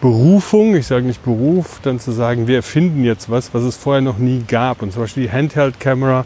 Berufung, 0.00 0.76
ich 0.76 0.86
sage 0.86 1.04
nicht 1.04 1.24
Beruf, 1.24 1.80
dann 1.82 1.98
zu 1.98 2.12
sagen, 2.12 2.46
wir 2.46 2.56
erfinden 2.56 3.04
jetzt 3.04 3.30
was, 3.30 3.52
was 3.52 3.64
es 3.64 3.76
vorher 3.76 4.00
noch 4.00 4.18
nie 4.18 4.44
gab. 4.46 4.80
Und 4.80 4.92
zum 4.92 5.02
Beispiel 5.02 5.24
die 5.24 5.32
Handheld-Kamera 5.32 6.24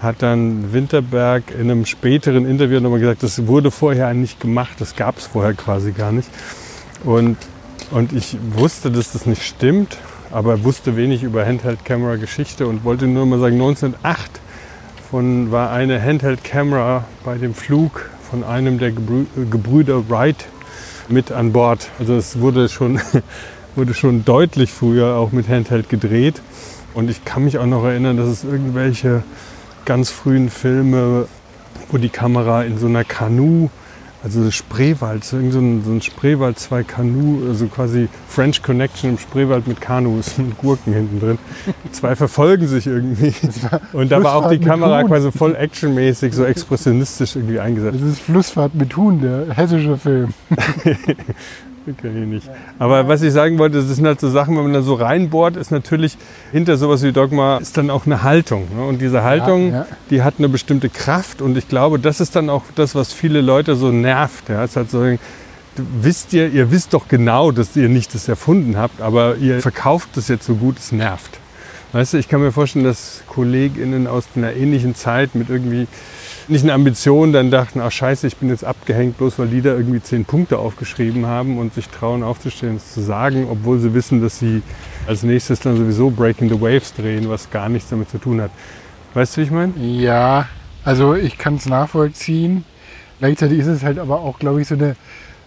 hat 0.00 0.16
dann 0.20 0.72
Winterberg 0.72 1.44
in 1.50 1.70
einem 1.70 1.86
späteren 1.86 2.46
Interview 2.46 2.80
nochmal 2.80 3.00
gesagt, 3.00 3.22
das 3.22 3.46
wurde 3.46 3.70
vorher 3.70 4.12
nicht 4.12 4.40
gemacht, 4.40 4.74
das 4.78 4.94
gab 4.94 5.18
es 5.18 5.26
vorher 5.26 5.54
quasi 5.54 5.92
gar 5.92 6.12
nicht. 6.12 6.28
Und, 7.02 7.38
und 7.90 8.12
ich 8.12 8.36
wusste, 8.52 8.90
dass 8.90 9.12
das 9.12 9.24
nicht 9.24 9.42
stimmt, 9.42 9.96
aber 10.34 10.64
wusste 10.64 10.96
wenig 10.96 11.22
über 11.22 11.46
Handheld-Kamera-Geschichte 11.46 12.66
und 12.66 12.82
wollte 12.82 13.06
nur 13.06 13.24
mal 13.24 13.38
sagen, 13.38 13.54
1908 13.54 14.40
von, 15.08 15.52
war 15.52 15.70
eine 15.70 16.02
Handheld-Kamera 16.02 17.04
bei 17.24 17.38
dem 17.38 17.54
Flug 17.54 18.10
von 18.28 18.42
einem 18.42 18.80
der 18.80 18.90
Gebrü 18.90 19.26
Gebrüder 19.48 20.08
Wright 20.10 20.46
mit 21.08 21.30
an 21.30 21.52
Bord. 21.52 21.88
Also 22.00 22.16
es 22.16 22.40
wurde 22.40 22.68
schon, 22.68 23.00
wurde 23.76 23.94
schon 23.94 24.24
deutlich 24.24 24.72
früher 24.72 25.14
auch 25.14 25.30
mit 25.30 25.48
Handheld 25.48 25.88
gedreht. 25.88 26.42
Und 26.94 27.10
ich 27.10 27.24
kann 27.24 27.44
mich 27.44 27.58
auch 27.58 27.66
noch 27.66 27.84
erinnern, 27.84 28.16
dass 28.16 28.26
es 28.26 28.42
irgendwelche 28.42 29.22
ganz 29.84 30.10
frühen 30.10 30.50
Filme, 30.50 31.28
wo 31.92 31.98
die 31.98 32.08
Kamera 32.08 32.64
in 32.64 32.78
so 32.78 32.86
einer 32.86 33.04
Kanu, 33.04 33.70
also 34.24 34.50
Spreewald, 34.50 35.22
so, 35.22 35.38
so 35.50 35.58
ein, 35.58 35.82
so 35.84 35.90
ein 35.90 36.00
Spreewald, 36.00 36.58
zwei 36.58 36.82
Kanu, 36.82 37.46
also 37.46 37.66
quasi 37.66 38.08
French 38.26 38.62
Connection 38.62 39.10
im 39.10 39.18
Spreewald 39.18 39.68
mit 39.68 39.82
Kanus 39.82 40.38
und 40.38 40.56
Gurken 40.56 40.94
hinten 40.94 41.20
drin. 41.20 41.38
Zwei 41.92 42.16
verfolgen 42.16 42.66
sich 42.66 42.86
irgendwie. 42.86 43.34
Und 43.92 44.10
da 44.10 44.22
war 44.22 44.36
auch 44.36 44.48
die 44.48 44.58
Kamera 44.58 45.02
Huhn. 45.02 45.08
quasi 45.08 45.30
voll 45.30 45.54
actionmäßig, 45.54 46.32
so 46.32 46.44
expressionistisch 46.44 47.36
irgendwie 47.36 47.60
eingesetzt. 47.60 47.98
das 48.00 48.08
ist 48.08 48.20
Flussfahrt 48.20 48.74
mit 48.74 48.96
Huhn, 48.96 49.20
der 49.20 49.54
hessische 49.54 49.98
Film. 49.98 50.32
Kenn 52.00 52.22
ich 52.22 52.28
nicht. 52.28 52.50
Aber 52.78 53.08
was 53.08 53.20
ich 53.22 53.32
sagen 53.32 53.58
wollte, 53.58 53.76
das 53.78 53.88
sind 53.88 54.06
halt 54.06 54.18
so 54.18 54.30
Sachen, 54.30 54.56
wenn 54.56 54.64
man 54.64 54.72
da 54.72 54.82
so 54.82 54.94
reinbohrt, 54.94 55.56
ist 55.56 55.70
natürlich 55.70 56.16
hinter 56.50 56.78
sowas 56.78 57.02
wie 57.02 57.12
Dogma 57.12 57.58
ist 57.58 57.76
dann 57.76 57.90
auch 57.90 58.06
eine 58.06 58.22
Haltung. 58.22 58.66
Ne? 58.74 58.84
Und 58.84 59.02
diese 59.02 59.22
Haltung, 59.22 59.72
ja. 59.72 59.86
die 60.08 60.22
hat 60.22 60.34
eine 60.38 60.48
bestimmte 60.48 60.88
Kraft. 60.88 61.42
Und 61.42 61.58
ich 61.58 61.68
glaube, 61.68 61.98
das 61.98 62.20
ist 62.20 62.36
dann 62.36 62.48
auch 62.48 62.62
das, 62.74 62.94
was 62.94 63.12
viele 63.12 63.42
Leute 63.42 63.76
so 63.76 63.90
nervt. 63.90 64.48
Ja? 64.48 64.64
Es 64.64 64.76
halt 64.76 64.90
so, 64.90 65.04
wisst 65.76 66.32
ihr, 66.32 66.48
ihr 66.48 66.70
wisst 66.70 66.94
doch 66.94 67.08
genau, 67.08 67.50
dass 67.50 67.76
ihr 67.76 67.88
nicht 67.88 68.14
das 68.14 68.28
erfunden 68.28 68.76
habt, 68.76 69.00
aber 69.00 69.36
ihr 69.36 69.60
verkauft 69.60 70.10
das 70.14 70.28
jetzt 70.28 70.46
so 70.46 70.54
gut, 70.54 70.78
es 70.78 70.92
nervt. 70.92 71.38
Weißt 71.92 72.14
du, 72.14 72.18
ich 72.18 72.28
kann 72.28 72.40
mir 72.40 72.50
vorstellen, 72.50 72.84
dass 72.84 73.22
KollegInnen 73.28 74.06
aus 74.06 74.24
einer 74.34 74.54
ähnlichen 74.54 74.94
Zeit 74.94 75.34
mit 75.34 75.48
irgendwie 75.48 75.86
nicht 76.48 76.62
eine 76.62 76.72
Ambition 76.72 77.32
dann 77.32 77.50
dachten, 77.50 77.80
ach 77.80 77.90
scheiße, 77.90 78.26
ich 78.26 78.36
bin 78.36 78.48
jetzt 78.48 78.64
abgehängt, 78.64 79.18
bloß 79.18 79.38
weil 79.38 79.48
die 79.48 79.62
da 79.62 79.70
irgendwie 79.70 80.02
zehn 80.02 80.24
Punkte 80.24 80.58
aufgeschrieben 80.58 81.26
haben 81.26 81.58
und 81.58 81.74
sich 81.74 81.88
trauen 81.88 82.22
aufzustehen, 82.22 82.76
es 82.76 82.92
zu 82.92 83.00
sagen, 83.00 83.46
obwohl 83.50 83.78
sie 83.78 83.94
wissen, 83.94 84.20
dass 84.22 84.38
sie 84.38 84.62
als 85.06 85.22
nächstes 85.22 85.60
dann 85.60 85.76
sowieso 85.76 86.10
Breaking 86.10 86.48
the 86.48 86.60
Waves 86.60 86.94
drehen, 86.94 87.28
was 87.28 87.50
gar 87.50 87.68
nichts 87.68 87.90
damit 87.90 88.10
zu 88.10 88.18
tun 88.18 88.40
hat. 88.40 88.50
Weißt 89.14 89.36
du, 89.36 89.40
wie 89.40 89.44
ich 89.44 89.50
meine? 89.50 89.72
Ja, 89.78 90.48
also 90.84 91.14
ich 91.14 91.38
kann 91.38 91.56
es 91.56 91.66
nachvollziehen. 91.66 92.64
Gleichzeitig 93.20 93.60
ist 93.60 93.68
es 93.68 93.82
halt 93.82 93.98
aber 93.98 94.20
auch, 94.20 94.38
glaube 94.38 94.60
ich, 94.60 94.68
so 94.68 94.74
eine 94.74 94.96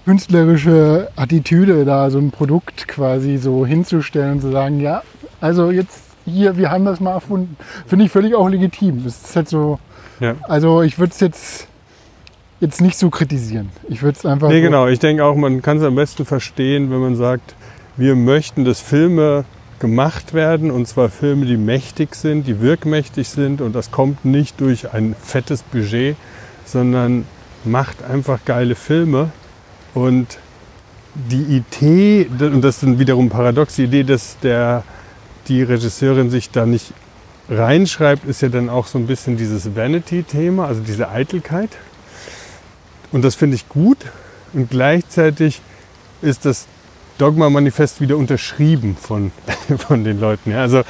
künstlerische 0.06 1.10
Attitüde, 1.16 1.84
da 1.84 2.10
so 2.10 2.18
ein 2.18 2.32
Produkt 2.32 2.88
quasi 2.88 3.38
so 3.38 3.66
hinzustellen 3.66 4.34
und 4.34 4.42
zu 4.42 4.52
sagen, 4.52 4.80
ja, 4.80 5.04
also 5.42 5.70
jetzt 5.70 6.02
hier, 6.26 6.58
wir 6.58 6.72
haben 6.72 6.86
das 6.86 7.00
mal 7.00 7.12
erfunden. 7.12 7.58
Finde 7.86 8.06
ich 8.06 8.12
völlig 8.12 8.36
auch 8.36 8.48
legitim. 8.48 9.06
Es 9.06 9.24
ist 9.24 9.36
halt 9.36 9.50
so, 9.50 9.80
Ja. 10.20 10.36
also 10.44 10.82
ich 10.82 11.00
würde 11.00 11.14
es 11.14 11.20
jetzt, 11.20 11.68
jetzt 12.60 12.82
nicht 12.82 12.98
so 12.98 13.10
kritisieren. 13.10 13.70
Ich 13.88 14.02
würde 14.02 14.18
es 14.18 14.26
einfach. 14.26 14.50
Nee, 14.50 14.62
genau. 14.62 14.88
Ich 14.88 15.00
denke 15.00 15.24
auch, 15.24 15.36
man 15.36 15.62
kann 15.62 15.78
es 15.78 15.84
am 15.84 15.96
besten 15.96 16.26
verstehen, 16.26 16.92
wenn 16.92 17.00
man 17.00 17.16
sagt, 17.16 17.56
wir 17.98 18.16
möchten, 18.16 18.66
dass 18.66 18.80
Filme 18.80 19.46
gemacht 19.80 20.34
werden 20.34 20.72
und 20.72 20.88
zwar 20.88 21.10
Filme, 21.10 21.46
die 21.46 21.58
mächtig 21.58 22.16
sind, 22.16 22.48
die 22.48 22.62
wirkmächtig 22.62 23.28
sind 23.30 23.62
und 23.62 23.76
das 23.76 23.92
kommt 23.92 24.26
nicht 24.26 24.60
durch 24.60 24.94
ein 24.94 25.16
fettes 25.22 25.62
Budget, 25.62 26.16
sondern 26.66 27.26
macht 27.64 28.04
einfach 28.04 28.40
geile 28.46 28.76
Filme 28.76 29.32
und 29.94 30.40
die 31.30 31.64
Idee, 31.64 32.28
und 32.40 32.62
das 32.62 32.84
ist 32.84 33.00
wiederum 33.00 33.30
paradox, 33.30 33.76
die 33.76 33.86
Idee, 33.86 34.04
dass 34.04 34.38
der, 34.40 34.84
die 35.48 35.64
Regisseurin 35.64 36.30
sich 36.30 36.52
da 36.52 36.66
nicht 36.66 36.94
reinschreibt, 37.50 38.26
ist 38.26 38.42
ja 38.42 38.50
dann 38.50 38.70
auch 38.70 38.88
so 38.88 38.98
ein 38.98 39.08
bisschen 39.08 39.38
dieses 39.38 39.76
Vanity-Thema, 39.76 40.68
also 40.68 40.82
diese 40.82 41.10
Eitelkeit. 41.10 41.70
Und 43.12 43.24
das 43.24 43.36
finde 43.36 43.56
ich 43.56 43.70
gut. 43.70 43.98
Und 44.54 44.70
gleichzeitig 44.70 45.62
ist 46.22 46.46
das 46.46 46.68
Dogma-Manifest 47.18 48.02
wieder 48.02 48.18
unterschrieben 48.18 48.98
von, 49.00 49.32
von 49.78 50.04
den 50.04 50.20
Leuten. 50.20 50.52
Ja, 50.52 50.62
also 50.62 50.84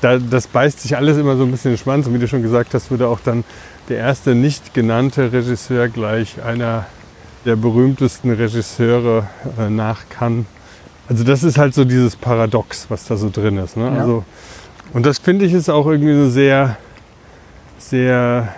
da, 0.00 0.18
das 0.18 0.46
beißt 0.46 0.80
sich 0.80 0.96
alles 0.96 1.16
immer 1.16 1.36
so 1.36 1.44
ein 1.44 1.50
bisschen 1.50 1.70
in 1.70 1.76
den 1.76 1.82
Schwanz. 1.82 2.06
Und 2.06 2.14
wie 2.14 2.18
du 2.18 2.28
schon 2.28 2.42
gesagt 2.42 2.74
hast, 2.74 2.90
wurde 2.90 3.08
auch 3.08 3.20
dann 3.20 3.44
der 3.88 3.98
erste 3.98 4.34
nicht 4.34 4.74
genannte 4.74 5.32
Regisseur 5.32 5.88
gleich 5.88 6.42
einer 6.42 6.86
der 7.44 7.56
berühmtesten 7.56 8.30
Regisseure 8.32 9.28
äh, 9.58 9.70
nach 9.70 10.08
Cannes. 10.08 10.46
Also 11.08 11.24
das 11.24 11.42
ist 11.42 11.58
halt 11.58 11.74
so 11.74 11.84
dieses 11.84 12.16
Paradox, 12.16 12.86
was 12.88 13.04
da 13.04 13.16
so 13.16 13.28
drin 13.30 13.58
ist. 13.58 13.76
Ne? 13.76 13.84
Ja. 13.84 14.00
Also, 14.00 14.24
und 14.94 15.04
das 15.04 15.18
finde 15.18 15.44
ich 15.44 15.52
ist 15.52 15.68
auch 15.68 15.86
irgendwie 15.86 16.14
so 16.14 16.30
sehr, 16.30 16.78
sehr 17.78 18.54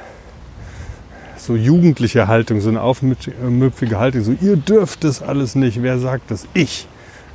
so 1.37 1.57
jugendliche 1.57 2.29
Haltung, 2.29 2.61
so 2.61 2.69
eine 2.69 2.81
aufmüpfige 2.81 3.99
Haltung. 3.99 4.23
So, 4.23 4.37
ihr 4.41 4.57
dürft 4.57 5.05
das 5.05 5.23
alles 5.23 5.55
nicht. 5.55 5.83
Wer 5.83 5.99
sagt 5.99 6.31
das? 6.31 6.47
Ich. 6.55 6.87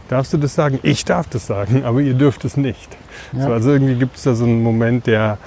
Darfst 0.10 0.34
du 0.34 0.38
das 0.38 0.56
sagen? 0.56 0.80
Ich 0.84 1.06
darf 1.06 1.28
das 1.30 1.48
sagen, 1.48 1.86
aber 1.86 2.02
ihr 2.02 2.14
dürft 2.14 2.44
es 2.44 2.58
nicht. 2.58 2.98
Ja. 3.32 3.44
So, 3.44 3.54
also 3.54 3.72
irgendwie 3.72 3.96
gibt 3.96 4.18
es 4.18 4.24
da 4.24 4.36
so 4.36 4.44
einen 4.44 4.62
Moment, 4.62 5.08
der 5.08 5.38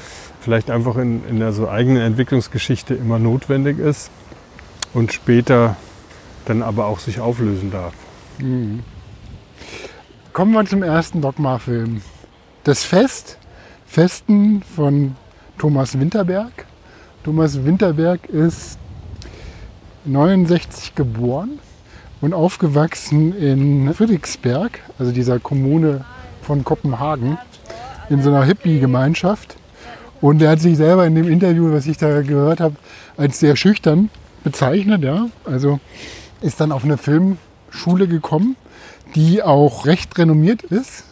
vielleicht 0.41 0.71
einfach 0.71 0.97
in, 0.97 1.23
in 1.29 1.39
der 1.39 1.53
so 1.53 1.69
eigenen 1.69 2.03
Entwicklungsgeschichte 2.03 2.95
immer 2.95 3.19
notwendig 3.19 3.79
ist 3.79 4.11
und 4.95 5.13
später 5.13 5.77
dann 6.47 6.63
aber 6.63 6.87
auch 6.87 6.99
sich 6.99 7.21
auflösen 7.21 7.71
darf. 7.71 7.93
Mhm. 8.39 8.83
Kommen 10.33 10.53
wir 10.53 10.65
zum 10.65 10.83
ersten 10.83 11.21
Dogma-Film. 11.21 12.03
Das 12.65 12.85
Fest, 12.85 13.39
Festen 13.95 14.61
von 14.75 15.15
Thomas 15.57 15.97
Winterberg. 16.01 16.67
Thomas 17.23 17.65
Winterberg 17.65 18.27
ist 18.27 18.77
69 20.05 20.97
geboren 20.97 21.61
und 22.21 22.35
aufgewachsen 22.35 23.39
in 23.39 23.95
Friedrichsberg, 23.95 24.81
also 24.99 25.13
dieser 25.13 25.39
Kommune 25.39 26.05
von 26.43 26.65
Kopenhagen, 26.65 27.39
in 28.11 28.21
so 28.21 28.31
einer 28.31 28.43
Hippie-Gemeinschaft. 28.43 29.55
Und 30.21 30.43
er 30.43 30.51
hat 30.51 30.61
sich 30.61 30.77
selber 30.77 31.07
in 31.07 31.15
dem 31.15 31.29
Interview, 31.29 31.73
was 31.73 31.87
ich 31.87 31.97
da 31.97 32.23
gehört 32.23 32.59
habe, 32.59 32.75
als 33.17 33.39
sehr 33.39 33.55
schüchtern 33.55 34.11
bezeichnet. 34.43 35.05
Ja? 35.05 35.29
Also 35.45 35.79
ist 36.41 36.61
dann 36.61 36.73
auf 36.73 36.83
eine 36.83 36.99
Filmschule 36.99 38.09
gekommen, 38.09 38.57
die 39.15 39.45
auch 39.45 39.87
recht 39.87 40.19
renommiert 40.19 40.65
ist. 40.65 41.05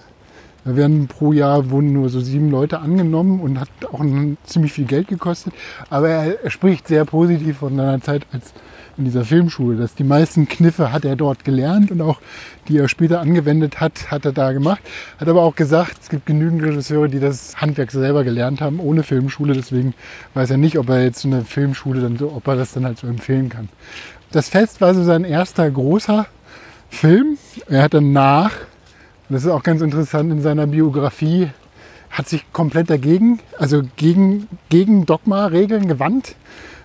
Da 0.64 0.76
werden 0.76 1.08
pro 1.08 1.32
Jahr 1.32 1.70
wurden 1.70 1.92
nur 1.92 2.08
so 2.08 2.20
sieben 2.20 2.50
Leute 2.50 2.80
angenommen 2.80 3.40
und 3.40 3.58
hat 3.58 3.68
auch 3.90 4.00
ein, 4.00 4.36
ziemlich 4.44 4.72
viel 4.72 4.84
Geld 4.84 5.08
gekostet. 5.08 5.52
Aber 5.90 6.08
er, 6.08 6.44
er 6.44 6.50
spricht 6.50 6.88
sehr 6.88 7.04
positiv 7.04 7.58
von 7.58 7.76
seiner 7.76 8.00
Zeit 8.00 8.26
als 8.32 8.52
in 8.96 9.04
dieser 9.04 9.24
Filmschule. 9.24 9.76
Dass 9.76 9.94
die 9.94 10.04
meisten 10.04 10.48
Kniffe 10.48 10.92
hat 10.92 11.04
er 11.04 11.16
dort 11.16 11.44
gelernt 11.44 11.90
und 11.90 12.00
auch 12.00 12.20
die 12.68 12.78
er 12.78 12.88
später 12.88 13.20
angewendet 13.20 13.80
hat, 13.80 14.10
hat 14.10 14.24
er 14.24 14.32
da 14.32 14.52
gemacht. 14.52 14.82
Hat 15.18 15.28
aber 15.28 15.42
auch 15.42 15.56
gesagt, 15.56 15.96
es 16.02 16.08
gibt 16.08 16.26
genügend 16.26 16.62
Regisseure, 16.62 17.08
die 17.08 17.20
das 17.20 17.60
Handwerk 17.60 17.90
selber 17.90 18.24
gelernt 18.24 18.60
haben, 18.60 18.80
ohne 18.80 19.02
Filmschule. 19.02 19.54
Deswegen 19.54 19.94
weiß 20.34 20.50
er 20.50 20.58
nicht, 20.58 20.78
ob 20.78 20.88
er 20.88 21.02
jetzt 21.02 21.20
so 21.20 21.28
eine 21.28 21.44
Filmschule 21.44 22.00
dann 22.00 22.16
so, 22.16 22.32
ob 22.32 22.46
er 22.46 22.56
das 22.56 22.72
dann 22.72 22.84
halt 22.84 22.98
so 22.98 23.06
empfehlen 23.06 23.48
kann. 23.48 23.68
Das 24.30 24.48
Fest 24.48 24.80
war 24.80 24.94
so 24.94 25.02
sein 25.02 25.24
erster 25.24 25.70
großer 25.70 26.26
Film. 26.88 27.38
Er 27.68 27.82
hat 27.82 27.94
danach, 27.94 28.52
und 29.32 29.36
das 29.36 29.44
ist 29.44 29.50
auch 29.50 29.62
ganz 29.62 29.80
interessant 29.80 30.30
in 30.30 30.42
seiner 30.42 30.66
Biografie, 30.66 31.48
hat 32.10 32.28
sich 32.28 32.44
komplett 32.52 32.90
dagegen, 32.90 33.40
also 33.58 33.80
gegen, 33.96 34.46
gegen 34.68 35.06
Dogma-Regeln 35.06 35.88
gewandt, 35.88 36.36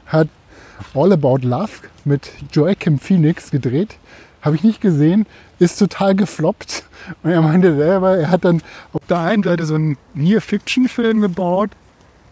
hat 0.05 0.29
All 0.93 1.11
About 1.11 1.39
Love 1.39 1.71
mit 2.05 2.31
Joachim 2.53 2.99
Phoenix 2.99 3.51
gedreht. 3.51 3.97
Habe 4.41 4.55
ich 4.55 4.63
nicht 4.63 4.79
gesehen, 4.79 5.25
ist 5.59 5.77
total 5.77 6.15
gefloppt. 6.15 6.85
Und 7.21 7.31
er 7.31 7.41
meinte 7.41 7.75
selber, 7.75 8.17
er 8.17 8.31
hat 8.31 8.45
dann 8.45 8.61
auf 8.93 9.01
der 9.09 9.19
einen 9.19 9.43
Seite 9.43 9.65
so 9.65 9.75
einen 9.75 9.97
Near-Fiction-Film 10.13 11.19
gebaut, 11.19 11.71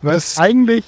was 0.02 0.38
eigentlich 0.38 0.86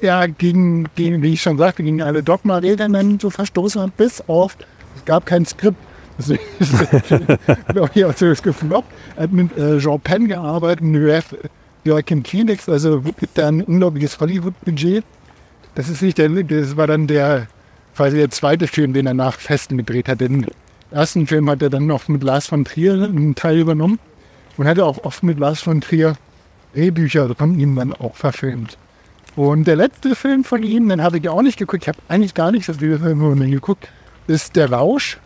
ja 0.00 0.26
gegen, 0.26 0.86
gegen, 0.94 1.22
wie 1.22 1.32
ich 1.32 1.42
schon 1.42 1.58
sagte, 1.58 1.82
gegen 1.82 2.02
alle 2.02 2.22
Dogma-Regeln 2.22 2.92
dann 2.92 3.18
so 3.18 3.30
verstoßen 3.30 3.82
hat, 3.82 3.96
bis 3.96 4.22
auf, 4.28 4.56
es 4.94 5.04
gab 5.06 5.26
kein 5.26 5.44
Skript. 5.44 5.89
Deswegen 6.20 6.42
ist 6.58 6.74
glaube 7.68 7.90
ich, 7.94 8.04
auch 8.04 8.14
so 8.14 8.26
gefloppt. 8.26 8.92
Hat 9.16 9.32
mit 9.32 9.56
äh, 9.56 9.78
Jean 9.78 10.00
Penn 10.00 10.28
gearbeitet, 10.28 10.84
Joachim 11.84 12.22
Phoenix, 12.24 12.68
also 12.68 13.02
da 13.34 13.48
ein 13.48 13.62
unglaubliches 13.62 14.20
Hollywood-Budget. 14.20 15.02
Das 15.74 15.88
ist 15.88 16.02
nicht 16.02 16.18
der, 16.18 16.28
das 16.28 16.76
war 16.76 16.86
dann 16.86 17.06
der, 17.06 17.46
quasi 17.96 18.18
der 18.18 18.30
zweite 18.30 18.66
Film, 18.66 18.92
den 18.92 19.06
er 19.06 19.14
nach 19.14 19.38
Festen 19.38 19.78
gedreht 19.78 20.08
hat. 20.08 20.20
Den 20.20 20.46
ersten 20.90 21.26
Film 21.26 21.48
hat 21.48 21.62
er 21.62 21.70
dann 21.70 21.86
noch 21.86 22.08
mit 22.08 22.22
Lars 22.22 22.48
von 22.48 22.66
Trier 22.66 22.92
einen 22.94 23.34
Teil 23.34 23.58
übernommen 23.58 23.98
und 24.58 24.66
hatte 24.66 24.84
auch 24.84 25.04
oft 25.04 25.22
mit 25.22 25.38
Lars 25.38 25.62
von 25.62 25.80
Trier 25.80 26.16
Drehbücher 26.74 27.34
von 27.34 27.58
ihm 27.58 27.76
dann 27.76 27.94
auch 27.94 28.14
verfilmt. 28.14 28.76
Und 29.36 29.66
der 29.66 29.76
letzte 29.76 30.14
Film 30.14 30.44
von 30.44 30.62
ihm, 30.62 30.88
den 30.88 31.02
habe 31.02 31.16
ich 31.16 31.24
ja 31.24 31.30
auch 31.30 31.42
nicht 31.42 31.58
geguckt, 31.58 31.84
ich 31.84 31.88
habe 31.88 31.98
eigentlich 32.08 32.34
gar 32.34 32.52
nicht 32.52 32.66
so 32.66 32.74
viele 32.74 32.98
Filme 32.98 33.30
von 33.30 33.42
ihm 33.42 33.50
geguckt, 33.50 33.88
ist 34.26 34.54
Der 34.54 34.70
Rausch 34.70 35.18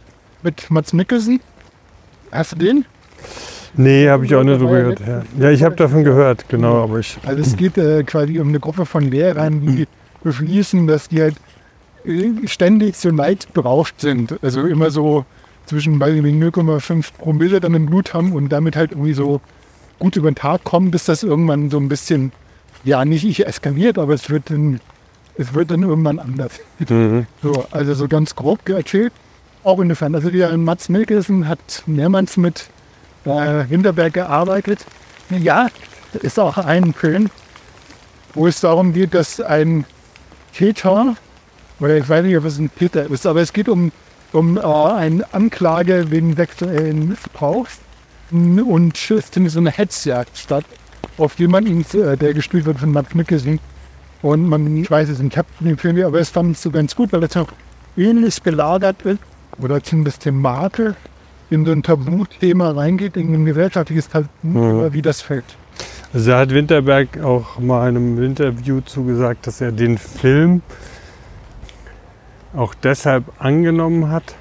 mit 0.45 0.71
Mats 0.71 0.93
Mikkelsen. 0.93 1.41
Hast 2.31 2.53
du 2.53 2.57
den? 2.57 2.85
Nee, 3.77 4.09
habe 4.09 4.25
ich 4.25 4.35
auch 4.35 4.45
nicht 4.45 4.61
drüber 4.61 4.79
gehört. 4.79 5.01
Ja, 5.01 5.23
ja 5.39 5.51
ich 5.51 5.65
habe 5.65 5.75
davon 5.75 6.05
gehört, 6.05 6.49
genau, 6.49 6.85
aber 6.85 7.01
ich. 7.01 7.19
Also 7.25 7.43
es 7.43 7.57
geht 7.57 7.77
äh, 7.77 8.05
quasi 8.05 8.39
um 8.39 8.49
eine 8.49 8.61
Gruppe 8.61 8.87
von 8.87 9.03
Lehrern, 9.11 9.61
die 9.67 9.89
beschließen, 10.23 10.87
dass 10.87 11.09
die 11.09 11.23
halt 11.23 11.35
äh, 12.05 12.47
ständig 12.47 12.97
so 12.97 13.11
leidberauscht 13.11 14.01
sind. 14.01 14.39
Also 14.43 14.63
immer 14.67 14.91
so 14.91 15.25
zwischen 15.67 15.99
weiß 15.99 16.15
ich 16.15 16.23
nicht, 16.23 16.37
0,5 16.37 17.07
Promille 17.19 17.59
dann 17.59 17.75
im 17.75 17.87
Blut 17.87 18.15
haben 18.15 18.33
und 18.33 18.51
damit 18.51 18.77
halt 18.77 18.93
irgendwie 18.93 19.15
so 19.15 19.41
gut 19.99 20.17
über 20.17 20.31
den 20.31 20.37
Tag 20.37 20.63
kommen, 20.65 20.91
bis 20.91 21.07
das 21.07 21.23
irgendwann 21.23 21.71
so 21.71 21.79
ein 21.79 21.89
bisschen, 21.89 22.33
ja 22.85 23.05
nicht 23.05 23.25
ich 23.25 23.47
eskaliert, 23.47 23.99
aber 23.99 24.13
es 24.13 24.29
wird 24.29 24.51
dann, 24.51 24.81
es 25.37 25.55
wird 25.55 25.71
dann 25.71 25.83
irgendwann 25.83 26.19
anders. 26.19 26.61
Mhm. 26.89 27.27
So, 27.43 27.65
also 27.71 27.95
so 27.95 28.09
ganz 28.09 28.37
grob 28.37 28.69
erzählt. 28.69 29.13
Auch 29.65 29.81
insofern. 29.81 30.15
Also 30.15 30.29
der 30.29 30.57
Mats 30.59 30.91
Mikkelsen 30.91 31.49
hat 31.49 31.83
mehrmals 31.87 32.37
mit 32.37 32.69
äh, 33.25 33.65
Hinterberg 33.65 34.13
gearbeitet. 34.13 34.85
Ja, 35.31 35.69
ist 36.13 36.39
auch 36.39 36.59
ein 36.59 36.93
Film, 36.93 37.31
wo 38.35 38.47
es 38.47 38.61
darum 38.61 38.93
geht, 38.93 39.15
dass 39.15 39.41
ein 39.41 39.87
Täter, 40.53 41.17
oder 41.81 41.97
ich 41.97 42.07
weiß 42.07 42.25
nicht, 42.25 42.37
ob 42.37 42.45
es 42.45 42.59
ein 42.59 42.71
Täter 42.75 43.11
ist, 43.11 43.27
aber 43.27 43.41
es 43.41 43.55
geht 43.55 43.71
um, 43.71 43.91
um 44.33 44.59
äh, 44.59 44.61
eine 44.61 45.33
Anklage 45.33 46.11
wegen 46.11 46.37
sexuellen 46.37 47.09
Missbrauchs 47.09 47.79
und 48.31 49.11
es 49.11 49.31
findet 49.31 49.53
so 49.53 49.61
eine 49.61 49.71
Hetzjagd 49.71 50.37
statt 50.37 50.67
auf 51.17 51.39
jemanden, 51.39 51.87
äh, 51.99 52.19
der 52.19 52.35
gespielt 52.35 52.67
wird 52.67 52.81
von 52.81 52.93
Mats 52.93 53.15
Mikkelsen. 53.15 53.61
Und 54.21 54.47
man, 54.47 54.77
ich 54.77 54.91
weiß 54.91 55.09
es 55.09 55.21
nicht, 55.21 55.33
ich 55.33 55.39
habe 55.39 55.49
den 55.61 55.79
Film, 55.79 56.03
aber 56.05 56.19
es 56.19 56.29
fand 56.29 56.53
ich 56.53 56.59
so 56.59 56.71
ganz 56.71 56.95
gut, 56.95 57.13
weil 57.13 57.23
es 57.23 57.37
auch 57.37 57.49
ähnlich 57.97 58.43
gelagert 58.43 59.01
ist 59.03 59.21
oder 59.63 59.83
zumindest 59.83 60.23
thematisch 60.23 60.95
in 61.51 61.65
so 61.65 61.73
ein 61.73 61.83
Tabuthema 61.83 62.71
reingeht, 62.71 63.17
in 63.17 63.33
ein 63.35 63.45
gesellschaftliches 63.45 64.09
Tabu, 64.09 64.29
Mhm. 64.43 64.93
wie 64.93 65.03
das 65.03 65.21
fällt. 65.21 65.45
Also 66.13 66.31
da 66.31 66.39
hat 66.41 66.51
Winterberg 66.51 67.21
auch 67.23 67.59
mal 67.59 67.89
in 67.91 67.97
einem 67.97 68.23
Interview 68.23 68.81
zugesagt, 68.81 69.47
dass 69.47 69.61
er 69.61 69.73
den 69.73 69.99
Film 69.99 70.63
auch 72.55 72.75
deshalb 72.75 73.25
angenommen 73.39 74.11
hat, 74.11 74.37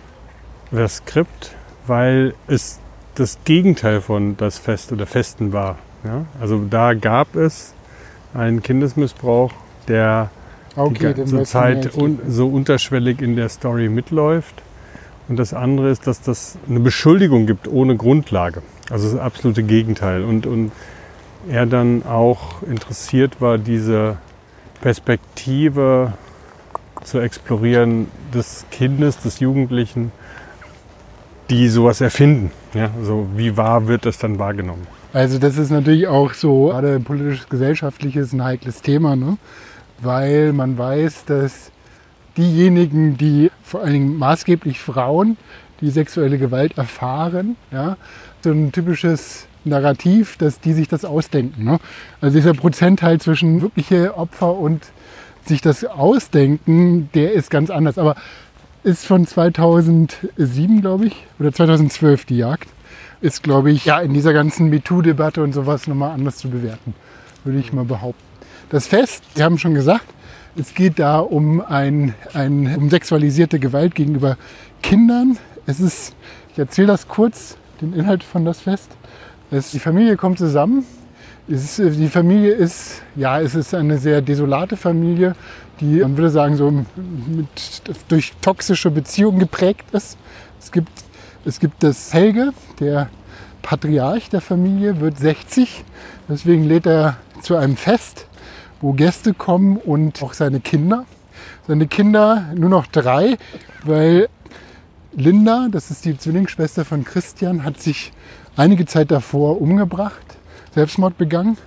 das 0.72 0.97
Skript, 0.97 1.55
weil 1.88 2.34
es 2.47 2.80
das 3.16 3.39
Gegenteil 3.43 4.01
von 4.01 4.38
das 4.38 4.57
Fest 4.57 4.91
oder 4.91 5.05
Festen 5.05 5.51
war. 5.53 5.78
Ja? 6.03 6.26
Also 6.39 6.64
da 6.70 6.93
gab 6.93 7.36
es 7.36 7.74
einen 8.34 8.61
Kindesmissbrauch, 8.61 9.51
der 9.88 10.30
die 10.76 10.93
den 10.93 11.16
ganze 11.16 11.43
Zeit 11.43 11.95
un 11.95 12.20
so 12.28 12.47
unterschwellig 12.47 13.22
in 13.22 13.36
der 13.36 13.49
Story 13.49 13.89
mitläuft. 13.89 14.61
Und 15.30 15.38
das 15.38 15.54
andere 15.54 15.90
ist, 15.90 16.08
dass 16.08 16.22
das 16.22 16.58
eine 16.68 16.80
Beschuldigung 16.80 17.46
gibt 17.46 17.68
ohne 17.68 17.96
Grundlage. 17.96 18.62
Also 18.90 19.12
das 19.12 19.20
absolute 19.20 19.64
Gegenteil. 19.64 20.24
Und, 20.24 20.46
und 20.46 20.72
er 21.50 21.66
dann 21.66 22.04
auch 22.04 22.62
interessiert 22.64 23.42
war, 23.42 23.58
diese 23.58 24.18
Perspektive 24.82 26.14
zu 27.04 27.20
explorieren 27.20 28.08
des 28.34 28.66
Kindes, 28.72 29.20
des 29.20 29.40
Jugendlichen, 29.40 30.12
die 31.50 31.68
sowas 31.70 32.02
erfinden. 32.02 32.52
Ja, 32.74 32.90
so 33.02 33.28
wie 33.36 33.56
wahr 33.58 33.88
wird 33.88 34.06
das 34.06 34.18
dann 34.18 34.40
wahrgenommen? 34.40 34.88
Also 35.14 35.38
das 35.38 35.58
ist 35.58 35.70
natürlich 35.70 36.08
auch 36.08 36.34
so, 36.34 36.70
gerade 36.70 37.00
politisch-gesellschaftliches 37.00 38.34
ein 38.34 38.44
heikles 38.44 38.82
Thema, 38.82 39.16
ne? 39.16 39.38
weil 40.02 40.54
man 40.54 40.78
weiß, 40.78 41.26
dass 41.26 41.72
diejenigen, 42.38 43.18
die 43.18 43.52
vor 43.64 43.82
allen 43.82 43.94
Dingen 43.94 44.18
maßgeblich 44.18 44.80
Frauen, 44.80 45.38
die 45.82 45.90
sexuelle 45.90 46.38
Gewalt 46.38 46.78
erfahren, 46.78 47.56
ja, 47.72 47.98
so 48.42 48.52
ein 48.52 48.72
typisches 48.72 49.48
Narrativ, 49.66 50.38
dass 50.38 50.60
die 50.60 50.74
sich 50.74 50.88
das 50.88 51.06
ausdenken. 51.06 51.64
Ne? 51.64 51.80
Also 52.22 52.38
dieser 52.38 52.54
Prozentteil 52.54 53.20
zwischen 53.22 53.62
wirkliche 53.62 54.18
Opfer 54.18 54.58
und 54.58 54.84
sich 55.46 55.62
das 55.62 55.86
ausdenken, 55.86 57.10
der 57.14 57.34
ist 57.34 57.50
ganz 57.50 57.70
anders. 57.70 57.98
Aber 57.98 58.16
ist 58.84 59.06
von 59.06 59.26
2007, 59.26 60.82
glaube 60.82 61.08
ich, 61.08 61.16
oder 61.40 61.54
2012 61.54 62.26
die 62.26 62.38
Jagd. 62.38 62.70
Ist, 63.22 63.42
glaube 63.42 63.72
ich, 63.72 63.86
ja, 63.86 64.00
in 64.00 64.14
dieser 64.14 64.34
ganzen 64.34 64.70
MeToo-Debatte 64.70 65.42
und 65.42 65.54
sowas 65.54 65.88
nochmal 65.88 66.12
anders 66.12 66.36
zu 66.38 66.50
bewerten, 66.50 66.94
würde 67.46 67.60
ich 67.60 67.72
mal 67.72 67.86
behaupten. 67.86 68.22
Das 68.70 68.88
Fest, 68.88 69.24
Sie 69.36 69.44
haben 69.44 69.58
schon 69.58 69.74
gesagt, 69.74 70.06
es 70.56 70.74
geht 70.74 70.99
da 70.99 71.20
um, 71.20 71.62
ein, 71.62 72.14
ein, 72.34 72.76
um 72.78 72.89
sexualisierte 72.89 73.60
Gewalt 73.60 73.95
gegenüber 73.95 74.38
Kindern. 74.82 75.38
Es 75.66 75.80
ist, 75.80 76.16
ich 76.51 76.60
erzähle 76.60 76.88
das 76.88 77.08
kurz, 77.08 77.58
den 77.82 77.93
Inhalt 77.93 78.24
von 78.24 78.45
das 78.45 78.62
Fest. 78.62 78.91
Es, 79.49 79.72
die 79.72 79.80
Familie 79.80 80.16
kommt 80.18 80.38
zusammen. 80.38 80.86
Es 81.49 81.76
die 81.76 82.08
Familie 82.08 82.54
ist, 82.54 83.01
ja, 83.16 83.41
es 83.41 83.56
ist 83.56 83.74
eine 83.74 83.97
sehr 83.97 84.22
desolate 84.22 84.78
Familie, 84.78 85.36
die, 85.82 85.99
man 85.99 86.16
würde 86.16 86.30
sagen, 86.30 86.56
so 86.56 86.72
mit, 86.72 87.82
durch 88.08 88.34
toxische 88.41 88.91
Beziehungen 88.91 89.39
geprägt 89.39 89.86
ist. 89.91 90.18
Es 90.60 90.72
gibt, 90.72 90.91
es 91.43 91.60
gibt 91.60 91.84
das 91.84 92.14
Helge, 92.14 92.54
der 92.80 93.10
Patriarch 93.62 94.30
der 94.30 94.39
Familie, 94.39 95.01
wird 95.01 95.18
60. 95.18 95.84
Deswegen 96.30 96.64
lädt 96.64 96.86
er 96.86 97.18
zu 97.41 97.58
einem 97.58 97.76
Fest, 97.76 98.28
wo 98.84 98.92
Gäste 98.92 99.34
kommen 99.34 99.78
und 99.78 100.22
auch 100.22 100.34
seine 100.34 100.60
Kinder. 100.60 101.06
Seine 101.68 101.88
Kinder 101.88 102.50
nur 102.54 102.70
noch 102.70 102.86
drei, 102.86 103.38
weil 103.86 104.28
Linda, 105.14 105.70
das 105.72 105.90
ist 105.90 106.04
die 106.04 106.18
Zwillingsschwester 106.18 106.84
von 106.84 107.06
Christian, 107.06 107.64
hat 107.64 107.80
sich 107.80 108.12
einige 108.58 108.86
Zeit 108.86 109.10
davor 109.10 109.62
umgebracht, 109.62 110.38
Selbstmord 110.76 111.18
begangen. 111.18 111.58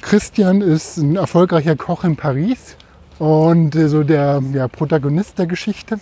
Christian 0.00 0.60
ist 0.60 0.96
ein 0.96 1.14
erfolgreicher 1.14 1.76
Koch 1.76 2.02
in 2.02 2.16
Paris 2.16 2.76
und 3.20 3.76
äh, 3.76 3.88
so 3.88 4.02
der 4.02 4.42
ja, 4.52 4.66
Protagonist 4.66 5.38
der 5.38 5.46
Geschichte. 5.46 6.00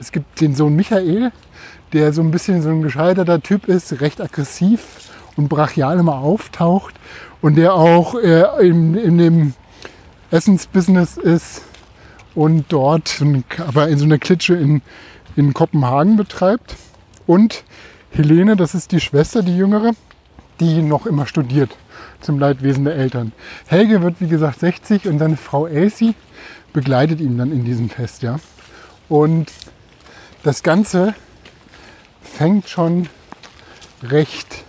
Es 0.00 0.10
gibt 0.10 0.40
den 0.40 0.56
Sohn 0.56 0.74
Michael, 0.74 1.30
der 1.92 2.12
so 2.12 2.22
ein 2.22 2.32
bisschen 2.32 2.60
so 2.60 2.70
ein 2.70 2.82
gescheiterter 2.82 3.40
Typ 3.40 3.68
ist, 3.68 4.00
recht 4.00 4.20
aggressiv 4.20 5.12
und 5.36 5.48
brachial 5.48 6.00
immer 6.00 6.16
auftaucht 6.16 6.94
und 7.40 7.54
der 7.54 7.74
auch 7.74 8.16
äh, 8.16 8.66
in, 8.66 8.96
in 8.96 9.18
dem 9.18 9.54
Essensbusiness 10.32 11.18
ist 11.18 11.62
und 12.34 12.64
dort 12.70 13.22
aber 13.58 13.88
in 13.88 13.98
so 13.98 14.04
einer 14.04 14.18
Klitsche 14.18 14.54
in, 14.54 14.82
in 15.36 15.52
Kopenhagen 15.52 16.16
betreibt. 16.16 16.76
Und 17.26 17.64
Helene, 18.10 18.56
das 18.56 18.74
ist 18.74 18.92
die 18.92 19.00
Schwester, 19.00 19.42
die 19.42 19.56
jüngere, 19.56 19.92
die 20.58 20.82
noch 20.82 21.06
immer 21.06 21.26
studiert 21.26 21.76
zum 22.20 22.38
Leidwesen 22.38 22.84
der 22.84 22.94
Eltern. 22.94 23.32
Helge 23.66 24.02
wird 24.02 24.16
wie 24.20 24.28
gesagt 24.28 24.60
60 24.60 25.06
und 25.06 25.18
seine 25.18 25.36
Frau 25.36 25.66
Elsie 25.66 26.14
begleitet 26.72 27.20
ihn 27.20 27.36
dann 27.36 27.52
in 27.52 27.64
diesem 27.64 27.90
Fest. 27.90 28.22
Ja? 28.22 28.38
Und 29.08 29.52
das 30.42 30.62
Ganze 30.62 31.14
fängt 32.22 32.68
schon 32.68 33.08
recht 34.02 34.64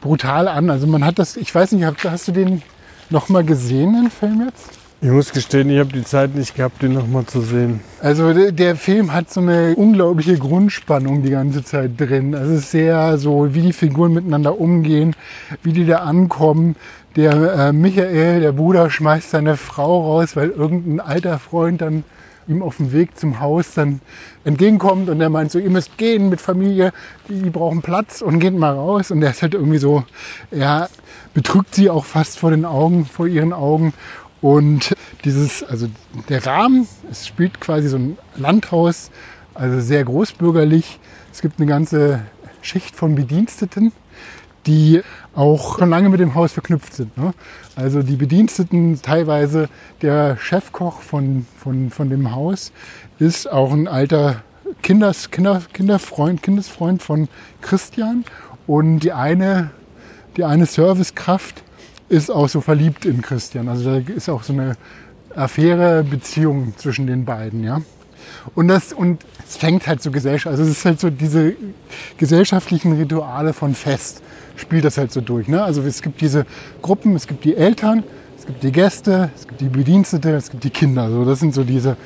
brutal 0.00 0.48
an. 0.48 0.70
Also 0.70 0.86
man 0.86 1.04
hat 1.04 1.18
das, 1.18 1.36
ich 1.36 1.54
weiß 1.54 1.72
nicht, 1.72 2.04
hast 2.04 2.28
du 2.28 2.32
den 2.32 2.62
noch 3.10 3.28
mal 3.28 3.44
gesehen, 3.44 3.92
den 3.94 4.10
Film 4.10 4.42
jetzt? 4.46 4.80
Ich 5.02 5.08
muss 5.08 5.32
gestehen, 5.32 5.70
ich 5.70 5.78
habe 5.78 5.92
die 5.94 6.04
Zeit 6.04 6.34
nicht 6.34 6.54
gehabt, 6.54 6.82
den 6.82 6.92
noch 6.92 7.06
mal 7.06 7.24
zu 7.24 7.40
sehen. 7.40 7.80
Also 8.02 8.34
der, 8.34 8.52
der 8.52 8.76
Film 8.76 9.14
hat 9.14 9.32
so 9.32 9.40
eine 9.40 9.74
unglaubliche 9.74 10.36
Grundspannung 10.36 11.22
die 11.22 11.30
ganze 11.30 11.64
Zeit 11.64 11.92
drin. 11.98 12.34
Also 12.34 12.52
es 12.52 12.60
ist 12.64 12.70
sehr 12.72 13.16
so, 13.16 13.54
wie 13.54 13.62
die 13.62 13.72
Figuren 13.72 14.12
miteinander 14.12 14.60
umgehen, 14.60 15.16
wie 15.62 15.72
die 15.72 15.86
da 15.86 16.00
ankommen. 16.00 16.76
Der 17.16 17.32
äh, 17.32 17.72
Michael, 17.72 18.40
der 18.40 18.52
Bruder, 18.52 18.90
schmeißt 18.90 19.30
seine 19.30 19.56
Frau 19.56 20.02
raus, 20.02 20.36
weil 20.36 20.50
irgendein 20.50 21.00
alter 21.00 21.38
Freund 21.38 21.80
dann 21.80 22.04
ihm 22.50 22.62
auf 22.62 22.76
dem 22.78 22.92
Weg 22.92 23.16
zum 23.16 23.40
Haus 23.40 23.74
dann 23.74 24.00
entgegenkommt 24.44 25.08
und 25.08 25.20
er 25.20 25.30
meint 25.30 25.52
so, 25.52 25.58
ihr 25.58 25.70
müsst 25.70 25.96
gehen 25.96 26.28
mit 26.28 26.40
Familie, 26.40 26.92
die 27.28 27.50
brauchen 27.50 27.80
Platz 27.80 28.20
und 28.20 28.40
geht 28.40 28.54
mal 28.54 28.74
raus. 28.74 29.10
Und 29.10 29.22
er 29.22 29.30
ist 29.30 29.42
halt 29.42 29.54
irgendwie 29.54 29.78
so, 29.78 30.04
ja, 30.50 30.88
betrügt 31.32 31.74
sie 31.74 31.88
auch 31.88 32.04
fast 32.04 32.38
vor 32.38 32.50
den 32.50 32.64
Augen, 32.64 33.06
vor 33.06 33.26
ihren 33.26 33.52
Augen. 33.52 33.94
Und 34.40 34.94
dieses, 35.24 35.62
also 35.62 35.86
der 36.28 36.44
Rahmen, 36.44 36.88
es 37.10 37.26
spielt 37.26 37.60
quasi 37.60 37.88
so 37.88 37.98
ein 37.98 38.18
Landhaus, 38.36 39.10
also 39.54 39.80
sehr 39.80 40.04
großbürgerlich. 40.04 40.98
Es 41.32 41.42
gibt 41.42 41.60
eine 41.60 41.68
ganze 41.68 42.20
Schicht 42.62 42.96
von 42.96 43.14
Bediensteten, 43.14 43.92
die 44.66 45.02
auch 45.34 45.78
schon 45.78 45.90
lange 45.90 46.08
mit 46.08 46.20
dem 46.20 46.34
Haus 46.34 46.52
verknüpft 46.52 46.94
sind. 46.94 47.16
Ne? 47.16 47.32
Also 47.76 48.02
die 48.02 48.16
Bediensteten, 48.16 49.00
teilweise 49.00 49.68
der 50.02 50.36
Chefkoch 50.36 51.00
von, 51.00 51.46
von, 51.56 51.90
von 51.90 52.10
dem 52.10 52.34
Haus, 52.34 52.72
ist 53.18 53.50
auch 53.50 53.72
ein 53.72 53.86
alter 53.86 54.42
Kinders, 54.82 55.30
Kinder, 55.30 55.62
Kinderfreund, 55.72 56.42
Kindesfreund 56.42 57.02
von 57.02 57.28
Christian. 57.60 58.24
Und 58.66 59.00
die 59.00 59.12
eine, 59.12 59.70
die 60.36 60.44
eine 60.44 60.66
Servicekraft 60.66 61.62
ist 62.08 62.30
auch 62.30 62.48
so 62.48 62.60
verliebt 62.60 63.04
in 63.04 63.22
Christian. 63.22 63.68
Also 63.68 64.00
da 64.00 64.12
ist 64.12 64.28
auch 64.28 64.42
so 64.42 64.52
eine 64.52 64.76
Affäre, 65.34 66.02
Beziehung 66.02 66.74
zwischen 66.76 67.06
den 67.06 67.24
beiden. 67.24 67.62
Ja? 67.62 67.82
Und, 68.54 68.68
das, 68.68 68.92
und 68.92 69.24
es 69.46 69.56
fängt 69.56 69.86
halt 69.86 70.02
so 70.02 70.10
gesellschaftlich, 70.10 70.60
also 70.60 70.70
es 70.70 70.78
ist 70.78 70.84
halt 70.84 71.00
so 71.00 71.10
diese 71.10 71.54
gesellschaftlichen 72.18 72.92
Rituale 72.92 73.52
von 73.52 73.74
Fest, 73.74 74.22
spielt 74.60 74.84
das 74.84 74.98
halt 74.98 75.12
so 75.12 75.20
durch. 75.20 75.48
Ne? 75.48 75.62
Also 75.62 75.82
es 75.82 76.02
gibt 76.02 76.20
diese 76.20 76.46
Gruppen, 76.82 77.16
es 77.16 77.26
gibt 77.26 77.44
die 77.44 77.56
Eltern, 77.56 78.04
es 78.38 78.46
gibt 78.46 78.62
die 78.62 78.72
Gäste, 78.72 79.30
es 79.34 79.46
gibt 79.46 79.60
die 79.60 79.68
Bedienstete, 79.68 80.30
es 80.30 80.50
gibt 80.50 80.64
die 80.64 80.70
Kinder. 80.70 81.10
So, 81.10 81.24
das 81.24 81.40
sind 81.40 81.54
so 81.54 81.64
diese 81.64 81.96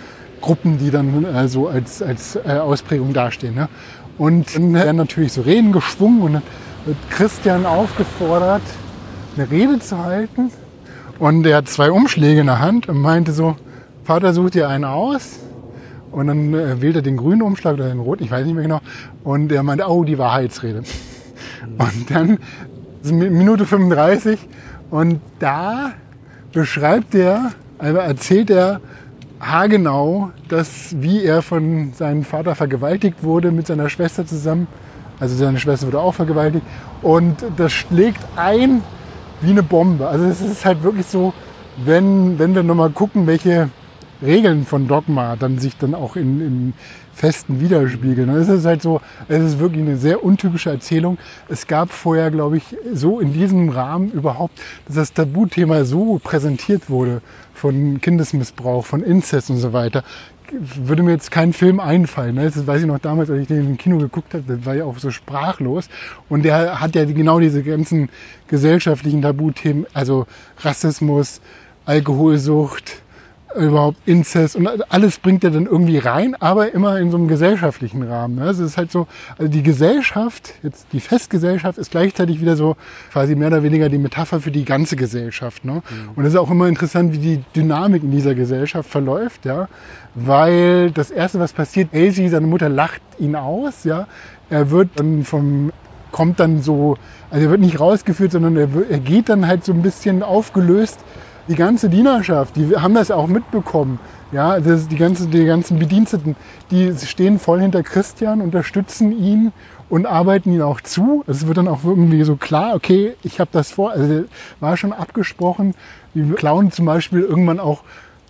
Gruppen, 0.40 0.78
die 0.78 0.90
dann 0.90 1.24
äh, 1.24 1.48
so 1.48 1.68
als, 1.68 2.02
als 2.02 2.36
äh, 2.36 2.58
Ausprägung 2.58 3.12
dastehen. 3.12 3.54
Ne? 3.54 3.68
Und 4.18 4.54
dann 4.54 4.74
werden 4.74 4.96
natürlich 4.96 5.32
so 5.32 5.42
Reden 5.42 5.72
geschwungen 5.72 6.22
und 6.22 6.32
dann 6.34 6.42
wird 6.84 6.96
Christian 7.10 7.66
aufgefordert, 7.66 8.62
eine 9.36 9.50
Rede 9.50 9.78
zu 9.78 9.98
halten. 9.98 10.50
Und 11.18 11.46
er 11.46 11.58
hat 11.58 11.68
zwei 11.68 11.90
Umschläge 11.90 12.40
in 12.40 12.46
der 12.46 12.60
Hand 12.60 12.88
und 12.88 12.98
meinte 12.98 13.32
so, 13.32 13.56
Vater, 14.04 14.34
such 14.34 14.50
dir 14.50 14.68
einen 14.68 14.84
aus. 14.84 15.38
Und 16.10 16.28
dann 16.28 16.54
äh, 16.54 16.80
wählt 16.80 16.96
er 16.96 17.02
den 17.02 17.16
grünen 17.16 17.42
Umschlag 17.42 17.74
oder 17.74 17.88
den 17.88 17.98
roten, 17.98 18.22
ich 18.22 18.30
weiß 18.30 18.44
nicht 18.44 18.54
mehr 18.54 18.62
genau. 18.62 18.80
Und 19.24 19.50
er 19.50 19.62
meinte, 19.62 19.86
oh, 19.88 20.04
die 20.04 20.18
Wahrheitsrede. 20.18 20.82
Und 21.78 22.10
dann 22.10 22.38
Minute 23.02 23.66
35 23.66 24.38
und 24.90 25.20
da 25.38 25.92
beschreibt 26.52 27.14
er, 27.14 27.52
also 27.78 27.98
erzählt 27.98 28.50
er 28.50 28.80
haargenau, 29.40 30.30
dass, 30.48 30.94
wie 31.00 31.24
er 31.24 31.42
von 31.42 31.92
seinem 31.92 32.24
Vater 32.24 32.54
vergewaltigt 32.54 33.22
wurde 33.22 33.50
mit 33.50 33.66
seiner 33.66 33.88
Schwester 33.88 34.26
zusammen. 34.26 34.66
Also 35.20 35.36
seine 35.36 35.58
Schwester 35.58 35.86
wurde 35.88 36.00
auch 36.00 36.14
vergewaltigt. 36.14 36.64
Und 37.02 37.36
das 37.56 37.72
schlägt 37.72 38.20
ein 38.36 38.82
wie 39.40 39.50
eine 39.50 39.62
Bombe. 39.62 40.08
Also 40.08 40.24
es 40.24 40.40
ist 40.40 40.64
halt 40.64 40.82
wirklich 40.82 41.06
so, 41.06 41.34
wenn, 41.84 42.38
wenn 42.38 42.54
wir 42.54 42.62
nochmal 42.62 42.90
gucken, 42.90 43.26
welche 43.26 43.68
Regeln 44.22 44.64
von 44.64 44.88
Dogma 44.88 45.36
dann 45.36 45.58
sich 45.58 45.76
dann 45.76 45.94
auch 45.94 46.16
in, 46.16 46.40
in 46.40 46.72
Festen 47.14 47.60
widerspiegeln. 47.60 48.28
Es 48.30 48.48
ist 48.48 48.66
halt 48.66 48.82
so, 48.82 49.00
es 49.28 49.42
ist 49.42 49.58
wirklich 49.58 49.82
eine 49.82 49.96
sehr 49.96 50.24
untypische 50.24 50.70
Erzählung. 50.70 51.18
Es 51.48 51.66
gab 51.66 51.90
vorher, 51.90 52.30
glaube 52.30 52.56
ich, 52.56 52.64
so 52.92 53.20
in 53.20 53.32
diesem 53.32 53.68
Rahmen 53.68 54.10
überhaupt, 54.10 54.60
dass 54.86 54.96
das 54.96 55.12
Tabuthema 55.12 55.84
so 55.84 56.20
präsentiert 56.22 56.90
wurde 56.90 57.22
von 57.54 58.00
Kindesmissbrauch, 58.00 58.84
von 58.84 59.02
Inzest 59.02 59.50
und 59.50 59.58
so 59.58 59.72
weiter. 59.72 60.02
Würde 60.50 61.02
mir 61.02 61.12
jetzt 61.12 61.30
kein 61.30 61.52
Film 61.52 61.80
einfallen. 61.80 62.36
Das 62.36 62.66
weiß 62.66 62.82
ich 62.82 62.86
noch 62.86 62.98
damals, 62.98 63.30
als 63.30 63.40
ich 63.40 63.48
den 63.48 63.64
im 63.64 63.78
Kino 63.78 63.98
geguckt 63.98 64.34
habe, 64.34 64.66
war 64.66 64.74
ja 64.74 64.84
auch 64.84 64.98
so 64.98 65.10
sprachlos. 65.10 65.88
Und 66.28 66.44
der 66.44 66.80
hat 66.80 66.94
ja 66.94 67.04
genau 67.04 67.40
diese 67.40 67.62
ganzen 67.62 68.10
gesellschaftlichen 68.48 69.22
Tabuthemen, 69.22 69.86
also 69.94 70.26
Rassismus, 70.58 71.40
Alkoholsucht, 71.86 73.03
überhaupt 73.56 73.98
Inzest 74.06 74.56
und 74.56 74.68
alles 74.92 75.18
bringt 75.18 75.44
er 75.44 75.50
dann 75.50 75.66
irgendwie 75.66 75.98
rein, 75.98 76.34
aber 76.40 76.72
immer 76.72 76.98
in 76.98 77.10
so 77.10 77.16
einem 77.16 77.28
gesellschaftlichen 77.28 78.02
Rahmen. 78.02 78.36
Ne? 78.36 78.46
Es 78.46 78.58
ist 78.58 78.76
halt 78.76 78.90
so, 78.90 79.06
also 79.38 79.50
die 79.50 79.62
Gesellschaft, 79.62 80.54
jetzt 80.62 80.86
die 80.92 81.00
Festgesellschaft 81.00 81.78
ist 81.78 81.90
gleichzeitig 81.90 82.40
wieder 82.40 82.56
so 82.56 82.76
quasi 83.12 83.34
mehr 83.34 83.48
oder 83.48 83.62
weniger 83.62 83.88
die 83.88 83.98
Metapher 83.98 84.40
für 84.40 84.50
die 84.50 84.64
ganze 84.64 84.96
Gesellschaft. 84.96 85.64
Ne? 85.64 85.74
Mhm. 85.74 86.10
Und 86.16 86.24
es 86.24 86.34
ist 86.34 86.38
auch 86.38 86.50
immer 86.50 86.68
interessant, 86.68 87.12
wie 87.12 87.18
die 87.18 87.44
Dynamik 87.54 88.02
in 88.02 88.10
dieser 88.10 88.34
Gesellschaft 88.34 88.88
verläuft, 88.88 89.44
ja, 89.44 89.68
weil 90.14 90.90
das 90.90 91.10
erste, 91.10 91.40
was 91.40 91.52
passiert, 91.52 91.92
Elsie, 91.92 92.28
seine 92.28 92.46
Mutter 92.46 92.68
lacht 92.68 93.02
ihn 93.18 93.36
aus, 93.36 93.84
ja, 93.84 94.06
er 94.50 94.70
wird 94.70 94.90
dann 94.96 95.24
vom 95.24 95.72
kommt 96.14 96.38
dann 96.38 96.62
so, 96.62 96.96
also 97.28 97.46
er 97.46 97.50
wird 97.50 97.60
nicht 97.60 97.80
rausgeführt, 97.80 98.30
sondern 98.30 98.56
er, 98.56 98.68
er 98.88 99.00
geht 99.00 99.28
dann 99.28 99.48
halt 99.48 99.64
so 99.64 99.72
ein 99.72 99.82
bisschen 99.82 100.22
aufgelöst 100.22 101.00
die 101.48 101.54
ganze 101.54 101.88
Dienerschaft, 101.88 102.56
die 102.56 102.76
haben 102.76 102.94
das 102.94 103.10
auch 103.10 103.26
mitbekommen. 103.26 103.98
Ja, 104.32 104.58
das, 104.58 104.88
die, 104.88 104.96
ganze, 104.96 105.28
die 105.28 105.44
ganzen 105.44 105.78
Bediensteten, 105.78 106.34
die 106.70 106.92
stehen 106.96 107.38
voll 107.38 107.60
hinter 107.60 107.82
Christian, 107.82 108.40
unterstützen 108.40 109.12
ihn 109.12 109.52
und 109.88 110.06
arbeiten 110.06 110.52
ihn 110.52 110.62
auch 110.62 110.80
zu. 110.80 111.22
Es 111.28 111.46
wird 111.46 111.58
dann 111.58 111.68
auch 111.68 111.84
irgendwie 111.84 112.24
so 112.24 112.36
klar, 112.36 112.74
okay, 112.74 113.14
ich 113.22 113.38
habe 113.38 113.50
das 113.52 113.70
vor, 113.70 113.92
also 113.92 114.24
war 114.60 114.76
schon 114.76 114.92
abgesprochen. 114.92 115.74
Die 116.14 116.22
klauen 116.32 116.72
zum 116.72 116.86
Beispiel 116.86 117.20
irgendwann 117.20 117.60
auch 117.60 117.82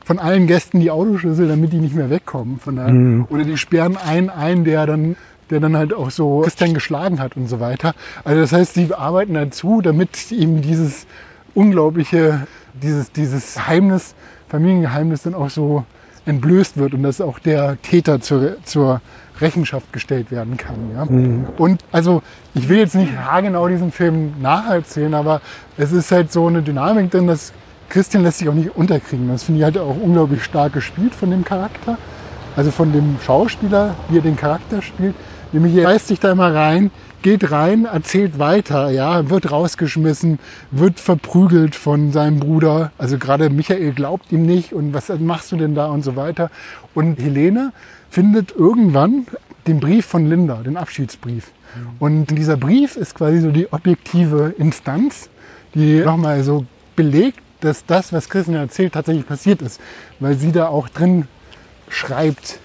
von 0.04 0.18
allen 0.18 0.46
Gästen 0.46 0.80
die 0.80 0.90
Autoschlüssel, 0.90 1.48
damit 1.48 1.72
die 1.72 1.78
nicht 1.78 1.94
mehr 1.94 2.10
wegkommen. 2.10 2.58
Von 2.58 2.76
der, 2.76 2.88
mhm. 2.88 3.26
Oder 3.30 3.44
die 3.44 3.56
sperren 3.56 3.96
einen 3.96 4.28
ein, 4.28 4.64
der 4.64 4.86
dann 4.86 5.16
der 5.50 5.60
dann 5.60 5.76
halt 5.76 5.92
auch 5.92 6.10
so 6.10 6.40
Christian 6.40 6.74
geschlagen 6.74 7.20
hat 7.20 7.36
und 7.36 7.48
so 7.48 7.60
weiter. 7.60 7.94
Also 8.24 8.40
das 8.40 8.52
heißt, 8.52 8.74
sie 8.74 8.92
arbeiten 8.94 9.34
dazu, 9.34 9.82
damit 9.82 10.32
eben 10.32 10.62
dieses 10.62 11.06
unglaubliche 11.54 12.46
dieses, 12.82 13.12
dieses 13.12 13.54
Geheimnis, 13.54 14.14
Familiengeheimnis 14.48 15.22
dann 15.22 15.34
auch 15.34 15.50
so 15.50 15.84
entblößt 16.26 16.76
wird 16.76 16.94
und 16.94 17.02
dass 17.02 17.20
auch 17.20 17.38
der 17.38 17.80
Täter 17.82 18.20
zur, 18.20 18.56
zur 18.64 19.00
Rechenschaft 19.40 19.92
gestellt 19.92 20.30
werden 20.30 20.56
kann. 20.56 20.76
Ja? 20.94 21.04
Mhm. 21.04 21.46
Und 21.58 21.82
also 21.92 22.22
ich 22.54 22.68
will 22.68 22.78
jetzt 22.78 22.94
nicht 22.94 23.12
genau 23.42 23.68
diesen 23.68 23.92
Film 23.92 24.34
nacherzählen, 24.40 25.14
aber 25.14 25.40
es 25.76 25.92
ist 25.92 26.10
halt 26.12 26.32
so 26.32 26.46
eine 26.46 26.62
Dynamik, 26.62 27.10
denn 27.10 27.26
das 27.26 27.52
Christian 27.88 28.22
lässt 28.22 28.38
sich 28.38 28.48
auch 28.48 28.54
nicht 28.54 28.74
unterkriegen. 28.76 29.28
Das 29.28 29.44
finde 29.44 29.60
ich 29.60 29.64
halt 29.64 29.78
auch 29.78 29.96
unglaublich 30.00 30.42
stark 30.42 30.72
gespielt 30.72 31.14
von 31.14 31.30
dem 31.30 31.44
Charakter, 31.44 31.98
also 32.56 32.70
von 32.70 32.92
dem 32.92 33.16
Schauspieler, 33.24 33.94
wie 34.08 34.18
er 34.18 34.22
den 34.22 34.36
Charakter 34.36 34.82
spielt. 34.82 35.14
Nämlich 35.52 35.74
er 35.76 35.88
reißt 35.88 36.08
sich 36.08 36.18
da 36.18 36.32
immer 36.32 36.52
rein, 36.54 36.90
geht 37.24 37.50
rein, 37.50 37.86
erzählt 37.86 38.38
weiter, 38.38 38.90
ja, 38.90 39.30
wird 39.30 39.50
rausgeschmissen, 39.50 40.38
wird 40.70 41.00
verprügelt 41.00 41.74
von 41.74 42.12
seinem 42.12 42.38
Bruder. 42.38 42.92
Also 42.98 43.16
gerade 43.16 43.48
Michael 43.48 43.94
glaubt 43.94 44.30
ihm 44.30 44.44
nicht 44.44 44.74
und 44.74 44.92
was 44.92 45.08
machst 45.08 45.50
du 45.50 45.56
denn 45.56 45.74
da 45.74 45.86
und 45.86 46.02
so 46.02 46.16
weiter. 46.16 46.50
Und 46.92 47.18
Helene 47.18 47.72
findet 48.10 48.54
irgendwann 48.54 49.26
den 49.66 49.80
Brief 49.80 50.04
von 50.04 50.26
Linda, 50.26 50.56
den 50.56 50.76
Abschiedsbrief. 50.76 51.50
Und 51.98 52.26
dieser 52.26 52.58
Brief 52.58 52.94
ist 52.96 53.14
quasi 53.14 53.40
so 53.40 53.50
die 53.50 53.72
objektive 53.72 54.54
Instanz, 54.58 55.30
die 55.74 56.00
nochmal 56.00 56.44
so 56.44 56.66
belegt, 56.94 57.40
dass 57.60 57.86
das, 57.86 58.12
was 58.12 58.28
Christian 58.28 58.56
erzählt, 58.56 58.92
tatsächlich 58.92 59.26
passiert 59.26 59.62
ist. 59.62 59.80
Weil 60.20 60.36
sie 60.36 60.52
da 60.52 60.68
auch 60.68 60.90
drin 60.90 61.26
schreibt, 61.88 62.60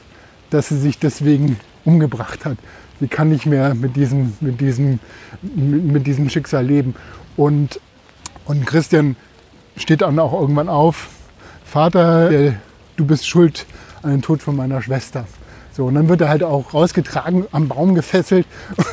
dass 0.49 0.67
sie 0.67 0.77
sich 0.77 0.99
deswegen 0.99 1.57
umgebracht 1.85 2.43
hat 2.43 2.57
sie 2.99 3.07
kann 3.07 3.29
nicht 3.29 3.45
mehr 3.45 3.75
mit 3.75 3.95
diesem, 3.95 4.33
mit 4.41 4.61
diesem, 4.61 4.99
mit 5.41 6.07
diesem 6.07 6.29
Schicksal 6.29 6.65
leben. 6.65 6.95
Und, 7.37 7.79
und 8.45 8.65
Christian 8.65 9.15
steht 9.77 10.01
dann 10.01 10.19
auch 10.19 10.33
irgendwann 10.39 10.69
auf, 10.69 11.09
Vater, 11.63 12.53
du 12.95 13.05
bist 13.05 13.27
schuld 13.27 13.65
an 14.01 14.11
den 14.11 14.21
Tod 14.21 14.41
von 14.41 14.55
meiner 14.55 14.81
Schwester. 14.81 15.25
So, 15.79 15.85
und 15.85 15.95
dann 15.95 16.09
wird 16.09 16.19
er 16.19 16.27
halt 16.27 16.43
auch 16.43 16.73
rausgetragen, 16.73 17.45
am 17.53 17.69
Baum 17.69 17.95
gefesselt 17.95 18.45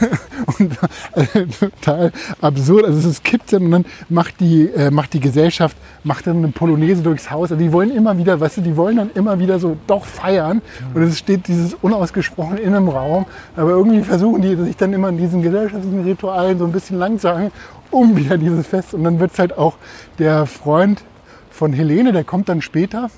und 0.61 0.79
äh, 1.17 1.45
total 1.59 2.13
absurd. 2.41 2.85
Also 2.85 3.09
es 3.09 3.25
kippt 3.25 3.53
dann 3.53 3.65
und 3.65 3.71
dann 3.73 3.85
macht 4.09 4.39
die, 4.39 4.69
äh, 4.69 4.93
macht 4.93 5.13
die 5.13 5.19
Gesellschaft, 5.19 5.77
macht 6.05 6.29
dann 6.29 6.37
eine 6.37 6.49
Polonaise 6.51 7.03
durchs 7.03 7.29
Haus. 7.29 7.51
Also 7.51 7.57
die 7.57 7.73
wollen 7.73 7.91
immer 7.91 8.19
wieder, 8.19 8.39
weißt 8.39 8.59
du, 8.59 8.61
die 8.61 8.77
wollen 8.77 8.99
dann 8.99 9.11
immer 9.17 9.41
wieder 9.41 9.59
so 9.59 9.77
doch 9.89 10.05
feiern. 10.05 10.63
Und 10.95 11.03
es 11.03 11.19
steht 11.19 11.49
dieses 11.49 11.75
unausgesprochen 11.75 12.57
in 12.57 12.73
einem 12.73 12.89
Raum. 12.89 13.27
Aber 13.57 13.71
irgendwie 13.71 14.03
versuchen 14.03 14.41
die 14.41 14.55
sich 14.55 14.77
dann 14.77 14.93
immer 14.93 15.09
in 15.09 15.19
diesen 15.19 15.43
gesellschaftlichen 15.43 16.05
Ritualen 16.05 16.57
so 16.57 16.67
ein 16.67 16.73
bisschen 16.73 17.01
lang 17.01 17.19
zu 17.19 17.29
hangeln, 17.29 17.51
um 17.91 18.17
wieder 18.17 18.39
dieses 18.39 18.65
Fest. 18.65 18.95
Und 18.95 19.03
dann 19.03 19.19
wird 19.19 19.33
es 19.33 19.41
halt 19.41 19.59
auch 19.59 19.75
der 20.21 20.47
Freund 20.47 21.03
von 21.51 21.73
Helene, 21.73 22.13
der 22.13 22.23
kommt 22.23 22.49
dann 22.49 22.63
später 22.63 23.11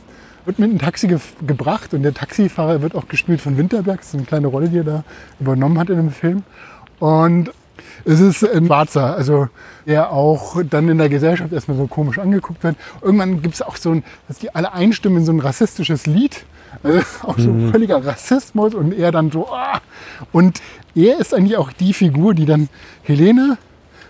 wird 0.48 0.58
mit 0.58 0.70
einem 0.70 0.78
Taxi 0.78 1.08
ge 1.08 1.18
gebracht 1.46 1.92
und 1.92 2.02
der 2.02 2.14
Taxifahrer 2.14 2.80
wird 2.80 2.94
auch 2.94 3.06
gespielt 3.06 3.40
von 3.40 3.58
Winterberg. 3.58 3.98
Das 3.98 4.08
ist 4.08 4.14
eine 4.14 4.24
kleine 4.24 4.46
Rolle, 4.46 4.70
die 4.70 4.78
er 4.78 4.84
da 4.84 5.04
übernommen 5.38 5.78
hat 5.78 5.90
in 5.90 5.96
dem 5.96 6.10
Film. 6.10 6.42
Und 6.98 7.52
es 8.06 8.18
ist 8.18 8.42
ein 8.48 8.64
Schwarzer, 8.66 9.14
also 9.14 9.48
der 9.86 10.10
auch 10.10 10.62
dann 10.68 10.88
in 10.88 10.96
der 10.96 11.10
Gesellschaft 11.10 11.52
erstmal 11.52 11.76
so 11.76 11.86
komisch 11.86 12.18
angeguckt 12.18 12.64
wird. 12.64 12.76
Irgendwann 13.02 13.42
gibt 13.42 13.56
es 13.56 13.62
auch 13.62 13.76
so 13.76 13.90
ein, 13.90 14.04
dass 14.26 14.38
die 14.38 14.54
alle 14.54 14.72
einstimmen 14.72 15.18
in 15.18 15.26
so 15.26 15.32
ein 15.32 15.40
rassistisches 15.40 16.06
Lied. 16.06 16.46
Also 16.82 17.02
auch 17.24 17.38
so 17.38 17.50
mhm. 17.50 17.70
völliger 17.70 18.04
Rassismus 18.04 18.74
und 18.74 18.92
er 18.94 19.12
dann 19.12 19.30
so. 19.30 19.48
Ah. 19.48 19.82
Und 20.32 20.62
er 20.94 21.18
ist 21.18 21.34
eigentlich 21.34 21.58
auch 21.58 21.72
die 21.72 21.92
Figur, 21.92 22.32
die 22.32 22.46
dann 22.46 22.70
Helene 23.02 23.58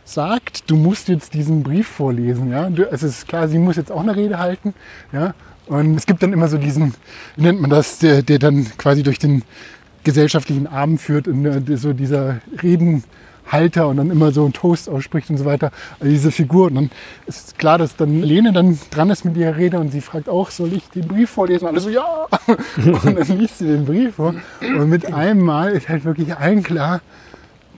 sagt, 0.05 0.71
du 0.71 0.77
musst 0.77 1.09
jetzt 1.09 1.35
diesen 1.35 1.65
Brief 1.65 1.89
vorlesen. 1.89 2.51
Ja? 2.53 2.69
Es 2.93 3.03
ist 3.03 3.27
klar, 3.27 3.49
sie 3.49 3.59
muss 3.59 3.75
jetzt 3.75 3.91
auch 3.91 4.01
eine 4.01 4.15
Rede 4.15 4.39
halten. 4.39 4.75
Ja? 5.13 5.35
Und 5.69 5.97
es 5.97 6.07
gibt 6.07 6.23
dann 6.23 6.33
immer 6.33 6.49
so 6.49 6.59
diesen, 6.59 6.95
wie 7.37 7.43
nennt 7.43 7.61
man 7.61 7.71
das, 7.71 7.99
der, 7.99 8.23
der 8.23 8.39
dann 8.39 8.67
quasi 8.79 9.03
durch 9.03 9.19
den 9.19 9.43
gesellschaftlichen 10.05 10.67
Abend 10.67 11.01
führt 11.01 11.29
und 11.29 11.45
äh, 11.45 11.77
so 11.77 11.93
dieser 11.93 12.41
Redenhalter 12.63 13.89
und 13.89 13.99
dann 13.99 14.11
immer 14.11 14.33
so 14.33 14.45
einen 14.45 14.55
Toast 14.55 14.89
ausspricht 14.89 15.29
und 15.29 15.37
so 15.37 15.45
weiter. 15.45 15.71
Also 16.01 16.11
diese 16.11 16.31
Figur. 16.31 16.69
Und 16.69 16.75
dann 16.77 16.91
ist 17.27 17.59
klar, 17.59 17.77
dass 17.77 17.97
dann 17.97 18.23
Lene 18.23 18.53
dann 18.53 18.79
dran 18.91 19.11
ist 19.11 19.27
mit 19.27 19.37
ihrer 19.37 19.57
Rede 19.57 19.79
und 19.79 19.91
sie 19.91 20.01
fragt 20.01 20.29
auch, 20.29 20.51
soll 20.51 20.73
ich 20.73 20.89
den 20.89 21.07
Brief 21.07 21.29
vorlesen? 21.29 21.65
Und 21.65 21.73
alle 21.73 21.81
so, 21.81 21.91
ja! 21.91 22.27
Und 22.77 23.05
dann 23.05 23.39
liest 23.39 23.59
sie 23.59 23.67
den 23.67 23.85
Brief 23.85 24.15
vor. 24.15 24.35
Und 24.61 24.89
mit 24.89 25.13
einem 25.13 25.43
Mal 25.43 25.73
ist 25.73 25.89
halt 25.89 26.05
wirklich 26.05 26.35
allen 26.37 26.63
klar, 26.63 27.03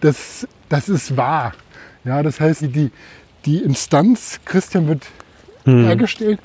dass 0.00 0.46
das 0.68 0.88
ist 0.88 1.16
wahr. 1.16 1.52
Ja, 2.04 2.22
das 2.22 2.40
heißt, 2.40 2.62
die, 2.62 2.90
die 3.44 3.58
Instanz, 3.58 4.40
Christian 4.44 4.86
wird 4.86 5.06
mhm. 5.64 5.84
hergestellt, 5.84 6.38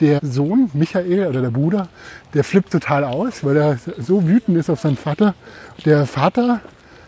der 0.00 0.20
Sohn, 0.22 0.70
Michael 0.74 1.26
oder 1.26 1.42
der 1.42 1.50
Bruder, 1.50 1.88
der 2.34 2.44
flippt 2.44 2.72
total 2.72 3.04
aus, 3.04 3.44
weil 3.44 3.56
er 3.56 3.78
so 3.98 4.26
wütend 4.26 4.56
ist 4.56 4.70
auf 4.70 4.80
seinen 4.80 4.96
Vater. 4.96 5.34
Der 5.84 6.06
Vater 6.06 6.60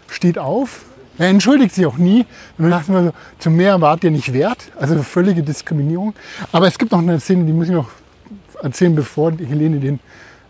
steht 0.09 0.39
auf, 0.39 0.85
er 1.19 1.29
entschuldigt 1.29 1.75
sich 1.75 1.87
auch 1.87 1.97
nie. 1.97 2.27
Und 2.59 2.71
dann 2.71 2.89
wir 2.89 3.05
so, 3.05 3.13
zum 3.39 3.57
Meer 3.57 3.81
wart 3.81 4.05
ihr 4.05 4.11
nicht 4.11 4.33
wert. 4.33 4.71
Also 4.79 5.01
völlige 5.03 5.43
Diskriminierung. 5.43 6.15
Aber 6.53 6.67
es 6.67 6.79
gibt 6.79 6.93
noch 6.93 6.99
eine 6.99 7.21
Szene, 7.21 7.45
die 7.45 7.53
muss 7.53 7.69
ich 7.69 7.75
noch 7.75 7.91
erzählen, 8.63 8.95
bevor 8.95 9.33
Helene 9.33 9.79
den 9.79 10.01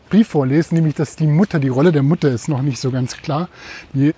Brief 0.09 0.29
vorliest, 0.29 0.73
nämlich 0.73 0.95
dass 0.95 1.17
die 1.17 1.27
Mutter, 1.27 1.59
die 1.59 1.69
Rolle 1.69 1.91
der 1.91 2.03
Mutter 2.03 2.31
ist 2.31 2.49
noch 2.49 2.63
nicht 2.63 2.79
so 2.79 2.91
ganz 2.91 3.17
klar. 3.17 3.49
Die 3.93 4.15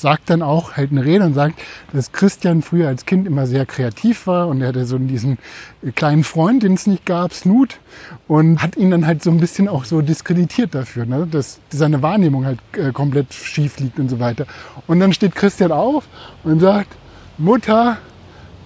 sagt 0.00 0.30
dann 0.30 0.42
auch, 0.42 0.72
hält 0.76 0.92
eine 0.92 1.04
Rede 1.04 1.24
und 1.24 1.34
sagt, 1.34 1.60
dass 1.92 2.12
Christian 2.12 2.62
früher 2.62 2.88
als 2.88 3.06
Kind 3.06 3.26
immer 3.26 3.46
sehr 3.46 3.66
kreativ 3.66 4.26
war 4.26 4.48
und 4.48 4.60
er 4.60 4.68
hatte 4.68 4.84
so 4.84 4.98
diesen 4.98 5.38
kleinen 5.94 6.24
Freund, 6.24 6.62
den 6.62 6.74
es 6.74 6.86
nicht 6.86 7.06
gab, 7.06 7.32
Snoot, 7.32 7.78
und 8.26 8.62
hat 8.62 8.76
ihn 8.76 8.90
dann 8.90 9.06
halt 9.06 9.22
so 9.22 9.30
ein 9.30 9.38
bisschen 9.38 9.68
auch 9.68 9.84
so 9.84 10.00
diskreditiert 10.00 10.74
dafür, 10.74 11.06
ne? 11.06 11.26
dass 11.30 11.60
seine 11.70 12.02
Wahrnehmung 12.02 12.46
halt 12.46 12.58
äh, 12.72 12.92
komplett 12.92 13.32
schief 13.34 13.78
liegt 13.78 13.98
und 13.98 14.08
so 14.08 14.18
weiter. 14.20 14.46
Und 14.86 15.00
dann 15.00 15.12
steht 15.12 15.34
Christian 15.34 15.72
auf 15.72 16.04
und 16.44 16.60
sagt, 16.60 16.96
Mutter, 17.36 17.98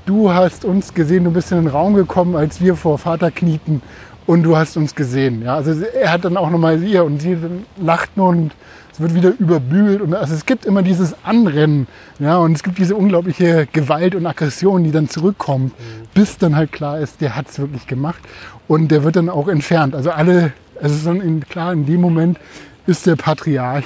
du 0.07 0.33
hast 0.33 0.65
uns 0.65 0.95
gesehen, 0.95 1.25
du 1.25 1.31
bist 1.31 1.53
in 1.53 1.59
den 1.59 1.69
Raum 1.69 1.95
gekommen, 1.95 2.37
als 2.37 2.61
wir 2.61 2.77
vor 2.77 2.99
Vater 2.99 3.31
knieten 3.31 3.83
und 4.27 4.43
du 4.43 4.57
hast 4.57 4.77
uns 4.77 4.95
gesehen. 4.95 5.43
Ja? 5.43 5.57
Also 5.57 5.73
er 5.83 6.13
hat 6.13 6.25
dann 6.25 6.37
auch 6.37 6.51
nochmal 6.51 6.83
ihr 6.83 7.05
und 7.05 7.21
sie 7.21 7.37
lacht 7.81 8.17
nur 8.17 8.29
und 8.29 8.53
es 8.93 9.01
wird 9.01 9.15
wieder 9.15 9.33
überbügelt 9.39 10.03
und 10.03 10.15
also 10.15 10.35
es 10.35 10.45
gibt 10.45 10.67
immer 10.67 10.83
dieses 10.83 11.15
Anrennen, 11.25 11.87
ja, 12.19 12.37
und 12.37 12.53
es 12.53 12.63
gibt 12.63 12.79
diese 12.79 12.95
unglaubliche 12.95 13.67
Gewalt 13.73 14.15
und 14.15 14.27
Aggression, 14.27 14.85
die 14.85 14.91
dann 14.91 15.09
zurückkommt, 15.09 15.73
mhm. 15.79 16.09
bis 16.15 16.37
dann 16.39 16.57
halt 16.57 16.73
klar 16.73 16.99
ist, 16.99 17.21
der 17.21 17.35
hat 17.35 17.49
es 17.49 17.59
wirklich 17.59 17.87
gemacht 17.87 18.21
und 18.69 18.89
der 18.89 19.03
wird 19.03 19.17
dann 19.17 19.29
auch 19.29 19.49
entfernt. 19.49 19.95
Also 19.95 20.11
alle 20.11 20.53
Also 20.83 20.95
es 20.95 21.01
ist 21.01 21.07
dann 21.07 21.41
klar, 21.49 21.73
in 21.73 21.87
dem 21.87 22.01
Moment 22.01 22.39
ist 22.87 23.07
der 23.07 23.17
Patriarch 23.17 23.85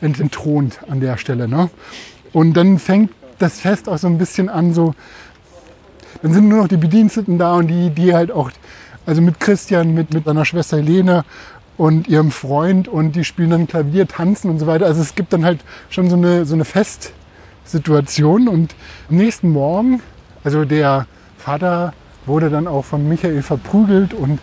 entthront 0.00 0.78
an 0.88 1.00
der 1.00 1.16
Stelle. 1.16 1.48
Ne? 1.48 1.68
Und 2.32 2.54
dann 2.54 2.78
fängt 2.78 3.10
das 3.38 3.60
Fest 3.60 3.88
auch 3.88 3.98
so 3.98 4.06
ein 4.06 4.18
bisschen 4.18 4.48
an, 4.48 4.72
so, 4.72 4.94
dann 6.22 6.32
sind 6.32 6.48
nur 6.48 6.62
noch 6.62 6.68
die 6.68 6.76
Bediensteten 6.76 7.38
da 7.38 7.56
und 7.56 7.66
die, 7.68 7.90
die 7.90 8.14
halt 8.14 8.30
auch, 8.30 8.50
also 9.06 9.20
mit 9.22 9.40
Christian, 9.40 9.92
mit, 9.92 10.14
mit 10.14 10.24
seiner 10.24 10.44
Schwester 10.44 10.76
Helene 10.76 11.24
und 11.80 12.08
ihrem 12.08 12.30
Freund 12.30 12.88
und 12.88 13.16
die 13.16 13.24
spielen 13.24 13.48
dann 13.48 13.66
Klavier, 13.66 14.06
tanzen 14.06 14.50
und 14.50 14.58
so 14.58 14.66
weiter. 14.66 14.84
Also 14.84 15.00
es 15.00 15.14
gibt 15.14 15.32
dann 15.32 15.46
halt 15.46 15.60
schon 15.88 16.10
so 16.10 16.16
eine, 16.16 16.44
so 16.44 16.54
eine 16.54 16.66
Festsituation 16.66 18.48
und 18.48 18.74
am 19.08 19.16
nächsten 19.16 19.48
Morgen, 19.48 20.02
also 20.44 20.66
der 20.66 21.06
Vater 21.38 21.94
wurde 22.26 22.50
dann 22.50 22.66
auch 22.66 22.84
von 22.84 23.08
Michael 23.08 23.40
verprügelt 23.40 24.12
und 24.12 24.40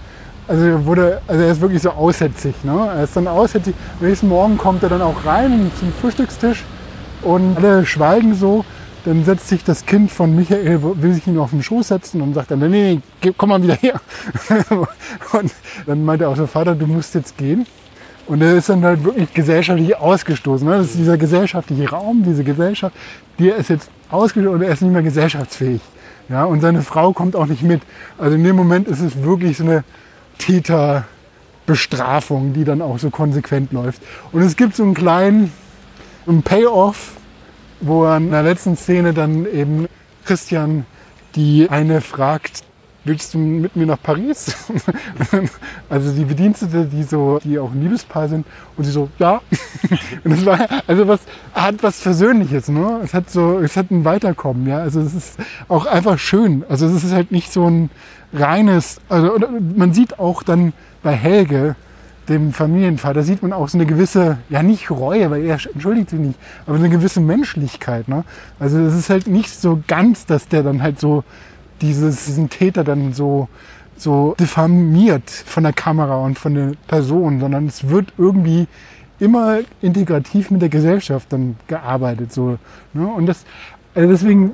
also 0.48 0.66
er 0.66 0.86
wurde, 0.88 1.22
also 1.28 1.44
er 1.44 1.52
ist 1.52 1.62
wirklich 1.62 1.84
so 1.84 1.92
aussätzig. 1.92 2.56
Ne? 2.64 2.90
Er 2.96 3.04
ist 3.04 3.16
dann 3.16 3.28
aussätzig. 3.28 3.76
Am 4.00 4.08
nächsten 4.08 4.30
Morgen 4.30 4.58
kommt 4.58 4.82
er 4.82 4.90
dann 4.90 5.04
auch 5.04 5.24
rein 5.24 5.70
zum 5.80 5.94
Frühstückstisch 6.02 6.64
und 7.22 7.56
alle 7.56 7.86
schweigen 7.86 8.34
so. 8.34 8.66
Dann 9.08 9.24
setzt 9.24 9.48
sich 9.48 9.64
das 9.64 9.86
Kind 9.86 10.12
von 10.12 10.36
Michael, 10.36 10.82
will 10.82 11.14
sich 11.14 11.26
ihm 11.28 11.40
auf 11.40 11.52
den 11.52 11.64
Schoß 11.64 11.88
setzen 11.88 12.22
und 12.22 12.34
sagt 12.34 12.52
dann, 12.52 12.60
nee, 12.60 13.00
nee, 13.22 13.34
komm 13.38 13.48
mal 13.48 13.64
wieder 13.64 13.76
her. 13.76 14.02
und 15.32 15.54
dann 15.86 16.04
meint 16.04 16.22
er 16.22 16.28
auch 16.28 16.36
so, 16.36 16.46
Vater, 16.46 16.76
du 16.76 16.88
musst 16.88 17.16
jetzt 17.16 17.38
gehen. 17.38 17.66
Und 18.26 18.42
er 18.42 18.56
ist 18.56 18.68
dann 18.68 18.84
halt 18.84 19.06
wirklich 19.06 19.34
gesellschaftlich 19.34 19.96
ausgestoßen. 19.96 20.68
Ne? 20.68 20.80
Das 20.80 20.88
ist 20.88 20.98
dieser 20.98 21.18
gesellschaftliche 21.18 21.90
Raum, 21.90 22.24
diese 22.24 22.44
Gesellschaft, 22.44 22.94
die 23.40 23.48
ist 23.48 23.70
jetzt 23.70 23.90
ausgestoßen 24.10 24.56
und 24.56 24.62
er 24.62 24.74
ist 24.74 24.82
nicht 24.82 24.92
mehr 24.92 25.04
gesellschaftsfähig. 25.04 25.80
Ja, 26.28 26.44
und 26.44 26.60
seine 26.60 26.82
Frau 26.82 27.14
kommt 27.14 27.38
auch 27.38 27.46
nicht 27.46 27.64
mit. 27.64 27.84
Also 28.18 28.36
in 28.36 28.44
dem 28.44 28.58
Moment 28.58 28.90
ist 28.90 29.00
es 29.00 29.24
wirklich 29.24 29.56
so 29.56 29.64
eine 29.64 29.86
Täterbestrafung, 30.38 32.52
die 32.52 32.66
dann 32.66 32.82
auch 32.82 33.00
so 33.00 33.10
konsequent 33.10 33.72
läuft. 33.72 34.02
Und 34.34 34.42
es 34.42 34.58
gibt 34.58 34.76
so 34.76 34.84
einen 34.84 34.96
kleinen 34.96 35.54
einen 36.28 36.44
Payoff, 36.44 37.14
wo 37.82 38.06
er 38.06 38.18
in 38.18 38.32
der 38.32 38.44
letzten 38.44 38.76
Szene 38.76 39.14
dann 39.14 39.46
eben 39.46 39.88
Christian 40.26 40.86
die 41.36 41.70
eine 41.70 42.02
fragt, 42.02 42.64
willst 43.06 43.34
du 43.34 43.38
mit 43.38 43.76
mir 43.76 43.86
nach 43.86 44.02
Paris? 44.02 44.56
also 45.90 46.12
die 46.12 46.26
Bedienstete, 46.26 46.86
die 46.86 47.04
so, 47.04 47.40
die 47.44 47.58
auch 47.58 47.72
ein 47.72 47.82
Liebespaar 47.82 48.28
sind, 48.28 48.46
und 48.76 48.84
sie 48.84 48.92
so, 48.92 49.10
ja. 49.20 49.42
und 50.24 50.32
das 50.32 50.46
war 50.46 50.68
also 50.88 51.08
was 51.08 51.22
hat 51.54 51.82
was 51.82 52.00
Versöhnliches, 52.00 52.68
ne? 52.70 53.00
Es 53.04 53.14
hat 53.14 53.30
so, 53.30 53.60
es 53.60 53.78
hat 53.78 53.92
ein 53.92 54.04
Weiterkommen, 54.04 54.68
ja. 54.68 54.80
Also 54.80 55.00
es 55.00 55.14
ist 55.14 55.40
auch 55.68 55.86
einfach 55.86 56.20
schön. 56.20 56.64
Also 56.68 56.88
es 56.88 57.04
ist 57.04 57.14
halt 57.14 57.32
nicht 57.32 57.52
so 57.52 57.70
ein 57.70 57.90
reines, 58.34 59.00
also 59.10 59.38
man 59.76 59.94
sieht 59.94 60.20
auch 60.20 60.44
dann 60.44 60.74
bei 61.02 61.14
Helge, 61.14 61.76
dem 62.30 62.52
Familienvater, 62.52 63.24
sieht 63.24 63.42
man 63.42 63.54
auch 63.54 63.70
so 63.70 63.78
eine 63.78 63.86
gewisse, 63.86 64.38
ja 64.50 64.62
nicht 64.64 64.92
Reue, 64.92 65.32
weil 65.32 65.46
er 65.46 65.60
entschuldigt 65.74 66.10
sich 66.10 66.20
nicht, 66.20 66.40
aber 66.66 66.78
so 66.78 66.84
eine 66.84 66.94
gewisse 66.94 67.22
Menschlichkeit. 67.22 68.08
Ne? 68.08 68.24
Also 68.60 68.80
es 68.80 68.96
ist 68.96 69.10
halt 69.10 69.28
nicht 69.28 69.50
so 69.50 69.82
ganz, 69.88 70.26
dass 70.26 70.48
der 70.48 70.64
dann 70.64 70.82
halt 70.82 71.00
so 71.00 71.24
dieses, 71.82 72.26
diesen 72.26 72.50
Täter 72.50 72.84
dann 72.84 73.14
so, 73.14 73.48
so 73.96 74.36
diffamiert 74.40 75.30
von 75.30 75.64
der 75.64 75.74
Kamera 75.74 76.18
und 76.18 76.38
von 76.38 76.54
der 76.54 76.72
Person, 76.88 77.40
sondern 77.40 77.68
es 77.68 77.90
wird 77.90 78.14
irgendwie 78.18 78.68
immer 79.20 79.60
integrativ 79.82 80.52
mit 80.52 80.62
der 80.62 80.70
Gesellschaft 80.70 81.32
dann 81.32 81.56
gearbeitet. 81.68 82.34
So, 82.34 82.58
ne? 82.94 83.08
Und 83.08 83.26
das, 83.26 83.46
also 83.96 84.10
deswegen 84.10 84.52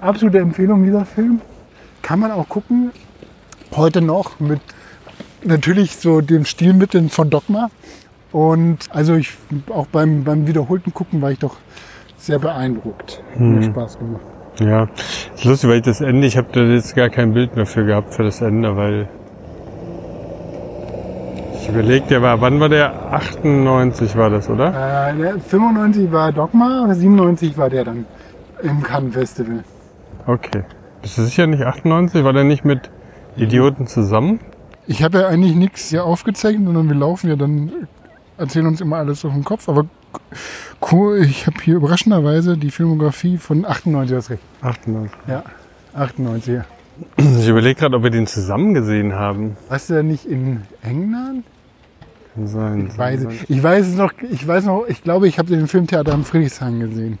absolute 0.00 0.38
Empfehlung 0.38 0.84
dieser 0.84 1.04
Film. 1.04 1.40
Kann 2.02 2.20
man 2.20 2.30
auch 2.30 2.48
gucken, 2.48 2.90
heute 3.72 4.00
noch 4.00 4.40
mit 4.40 4.60
natürlich 5.44 5.96
so 5.96 6.20
den 6.20 6.44
Stilmitteln 6.44 7.08
von 7.08 7.30
Dogma. 7.30 7.70
Und 8.32 8.78
also 8.90 9.14
ich 9.14 9.32
auch 9.70 9.86
beim, 9.86 10.24
beim 10.24 10.46
wiederholten 10.46 10.94
Gucken 10.94 11.20
war 11.20 11.32
ich 11.32 11.38
doch 11.38 11.56
sehr 12.16 12.38
beeindruckt. 12.38 13.22
Hat 13.32 13.40
mir 13.40 13.66
Hm. 13.66 13.72
Spaß 13.72 13.98
gemacht. 13.98 14.22
Ja, 14.60 14.88
ist 15.34 15.44
lustig, 15.44 15.70
weil 15.70 15.76
ich 15.78 15.84
das 15.84 16.00
Ende, 16.00 16.26
ich 16.26 16.36
habe 16.36 16.48
da 16.52 16.60
jetzt 16.60 16.94
gar 16.94 17.08
kein 17.08 17.32
Bild 17.32 17.56
mehr 17.56 17.66
für 17.66 17.84
gehabt 17.86 18.14
für 18.14 18.24
das 18.24 18.40
Ende, 18.42 18.76
weil 18.76 19.08
ich 21.54 21.68
überlege, 21.68 22.06
der 22.06 22.22
war, 22.22 22.40
wann 22.40 22.60
war 22.60 22.68
der? 22.68 23.12
98 23.12 24.16
war 24.16 24.30
das, 24.30 24.48
oder? 24.50 24.68
Äh, 25.10 25.16
der 25.16 25.38
95 25.40 26.12
war 26.12 26.32
Dogma, 26.32 26.92
97 26.92 27.56
war 27.56 27.70
der 27.70 27.84
dann 27.84 28.06
im 28.62 28.82
Cannes 28.82 29.14
Festival. 29.14 29.64
Okay. 30.26 30.62
Bist 31.02 31.16
du 31.18 31.22
sicher 31.22 31.46
nicht 31.46 31.62
98? 31.62 32.22
War 32.24 32.32
der 32.32 32.44
nicht 32.44 32.64
mit 32.64 32.90
Idioten 33.36 33.86
zusammen? 33.86 34.40
Ich 34.86 35.02
habe 35.02 35.20
ja 35.20 35.28
eigentlich 35.28 35.54
nichts 35.54 35.90
hier 35.90 36.04
aufgezeichnet, 36.04 36.66
sondern 36.66 36.88
wir 36.88 36.96
laufen 36.96 37.28
ja 37.28 37.36
dann, 37.36 37.70
erzählen 38.38 38.66
uns 38.66 38.80
immer 38.80 38.96
alles 38.96 39.24
auf 39.24 39.32
den 39.32 39.44
Kopf. 39.44 39.68
Aber 39.68 39.86
cool, 40.90 41.22
ich 41.22 41.46
habe 41.46 41.56
hier 41.62 41.76
überraschenderweise 41.76 42.56
die 42.56 42.70
Filmografie 42.70 43.38
von 43.38 43.64
98, 43.64 44.16
das 44.16 44.30
recht. 44.30 44.42
98. 44.62 45.18
Ja, 45.28 45.44
98. 45.94 46.54
ja. 46.54 46.64
Ich 47.16 47.48
überlege 47.48 47.80
gerade, 47.80 47.96
ob 47.96 48.02
wir 48.02 48.10
den 48.10 48.26
zusammen 48.26 48.74
gesehen 48.74 49.14
haben. 49.14 49.56
Warst 49.68 49.90
du 49.90 49.94
da 49.94 50.02
nicht 50.02 50.26
in 50.26 50.62
England? 50.82 51.44
Kann 52.34 52.46
sein. 52.46 52.88
Ich 52.88 52.98
weiß, 52.98 53.26
ich 53.48 53.62
weiß 53.62 53.86
es 53.86 53.96
noch, 53.96 54.12
ich 54.30 54.46
weiß 54.46 54.64
noch, 54.64 54.86
ich 54.86 55.02
glaube, 55.02 55.26
ich 55.28 55.38
habe 55.38 55.48
den 55.48 55.66
Filmtheater 55.66 56.12
am 56.12 56.24
Friedrichshain 56.24 56.80
gesehen. 56.80 57.18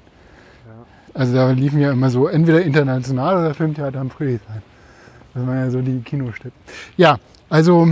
Also 1.14 1.34
da 1.34 1.50
liefen 1.50 1.80
ja 1.80 1.92
immer 1.92 2.10
so 2.10 2.28
entweder 2.28 2.62
international 2.62 3.38
oder 3.38 3.54
Filmtheater 3.54 4.00
am 4.00 4.10
Friedrichshain. 4.10 4.62
Das 5.34 5.46
waren 5.46 5.58
ja 5.58 5.70
so 5.70 5.80
die 5.80 6.00
Kinostätten. 6.00 6.58
Ja, 6.96 7.18
also 7.50 7.88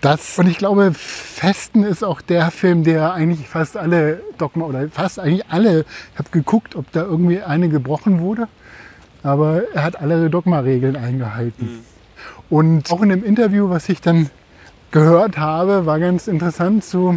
das 0.00 0.38
und 0.38 0.46
ich 0.48 0.58
glaube, 0.58 0.92
Festen 0.92 1.82
ist 1.82 2.04
auch 2.04 2.20
der 2.20 2.50
Film, 2.50 2.84
der 2.84 3.14
eigentlich 3.14 3.48
fast 3.48 3.76
alle 3.78 4.20
Dogma 4.36 4.66
oder 4.66 4.86
fast 4.90 5.18
eigentlich 5.18 5.46
alle, 5.48 5.86
ich 6.12 6.18
habe 6.18 6.28
geguckt, 6.30 6.76
ob 6.76 6.92
da 6.92 7.02
irgendwie 7.02 7.40
eine 7.40 7.70
gebrochen 7.70 8.20
wurde, 8.20 8.48
aber 9.22 9.62
er 9.72 9.82
hat 9.82 9.98
alle 9.98 10.28
Dogma-Regeln 10.28 10.96
eingehalten. 10.96 11.80
Und 12.50 12.92
auch 12.92 13.00
in 13.00 13.08
dem 13.08 13.24
Interview, 13.24 13.70
was 13.70 13.88
ich 13.88 14.02
dann 14.02 14.28
gehört 14.90 15.38
habe, 15.38 15.86
war 15.86 15.98
ganz 15.98 16.28
interessant 16.28 16.84
so 16.84 17.16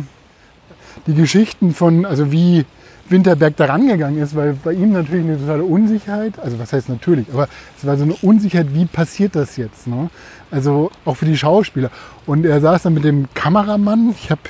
die 1.05 1.13
Geschichten 1.13 1.73
von, 1.73 2.05
also 2.05 2.31
wie 2.31 2.65
Winterberg 3.09 3.55
da 3.55 3.65
rangegangen 3.65 4.21
ist, 4.21 4.35
weil 4.35 4.53
bei 4.53 4.73
ihm 4.73 4.91
natürlich 4.91 5.25
eine 5.25 5.37
totale 5.37 5.63
Unsicherheit, 5.63 6.39
also 6.39 6.59
was 6.59 6.73
heißt 6.73 6.89
natürlich, 6.89 7.27
aber 7.31 7.47
es 7.77 7.85
war 7.85 7.97
so 7.97 8.03
eine 8.03 8.15
Unsicherheit, 8.21 8.73
wie 8.73 8.85
passiert 8.85 9.35
das 9.35 9.57
jetzt? 9.57 9.87
Ne? 9.87 10.09
Also 10.51 10.91
auch 11.05 11.15
für 11.15 11.25
die 11.25 11.37
Schauspieler. 11.37 11.91
Und 12.25 12.45
er 12.45 12.61
saß 12.61 12.83
dann 12.83 12.93
mit 12.93 13.03
dem 13.03 13.27
Kameramann, 13.33 14.11
ich 14.17 14.31
habe, 14.31 14.41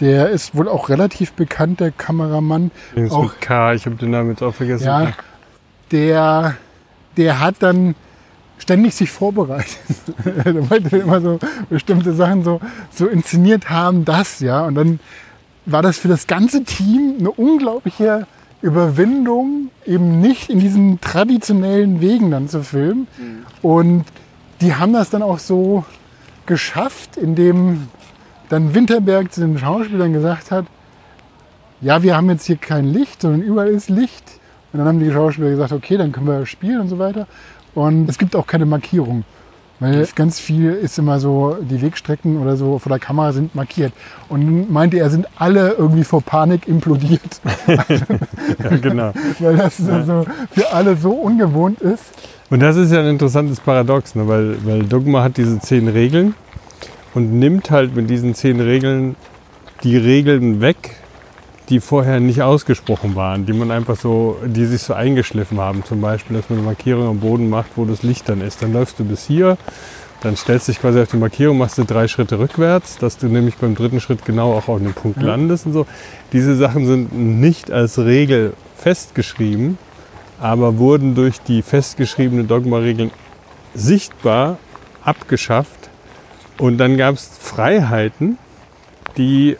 der 0.00 0.30
ist 0.30 0.56
wohl 0.56 0.68
auch 0.68 0.88
relativ 0.88 1.32
bekannt, 1.32 1.80
der 1.80 1.90
Kameramann, 1.90 2.70
auch 3.10 3.22
mit 3.22 3.40
K, 3.40 3.74
ich 3.74 3.86
habe 3.86 3.96
den 3.96 4.10
Namen 4.10 4.30
jetzt 4.30 4.42
auch 4.42 4.54
vergessen. 4.54 4.84
ja, 4.84 5.12
der, 5.90 6.56
der 7.16 7.40
hat 7.40 7.56
dann 7.60 7.94
ständig 8.58 8.94
sich 8.94 9.10
vorbereitet. 9.10 9.78
der 10.44 10.70
wollte 10.70 10.96
immer 10.96 11.20
so 11.20 11.38
bestimmte 11.70 12.12
Sachen 12.14 12.44
so, 12.44 12.60
so 12.90 13.06
inszeniert 13.06 13.70
haben, 13.70 14.04
das, 14.04 14.40
ja. 14.40 14.64
Und 14.64 14.74
dann 14.74 15.00
war 15.66 15.82
das 15.82 15.98
für 15.98 16.08
das 16.08 16.26
ganze 16.26 16.64
Team 16.64 17.16
eine 17.18 17.30
unglaubliche 17.30 18.26
Überwindung, 18.62 19.70
eben 19.84 20.20
nicht 20.20 20.50
in 20.50 20.58
diesen 20.58 21.00
traditionellen 21.00 22.00
Wegen 22.00 22.30
dann 22.30 22.48
zu 22.48 22.62
filmen. 22.62 23.06
Und 23.62 24.04
die 24.60 24.74
haben 24.74 24.92
das 24.92 25.10
dann 25.10 25.22
auch 25.22 25.38
so 25.38 25.84
geschafft, 26.46 27.16
indem 27.16 27.88
dann 28.48 28.74
Winterberg 28.74 29.32
zu 29.32 29.40
den 29.40 29.58
Schauspielern 29.58 30.12
gesagt 30.12 30.50
hat, 30.50 30.66
ja, 31.80 32.02
wir 32.02 32.16
haben 32.16 32.30
jetzt 32.30 32.46
hier 32.46 32.56
kein 32.56 32.86
Licht, 32.86 33.22
sondern 33.22 33.42
überall 33.42 33.68
ist 33.68 33.90
Licht. 33.90 34.40
Und 34.72 34.78
dann 34.78 34.88
haben 34.88 35.00
die 35.00 35.12
Schauspieler 35.12 35.50
gesagt, 35.50 35.72
okay, 35.72 35.96
dann 35.96 36.12
können 36.12 36.26
wir 36.26 36.46
spielen 36.46 36.80
und 36.80 36.88
so 36.88 36.98
weiter. 36.98 37.26
Und 37.74 38.08
es 38.08 38.18
gibt 38.18 38.36
auch 38.36 38.46
keine 38.46 38.66
Markierung. 38.66 39.24
Weil 39.80 40.06
ganz 40.14 40.38
viel 40.38 40.72
ist 40.72 40.98
immer 40.98 41.18
so, 41.18 41.56
die 41.60 41.82
Wegstrecken 41.82 42.40
oder 42.40 42.56
so 42.56 42.78
vor 42.78 42.90
der 42.90 43.00
Kamera 43.00 43.32
sind 43.32 43.54
markiert. 43.54 43.92
Und 44.28 44.70
meinte 44.72 44.98
er, 44.98 45.10
sind 45.10 45.26
alle 45.36 45.72
irgendwie 45.72 46.04
vor 46.04 46.22
Panik 46.22 46.68
implodiert. 46.68 47.40
Ja, 48.62 48.76
genau. 48.76 49.12
weil 49.40 49.56
das 49.56 49.78
so 49.78 50.24
für 50.50 50.72
alle 50.72 50.96
so 50.96 51.12
ungewohnt 51.12 51.80
ist. 51.80 52.04
Und 52.50 52.60
das 52.60 52.76
ist 52.76 52.92
ja 52.92 53.00
ein 53.00 53.06
interessantes 53.06 53.58
Paradox, 53.58 54.14
ne? 54.14 54.28
weil, 54.28 54.56
weil 54.64 54.84
Dogma 54.84 55.22
hat 55.22 55.36
diese 55.38 55.58
zehn 55.60 55.88
Regeln 55.88 56.34
und 57.14 57.32
nimmt 57.32 57.70
halt 57.70 57.96
mit 57.96 58.10
diesen 58.10 58.34
zehn 58.34 58.60
Regeln 58.60 59.16
die 59.82 59.96
Regeln 59.96 60.60
weg, 60.60 60.96
die 61.68 61.80
vorher 61.80 62.20
nicht 62.20 62.42
ausgesprochen 62.42 63.14
waren, 63.14 63.46
die 63.46 63.52
man 63.52 63.70
einfach 63.70 63.96
so, 63.96 64.36
die 64.44 64.66
sich 64.66 64.82
so 64.82 64.94
eingeschliffen 64.94 65.58
haben. 65.58 65.84
Zum 65.84 66.00
Beispiel, 66.00 66.36
dass 66.36 66.50
man 66.50 66.58
eine 66.58 66.66
Markierung 66.66 67.08
am 67.08 67.20
Boden 67.20 67.48
macht, 67.48 67.70
wo 67.76 67.84
das 67.84 68.02
Licht 68.02 68.28
dann 68.28 68.40
ist. 68.40 68.62
Dann 68.62 68.72
läufst 68.72 68.98
du 68.98 69.04
bis 69.04 69.24
hier, 69.24 69.56
dann 70.20 70.36
stellst 70.36 70.68
du 70.68 70.72
dich 70.72 70.80
quasi 70.80 71.00
auf 71.00 71.10
die 71.10 71.16
Markierung, 71.16 71.58
machst 71.58 71.78
du 71.78 71.84
drei 71.84 72.08
Schritte 72.08 72.38
rückwärts, 72.38 72.98
dass 72.98 73.16
du 73.16 73.28
nämlich 73.28 73.56
beim 73.56 73.74
dritten 73.74 74.00
Schritt 74.00 74.24
genau 74.24 74.52
auch 74.52 74.68
auf 74.68 74.78
den 74.78 74.92
Punkt 74.92 75.22
landest 75.22 75.66
und 75.66 75.72
so. 75.72 75.86
Diese 76.32 76.54
Sachen 76.54 76.86
sind 76.86 77.16
nicht 77.16 77.70
als 77.70 77.98
Regel 77.98 78.52
festgeschrieben, 78.76 79.78
aber 80.40 80.78
wurden 80.78 81.14
durch 81.14 81.40
die 81.40 81.62
festgeschriebenen 81.62 82.46
Dogma-Regeln 82.46 83.10
sichtbar 83.74 84.58
abgeschafft, 85.02 85.90
Und 86.58 86.78
dann 86.78 86.96
gab 86.96 87.16
es 87.16 87.30
Freiheiten, 87.40 88.38
die 89.16 89.56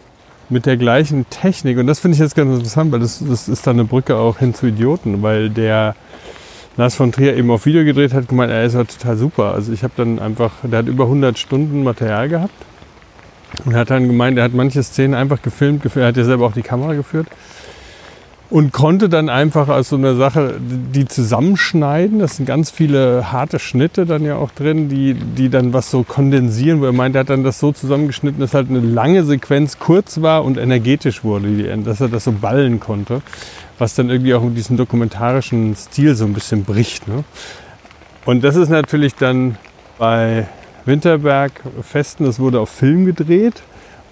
mit 0.48 0.66
der 0.66 0.76
gleichen 0.76 1.28
Technik, 1.30 1.78
und 1.78 1.86
das 1.86 2.00
finde 2.00 2.16
ich 2.16 2.20
jetzt 2.20 2.34
ganz 2.34 2.54
interessant, 2.54 2.92
weil 2.92 3.00
das, 3.00 3.22
das 3.26 3.48
ist 3.48 3.66
dann 3.66 3.76
eine 3.76 3.84
Brücke 3.84 4.16
auch 4.16 4.38
hin 4.38 4.54
zu 4.54 4.66
Idioten, 4.66 5.22
weil 5.22 5.50
der 5.50 5.94
Lars 6.76 6.94
von 6.94 7.12
Trier 7.12 7.36
eben 7.36 7.50
auf 7.50 7.66
Video 7.66 7.84
gedreht 7.84 8.12
hat, 8.12 8.28
gemeint, 8.28 8.52
er 8.52 8.64
ist 8.64 8.74
halt 8.74 8.98
total 8.98 9.16
super. 9.16 9.54
Also 9.54 9.72
ich 9.72 9.84
habe 9.84 9.92
dann 9.96 10.18
einfach, 10.18 10.52
der 10.64 10.80
hat 10.80 10.86
über 10.86 11.04
100 11.04 11.38
Stunden 11.38 11.84
Material 11.84 12.28
gehabt 12.28 12.54
und 13.64 13.74
hat 13.76 13.90
dann 13.90 14.06
gemeint, 14.08 14.38
er 14.38 14.44
hat 14.44 14.54
manche 14.54 14.82
Szenen 14.82 15.14
einfach 15.14 15.40
gefilmt, 15.40 15.84
er 15.96 16.08
hat 16.08 16.16
ja 16.16 16.24
selber 16.24 16.46
auch 16.46 16.52
die 16.52 16.62
Kamera 16.62 16.94
geführt 16.94 17.28
und 18.54 18.70
konnte 18.72 19.08
dann 19.08 19.30
einfach 19.30 19.66
aus 19.66 19.88
so 19.88 19.96
einer 19.96 20.14
Sache 20.14 20.60
die 20.60 21.06
zusammenschneiden. 21.06 22.20
Das 22.20 22.36
sind 22.36 22.46
ganz 22.46 22.70
viele 22.70 23.32
harte 23.32 23.58
Schnitte 23.58 24.06
dann 24.06 24.24
ja 24.24 24.36
auch 24.36 24.52
drin, 24.52 24.88
die, 24.88 25.14
die 25.14 25.48
dann 25.48 25.72
was 25.72 25.90
so 25.90 26.04
kondensieren, 26.04 26.80
wo 26.80 26.84
er 26.84 26.92
meint, 26.92 27.16
er 27.16 27.22
hat 27.22 27.30
dann 27.30 27.42
das 27.42 27.58
so 27.58 27.72
zusammengeschnitten, 27.72 28.38
dass 28.38 28.54
halt 28.54 28.70
eine 28.70 28.78
lange 28.78 29.24
Sequenz 29.24 29.80
kurz 29.80 30.22
war 30.22 30.44
und 30.44 30.56
energetisch 30.56 31.24
wurde, 31.24 31.76
dass 31.78 32.00
er 32.00 32.06
das 32.06 32.22
so 32.22 32.30
ballen 32.30 32.78
konnte, 32.78 33.22
was 33.76 33.96
dann 33.96 34.08
irgendwie 34.08 34.34
auch 34.34 34.44
mit 34.44 34.56
diesem 34.56 34.76
dokumentarischen 34.76 35.74
Stil 35.74 36.14
so 36.14 36.24
ein 36.24 36.32
bisschen 36.32 36.62
bricht. 36.62 37.08
Ne? 37.08 37.24
Und 38.24 38.44
das 38.44 38.54
ist 38.54 38.68
natürlich 38.68 39.16
dann 39.16 39.56
bei 39.98 40.46
Winterberg 40.84 41.60
Festen, 41.82 42.24
das 42.24 42.38
wurde 42.38 42.60
auf 42.60 42.68
Film 42.68 43.04
gedreht 43.04 43.64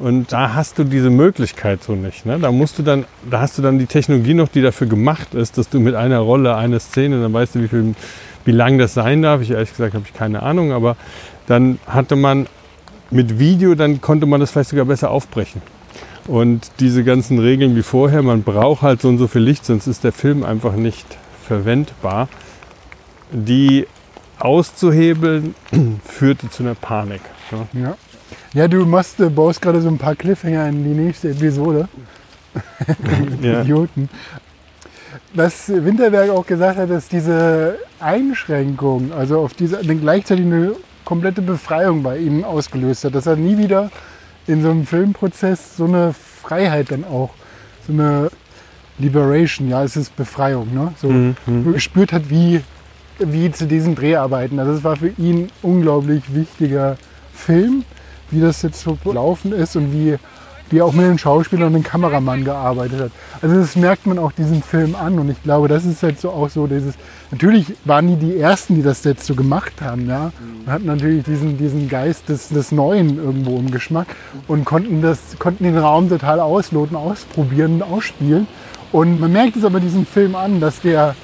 und 0.03 0.33
da 0.33 0.55
hast 0.55 0.81
du 0.81 0.85
diese 0.85 1.11
Möglichkeit 1.11 1.85
so 1.85 1.95
nicht. 1.95 2.27
Ne? 2.27 2.37
Da 2.41 2.51
musst 2.51 2.77
du 2.77 2.83
dann, 2.83 3.05
da 3.31 3.41
hast 3.41 3.57
du 3.57 3.63
dann 3.63 3.79
die 3.79 3.87
Technologie 3.87 4.35
noch, 4.35 4.49
die 4.49 4.61
dafür 4.61 4.89
gemacht 4.89 5.33
ist, 5.33 5.59
dass 5.59 5.69
du 5.69 5.79
mit 5.79 5.95
einer 5.95 6.19
Rolle 6.19 6.57
eine 6.57 6.81
Szene, 6.81 7.23
dann 7.23 7.33
weißt 7.33 7.55
du, 7.55 7.63
wie 7.63 7.69
viel, 7.69 7.95
wie 8.45 8.51
lang 8.51 8.79
das 8.79 8.95
sein 8.95 9.23
darf. 9.23 9.43
Ich 9.43 9.53
ehrlich 9.53 9.71
gesagt 9.71 9.95
habe 9.95 10.05
ich 10.05 10.13
keine 10.13 10.43
Ahnung, 10.43 10.73
aber 10.73 10.97
dann 11.47 11.79
hatte 11.87 12.17
man 12.17 12.49
mit 13.13 13.39
Video, 13.39 13.77
dann 13.77 14.01
konnte 14.01 14.27
man 14.27 14.41
das 14.41 14.51
vielleicht 14.51 14.71
sogar 14.71 14.87
besser 14.87 15.09
aufbrechen. 15.09 15.63
Und 16.27 16.73
diese 16.81 17.05
ganzen 17.05 17.39
Regeln 17.39 17.77
wie 17.77 17.85
vorher, 17.85 18.23
man 18.23 18.43
braucht 18.43 18.83
halt 18.83 19.03
so 19.03 19.09
und 19.09 19.19
so 19.19 19.29
viel 19.29 19.43
Licht, 19.43 19.65
sonst 19.65 19.87
ist 19.87 20.03
der 20.03 20.13
Film 20.13 20.43
einfach 20.43 20.75
nicht 20.75 21.07
verwendbar. 21.47 22.29
Die 23.31 23.87
auszuhebeln 24.41 25.55
führte 26.05 26.51
zu 26.51 26.65
einer 26.65 26.75
Panik. 26.75 27.21
Ja. 27.53 27.81
ja. 27.81 27.97
Ja, 28.55 28.69
du 28.69 28.85
machst, 28.85 29.21
äh, 29.21 29.29
baust 29.29 29.61
gerade 29.63 29.81
so 29.81 29.89
ein 29.89 29.99
paar 29.99 30.15
Cliffhanger 30.15 30.69
in 30.69 30.85
die 30.85 31.01
nächste 31.01 31.31
Episode. 31.31 31.89
ja. 33.43 33.63
Idioten. 33.63 34.09
Was 35.35 35.69
Winterberg 35.69 36.31
auch 36.31 36.47
gesagt 36.47 36.79
hat, 36.79 36.91
dass 36.91 37.09
diese 37.09 37.79
Einschränkung, 38.01 39.13
also 39.13 39.41
auf 39.41 39.55
diese, 39.55 39.79
gleichzeitig 39.79 40.45
eine 40.45 40.73
komplette 41.05 41.43
Befreiung 41.43 42.03
bei 42.03 42.19
ihm 42.19 42.45
ausgelöst 42.45 43.05
hat. 43.05 43.15
Dass 43.15 43.27
er 43.27 43.37
nie 43.37 43.59
wieder 43.59 43.91
in 44.47 44.63
so 44.63 44.71
einem 44.71 44.87
Filmprozess 44.87 45.77
so 45.77 45.85
eine 45.85 46.13
Freiheit 46.13 46.91
dann 46.91 47.05
auch, 47.05 47.31
so 47.87 47.93
eine 47.93 48.31
Liberation, 48.99 49.69
ja, 49.69 49.83
es 49.85 49.97
ist 49.97 50.15
Befreiung, 50.17 50.73
ne? 50.75 50.93
So 51.01 51.09
mhm. 51.09 51.37
mhm. 51.47 51.73
gespürt 51.73 52.13
hat, 52.13 52.29
wie, 52.29 52.63
wie 53.19 53.51
zu 53.51 53.67
diesen 53.67 53.95
Dreharbeiten. 53.95 54.59
Also 54.59 54.73
es 54.73 54.85
war 54.85 54.97
für 54.97 55.09
ihn 55.19 55.45
ein 55.45 55.51
unglaublich 55.63 56.35
wichtiger 56.35 56.97
Film 57.33 57.85
wie 58.33 58.41
das 58.41 58.63
jetzt 58.63 58.81
so 58.81 58.99
gelaufen 59.05 59.53
ist 59.53 59.77
und 59.77 59.93
wie, 59.93 60.19
er 60.79 60.85
auch 60.87 60.93
mit 60.93 61.05
den 61.05 61.19
Schauspielern 61.19 61.69
und 61.69 61.75
dem 61.75 61.83
Kameramann 61.83 62.45
gearbeitet 62.45 63.01
hat. 63.01 63.11
Also 63.41 63.57
das 63.57 63.77
merkt 63.77 64.07
man 64.07 64.19
auch 64.19 64.33
diesen 64.33 64.63
Film 64.63 64.95
an 64.95 65.19
und 65.19 65.31
ich 65.31 65.43
glaube, 65.43 65.69
das 65.69 65.85
ist 65.85 66.03
halt 66.03 66.21
so 66.21 66.31
auch 66.31 66.49
so 66.49 66.67
dieses, 66.67 66.95
natürlich 67.31 67.75
waren 67.85 68.09
die 68.09 68.17
die 68.17 68.39
Ersten, 68.39 68.75
die 68.75 68.83
das 68.83 69.05
jetzt 69.05 69.27
so 69.27 69.35
gemacht 69.35 69.81
haben, 69.81 70.09
ja, 70.09 70.33
und 70.65 70.73
hatten 70.73 70.87
natürlich 70.87 71.25
diesen, 71.25 71.59
diesen 71.59 71.89
Geist 71.89 72.29
des, 72.29 72.49
des 72.49 72.73
Neuen 72.73 73.19
irgendwo 73.19 73.59
im 73.59 73.71
Geschmack 73.71 74.07
und 74.49 74.65
konnten, 74.65 75.03
das, 75.03 75.19
konnten 75.39 75.65
den 75.65 75.79
Raum 75.79 76.09
total 76.09 76.41
ausloten, 76.41 76.97
ausprobieren, 76.97 77.83
ausspielen. 77.83 78.47
Und 78.93 79.21
man 79.21 79.33
merkt 79.33 79.57
es 79.57 79.65
aber 79.65 79.81
diesem 79.81 80.05
Film 80.07 80.35
an, 80.35 80.61
dass 80.61 80.81
der 80.81 81.15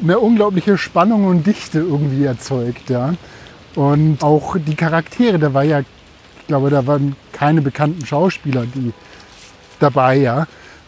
eine 0.00 0.18
unglaubliche 0.18 0.78
Spannung 0.78 1.26
und 1.26 1.46
Dichte 1.46 1.78
irgendwie 1.78 2.24
erzeugt, 2.24 2.90
ja. 2.90 3.14
Und 3.74 4.22
auch 4.22 4.56
die 4.58 4.74
Charaktere, 4.74 5.38
da 5.38 5.54
war 5.54 5.62
ja 5.62 5.80
ich 6.42 6.48
glaube, 6.48 6.70
da 6.70 6.86
waren 6.86 7.14
keine 7.32 7.62
bekannten 7.62 8.04
Schauspieler 8.04 8.64
die 8.66 8.92
dabei, 9.78 10.16
ja. 10.16 10.46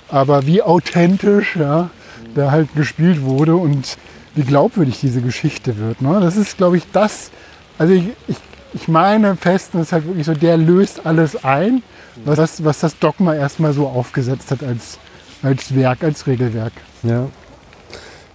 Aber 0.08 0.46
wie 0.46 0.62
authentisch 0.62 1.56
ja, 1.56 1.90
da 2.34 2.50
halt 2.50 2.74
gespielt 2.74 3.22
wurde 3.22 3.56
und 3.56 3.96
wie 4.34 4.42
glaubwürdig 4.42 4.98
diese 5.00 5.20
Geschichte 5.20 5.78
wird. 5.78 6.02
Ne? 6.02 6.18
Das 6.20 6.36
ist, 6.36 6.56
glaube 6.56 6.76
ich, 6.76 6.84
das. 6.92 7.30
Also 7.78 7.94
ich, 7.94 8.08
ich, 8.26 8.36
ich 8.74 8.88
meine 8.88 9.36
fest, 9.36 9.70
das 9.72 9.82
ist 9.82 9.92
halt 9.92 10.06
wirklich 10.06 10.26
so, 10.26 10.34
der 10.34 10.56
löst 10.56 11.06
alles 11.06 11.44
ein, 11.44 11.82
was 12.24 12.36
das, 12.36 12.64
was 12.64 12.80
das 12.80 12.98
Dogma 12.98 13.34
erstmal 13.34 13.72
so 13.72 13.86
aufgesetzt 13.86 14.50
hat 14.50 14.62
als, 14.62 14.98
als 15.42 15.74
Werk, 15.74 16.02
als 16.02 16.26
Regelwerk. 16.26 16.72
Ja. 17.02 17.26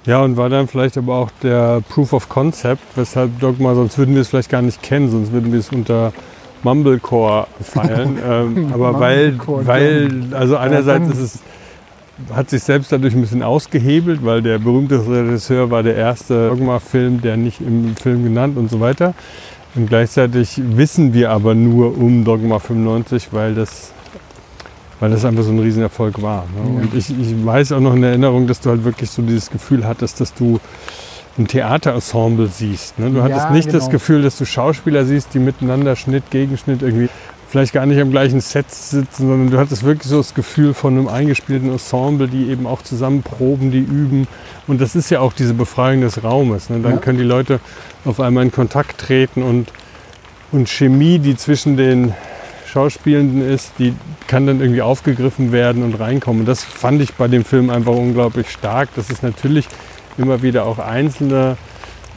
Ja, 0.06 0.22
und 0.22 0.38
war 0.38 0.50
dann 0.50 0.68
vielleicht 0.68 0.98
aber 0.98 1.16
auch 1.16 1.32
der 1.44 1.82
Proof 1.90 2.14
of 2.14 2.30
Concept, 2.30 2.82
weshalb 2.96 3.38
Dogma, 3.40 3.76
sonst 3.76 3.98
würden 3.98 4.16
wir 4.16 4.22
es 4.22 4.30
vielleicht 4.30 4.50
gar 4.50 4.62
nicht 4.62 4.82
kennen, 4.82 5.12
sonst 5.12 5.34
würden 5.34 5.52
wir 5.52 5.60
es 5.60 5.70
unter 5.70 6.14
Mumblecore 6.64 7.48
feiern. 7.62 8.18
ähm, 8.30 8.72
aber 8.74 9.00
weil, 9.00 9.38
weil, 9.46 10.24
also 10.34 10.58
einerseits 10.58 11.10
ist 11.10 11.20
es, 11.20 11.40
hat 12.34 12.50
sich 12.50 12.64
selbst 12.64 12.92
dadurch 12.92 13.16
ein 13.16 13.22
bisschen 13.22 13.44
ausgehebelt, 13.44 14.26
weil 14.26 14.42
der 14.42 14.60
berühmte 14.60 15.00
Regisseur 15.08 15.72
war 15.72 15.84
der 15.84 15.96
erste 15.96 16.50
Dogma-Film, 16.50 17.22
der 17.22 17.38
nicht 17.38 17.62
im 17.62 17.96
Film 17.96 18.24
genannt 18.24 18.58
und 18.58 18.70
so 18.70 18.80
weiter. 18.80 19.14
Und 19.76 19.88
gleichzeitig 19.88 20.60
wissen 20.64 21.14
wir 21.14 21.32
aber 21.32 21.56
nur 21.56 21.98
um 21.98 22.26
Dogma 22.26 22.60
95, 22.60 23.30
weil 23.32 23.54
das, 23.54 23.94
weil 25.00 25.12
das 25.12 25.24
einfach 25.26 25.44
so 25.44 25.52
ein 25.52 25.60
Riesenerfolg 25.60 26.22
war. 26.22 26.46
Ne? 26.56 26.82
Und 26.82 26.96
ich, 26.96 27.10
ich 27.10 27.46
weiß 27.46 27.72
auch 27.74 27.80
noch 27.80 27.96
in 27.96 28.04
Erinnerung, 28.04 28.48
dass 28.48 28.60
du 28.60 28.72
halt 28.72 28.84
wirklich 28.84 29.10
so 29.10 29.22
dieses 29.22 29.50
Gefühl 29.50 29.86
hattest, 29.86 30.20
dass 30.20 30.34
du 30.34 30.60
ein 31.40 31.48
Theaterensemble 31.48 32.48
siehst. 32.48 33.00
Ne? 33.00 33.10
Du 33.10 33.24
hattest 33.24 33.46
ja, 33.46 33.52
nicht 33.52 33.70
genau. 33.70 33.80
das 33.80 33.90
Gefühl, 33.90 34.22
dass 34.22 34.38
du 34.38 34.46
Schauspieler 34.46 35.06
siehst, 35.06 35.34
die 35.34 35.40
miteinander 35.40 35.96
Schnitt, 35.96 36.30
Gegenschnitt 36.30 36.82
irgendwie 36.82 37.10
vielleicht 37.50 37.74
gar 37.74 37.86
nicht 37.88 38.00
am 38.00 38.12
gleichen 38.12 38.42
Set 38.42 38.70
sitzen, 38.70 39.28
sondern 39.28 39.50
du 39.50 39.58
hattest 39.58 39.84
wirklich 39.84 40.08
so 40.08 40.18
das 40.18 40.36
Gefühl 40.36 40.76
von 40.76 40.94
einem 40.94 41.08
eingespielten 41.08 41.72
Ensemble, 41.72 42.28
die 42.28 42.50
eben 42.50 42.68
auch 42.68 42.84
zusammen 42.84 43.24
proben, 43.24 43.72
die 43.72 43.80
üben. 43.80 44.28
Und 44.68 44.82
das 44.82 44.96
ist 44.96 45.10
ja 45.10 45.20
auch 45.22 45.34
diese 45.34 45.56
Befreiung 45.56 46.02
des 46.02 46.24
Raumes. 46.24 46.70
Ne? 46.70 46.80
Dann 46.82 46.94
ja. 46.94 46.98
können 46.98 47.18
die 47.18 47.24
Leute 47.24 47.60
auf 48.06 48.20
einmal 48.20 48.44
in 48.44 48.52
Kontakt 48.52 49.00
treten 49.00 49.42
und, 49.42 49.72
und 50.52 50.70
Chemie, 50.70 51.18
die 51.18 51.36
zwischen 51.36 51.76
den 51.76 52.14
Schauspielenden 52.68 53.42
ist, 53.42 53.74
die 53.80 53.96
kann 54.28 54.46
dann 54.46 54.62
irgendwie 54.62 54.84
aufgegriffen 54.84 55.52
werden 55.52 55.82
und 55.82 56.00
reinkommen. 56.00 56.42
Und 56.42 56.46
das 56.46 56.64
fand 56.64 57.02
ich 57.02 57.16
bei 57.16 57.28
dem 57.28 57.44
Film 57.44 57.72
einfach 57.72 57.94
unglaublich 57.94 58.52
stark. 58.52 58.90
Das 58.96 59.10
ist 59.10 59.24
natürlich 59.24 59.68
immer 60.20 60.42
wieder 60.42 60.66
auch 60.66 60.80
Einzelne 60.80 61.58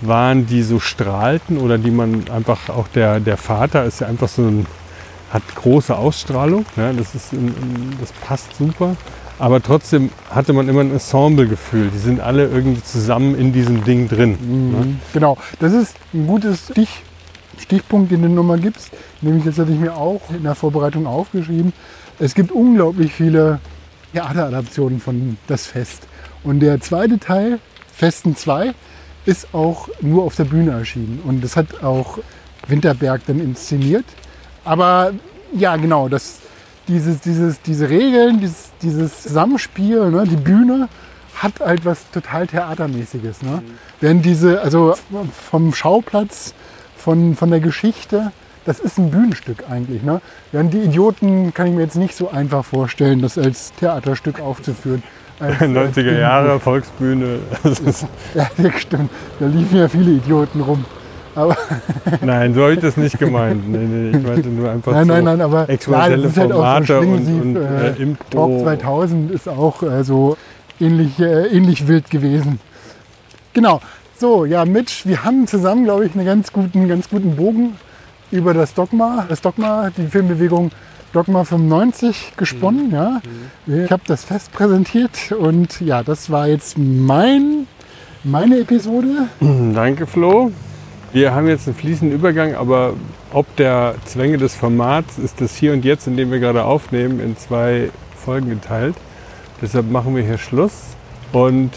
waren, 0.00 0.46
die 0.46 0.62
so 0.62 0.80
strahlten 0.80 1.58
oder 1.58 1.78
die 1.78 1.90
man 1.90 2.28
einfach, 2.28 2.68
auch 2.68 2.88
der, 2.88 3.20
der 3.20 3.36
Vater 3.36 3.84
ist 3.84 4.00
ja 4.00 4.08
einfach 4.08 4.28
so 4.28 4.42
ein, 4.42 4.66
hat 5.32 5.42
große 5.54 5.96
Ausstrahlung, 5.96 6.66
ja, 6.76 6.92
das, 6.92 7.14
ist, 7.14 7.30
das 8.00 8.12
passt 8.26 8.54
super. 8.56 8.96
Aber 9.38 9.62
trotzdem 9.62 10.10
hatte 10.30 10.52
man 10.52 10.68
immer 10.68 10.82
ein 10.82 10.92
Ensemble-Gefühl. 10.92 11.90
Die 11.92 11.98
sind 11.98 12.20
alle 12.20 12.46
irgendwie 12.46 12.82
zusammen 12.82 13.34
in 13.34 13.52
diesem 13.52 13.82
Ding 13.82 14.08
drin. 14.08 14.38
Mhm. 14.40 14.70
Ne? 14.70 14.96
Genau, 15.12 15.38
das 15.58 15.72
ist 15.72 15.96
ein 16.12 16.26
gutes 16.26 16.68
Stich, 16.70 17.02
Stichpunkt, 17.58 18.12
den 18.12 18.22
du 18.22 18.28
nochmal 18.28 18.60
gibst. 18.60 18.90
Nämlich, 19.20 19.44
das 19.44 19.58
hatte 19.58 19.72
ich 19.72 19.80
mir 19.80 19.96
auch 19.96 20.20
in 20.30 20.42
der 20.42 20.54
Vorbereitung 20.54 21.06
aufgeschrieben. 21.06 21.72
Es 22.18 22.34
gibt 22.34 22.52
unglaublich 22.52 23.12
viele 23.12 23.58
Theateradaptionen 24.12 25.00
von 25.00 25.38
Das 25.46 25.66
Fest. 25.66 26.06
Und 26.44 26.60
der 26.60 26.80
zweite 26.80 27.18
Teil 27.18 27.58
Festen 27.92 28.36
2 28.36 28.74
ist 29.24 29.54
auch 29.54 29.88
nur 30.00 30.24
auf 30.24 30.36
der 30.36 30.44
Bühne 30.44 30.72
erschienen. 30.72 31.20
Und 31.24 31.42
das 31.44 31.56
hat 31.56 31.82
auch 31.82 32.18
Winterberg 32.66 33.22
dann 33.26 33.40
inszeniert. 33.40 34.04
Aber 34.64 35.12
ja, 35.52 35.76
genau, 35.76 36.08
das, 36.08 36.40
dieses, 36.88 37.20
dieses, 37.20 37.60
diese 37.62 37.88
Regeln, 37.88 38.40
dieses, 38.40 38.70
dieses 38.82 39.22
Zusammenspiel, 39.22 40.10
ne, 40.10 40.24
die 40.24 40.36
Bühne 40.36 40.88
hat 41.36 41.60
halt 41.60 41.84
was 41.84 42.10
total 42.10 42.46
Theatermäßiges. 42.46 43.42
Ne? 43.42 43.62
Mhm. 43.64 43.78
Während 44.00 44.24
diese, 44.24 44.60
also 44.60 44.94
vom 45.50 45.74
Schauplatz, 45.74 46.54
von, 46.96 47.34
von 47.34 47.50
der 47.50 47.60
Geschichte, 47.60 48.32
das 48.64 48.78
ist 48.78 48.98
ein 48.98 49.10
Bühnenstück 49.10 49.64
eigentlich. 49.68 50.02
Ne? 50.02 50.20
Während 50.52 50.72
die 50.72 50.78
Idioten 50.78 51.52
kann 51.52 51.66
ich 51.66 51.74
mir 51.74 51.82
jetzt 51.82 51.96
nicht 51.96 52.14
so 52.14 52.30
einfach 52.30 52.64
vorstellen, 52.64 53.20
das 53.20 53.38
als 53.38 53.72
Theaterstück 53.74 54.40
aufzuführen. 54.40 55.02
90er 55.42 56.18
Jahre, 56.18 56.60
Volksbühne. 56.60 57.38
ja, 58.34 58.46
das 58.56 58.80
stimmt. 58.80 59.10
Da 59.40 59.46
liefen 59.46 59.78
ja 59.78 59.88
viele 59.88 60.12
Idioten 60.12 60.60
rum. 60.60 60.84
Aber 61.34 61.56
nein, 62.20 62.52
so 62.54 62.62
habe 62.62 62.74
ich 62.74 62.80
das 62.80 62.96
nicht 62.96 63.18
gemeint. 63.18 63.66
Nee, 63.68 63.78
nee, 63.78 64.16
ich 64.16 64.22
meinte 64.22 64.48
nur 64.48 64.70
einfach 64.70 64.92
nein, 64.92 65.06
nein, 65.06 65.24
nein, 65.24 65.40
aber 65.40 65.68
experimentelle 65.68 66.28
Formate 66.28 66.94
halt 66.94 67.06
und, 67.06 67.40
und 67.40 67.56
äh, 67.56 67.88
äh, 67.88 68.02
Impro. 68.02 68.48
Talk 68.48 68.60
2000 68.80 69.30
ist 69.30 69.48
auch 69.48 69.82
äh, 69.82 70.04
so 70.04 70.36
ähnlich, 70.78 71.18
äh, 71.18 71.46
ähnlich 71.46 71.88
wild 71.88 72.10
gewesen. 72.10 72.60
Genau. 73.54 73.80
So, 74.18 74.44
ja, 74.44 74.64
Mitch, 74.64 75.08
wir 75.08 75.24
haben 75.24 75.46
zusammen, 75.46 75.84
glaube 75.84 76.06
ich, 76.06 76.14
einen 76.14 76.26
ganz 76.26 76.52
guten, 76.52 76.86
ganz 76.86 77.08
guten 77.08 77.34
Bogen 77.34 77.76
über 78.30 78.54
das 78.54 78.74
Dogma, 78.74 79.24
das 79.28 79.40
Dogma, 79.40 79.90
die 79.96 80.06
Filmbewegung 80.06 80.70
Dogma 81.12 81.44
95 81.44 82.32
gesponnen. 82.36 82.90
Ja. 82.90 83.20
Ich 83.66 83.90
habe 83.90 84.02
das 84.06 84.24
Fest 84.24 84.52
präsentiert 84.52 85.32
und 85.32 85.80
ja, 85.80 86.02
das 86.02 86.30
war 86.30 86.48
jetzt 86.48 86.78
mein, 86.78 87.66
meine 88.24 88.60
Episode. 88.60 89.28
Danke, 89.40 90.06
Flo. 90.06 90.52
Wir 91.12 91.34
haben 91.34 91.46
jetzt 91.46 91.68
einen 91.68 91.76
fließenden 91.76 92.18
Übergang, 92.18 92.54
aber 92.54 92.94
ob 93.32 93.54
der 93.56 93.96
Zwänge 94.06 94.38
des 94.38 94.54
Formats 94.54 95.18
ist 95.18 95.42
das 95.42 95.54
hier 95.54 95.74
und 95.74 95.84
jetzt, 95.84 96.06
in 96.06 96.16
dem 96.16 96.30
wir 96.30 96.40
gerade 96.40 96.64
aufnehmen, 96.64 97.20
in 97.20 97.36
zwei 97.36 97.90
Folgen 98.16 98.48
geteilt. 98.48 98.94
Deshalb 99.60 99.90
machen 99.90 100.16
wir 100.16 100.22
hier 100.22 100.38
Schluss 100.38 100.72
und 101.32 101.70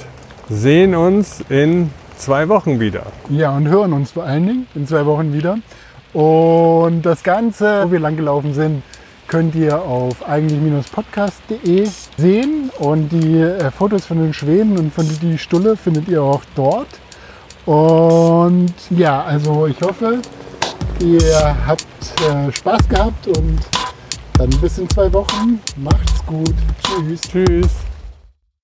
sehen 0.49 0.95
uns 0.95 1.43
in 1.49 1.91
zwei 2.17 2.47
Wochen 2.47 2.79
wieder. 2.79 3.03
Ja, 3.29 3.55
und 3.55 3.67
hören 3.67 3.91
uns 3.91 4.11
vor 4.11 4.23
allen 4.23 4.47
Dingen 4.47 4.67
in 4.73 4.87
zwei 4.87 5.05
Wochen 5.05 5.33
wieder. 5.33 5.57
Und 6.13 7.01
das 7.01 7.23
Ganze, 7.23 7.83
wo 7.85 7.91
wir 7.91 7.99
langgelaufen 7.99 8.53
sind, 8.53 8.83
könnt 9.27 9.55
ihr 9.55 9.81
auf 9.81 10.27
eigentlich-podcast.de 10.27 11.89
sehen. 12.17 12.69
Und 12.79 13.09
die 13.09 13.39
äh, 13.39 13.71
Fotos 13.71 14.05
von 14.05 14.19
den 14.19 14.33
Schweden 14.33 14.77
und 14.77 14.93
von 14.93 15.07
die 15.21 15.37
Stulle 15.37 15.75
findet 15.77 16.07
ihr 16.07 16.21
auch 16.21 16.41
dort. 16.55 16.87
Und 17.65 18.73
ja, 18.91 19.23
also 19.23 19.67
ich 19.67 19.81
hoffe, 19.81 20.19
ihr 20.99 21.57
habt 21.65 21.85
äh, 22.29 22.51
Spaß 22.51 22.87
gehabt 22.87 23.27
und 23.27 23.59
dann 24.37 24.49
bis 24.61 24.77
in 24.77 24.89
zwei 24.89 25.11
Wochen. 25.13 25.59
Macht's 25.77 26.25
gut. 26.25 26.53
Tschüss. 26.83 27.21
Tschüss. 27.21 27.94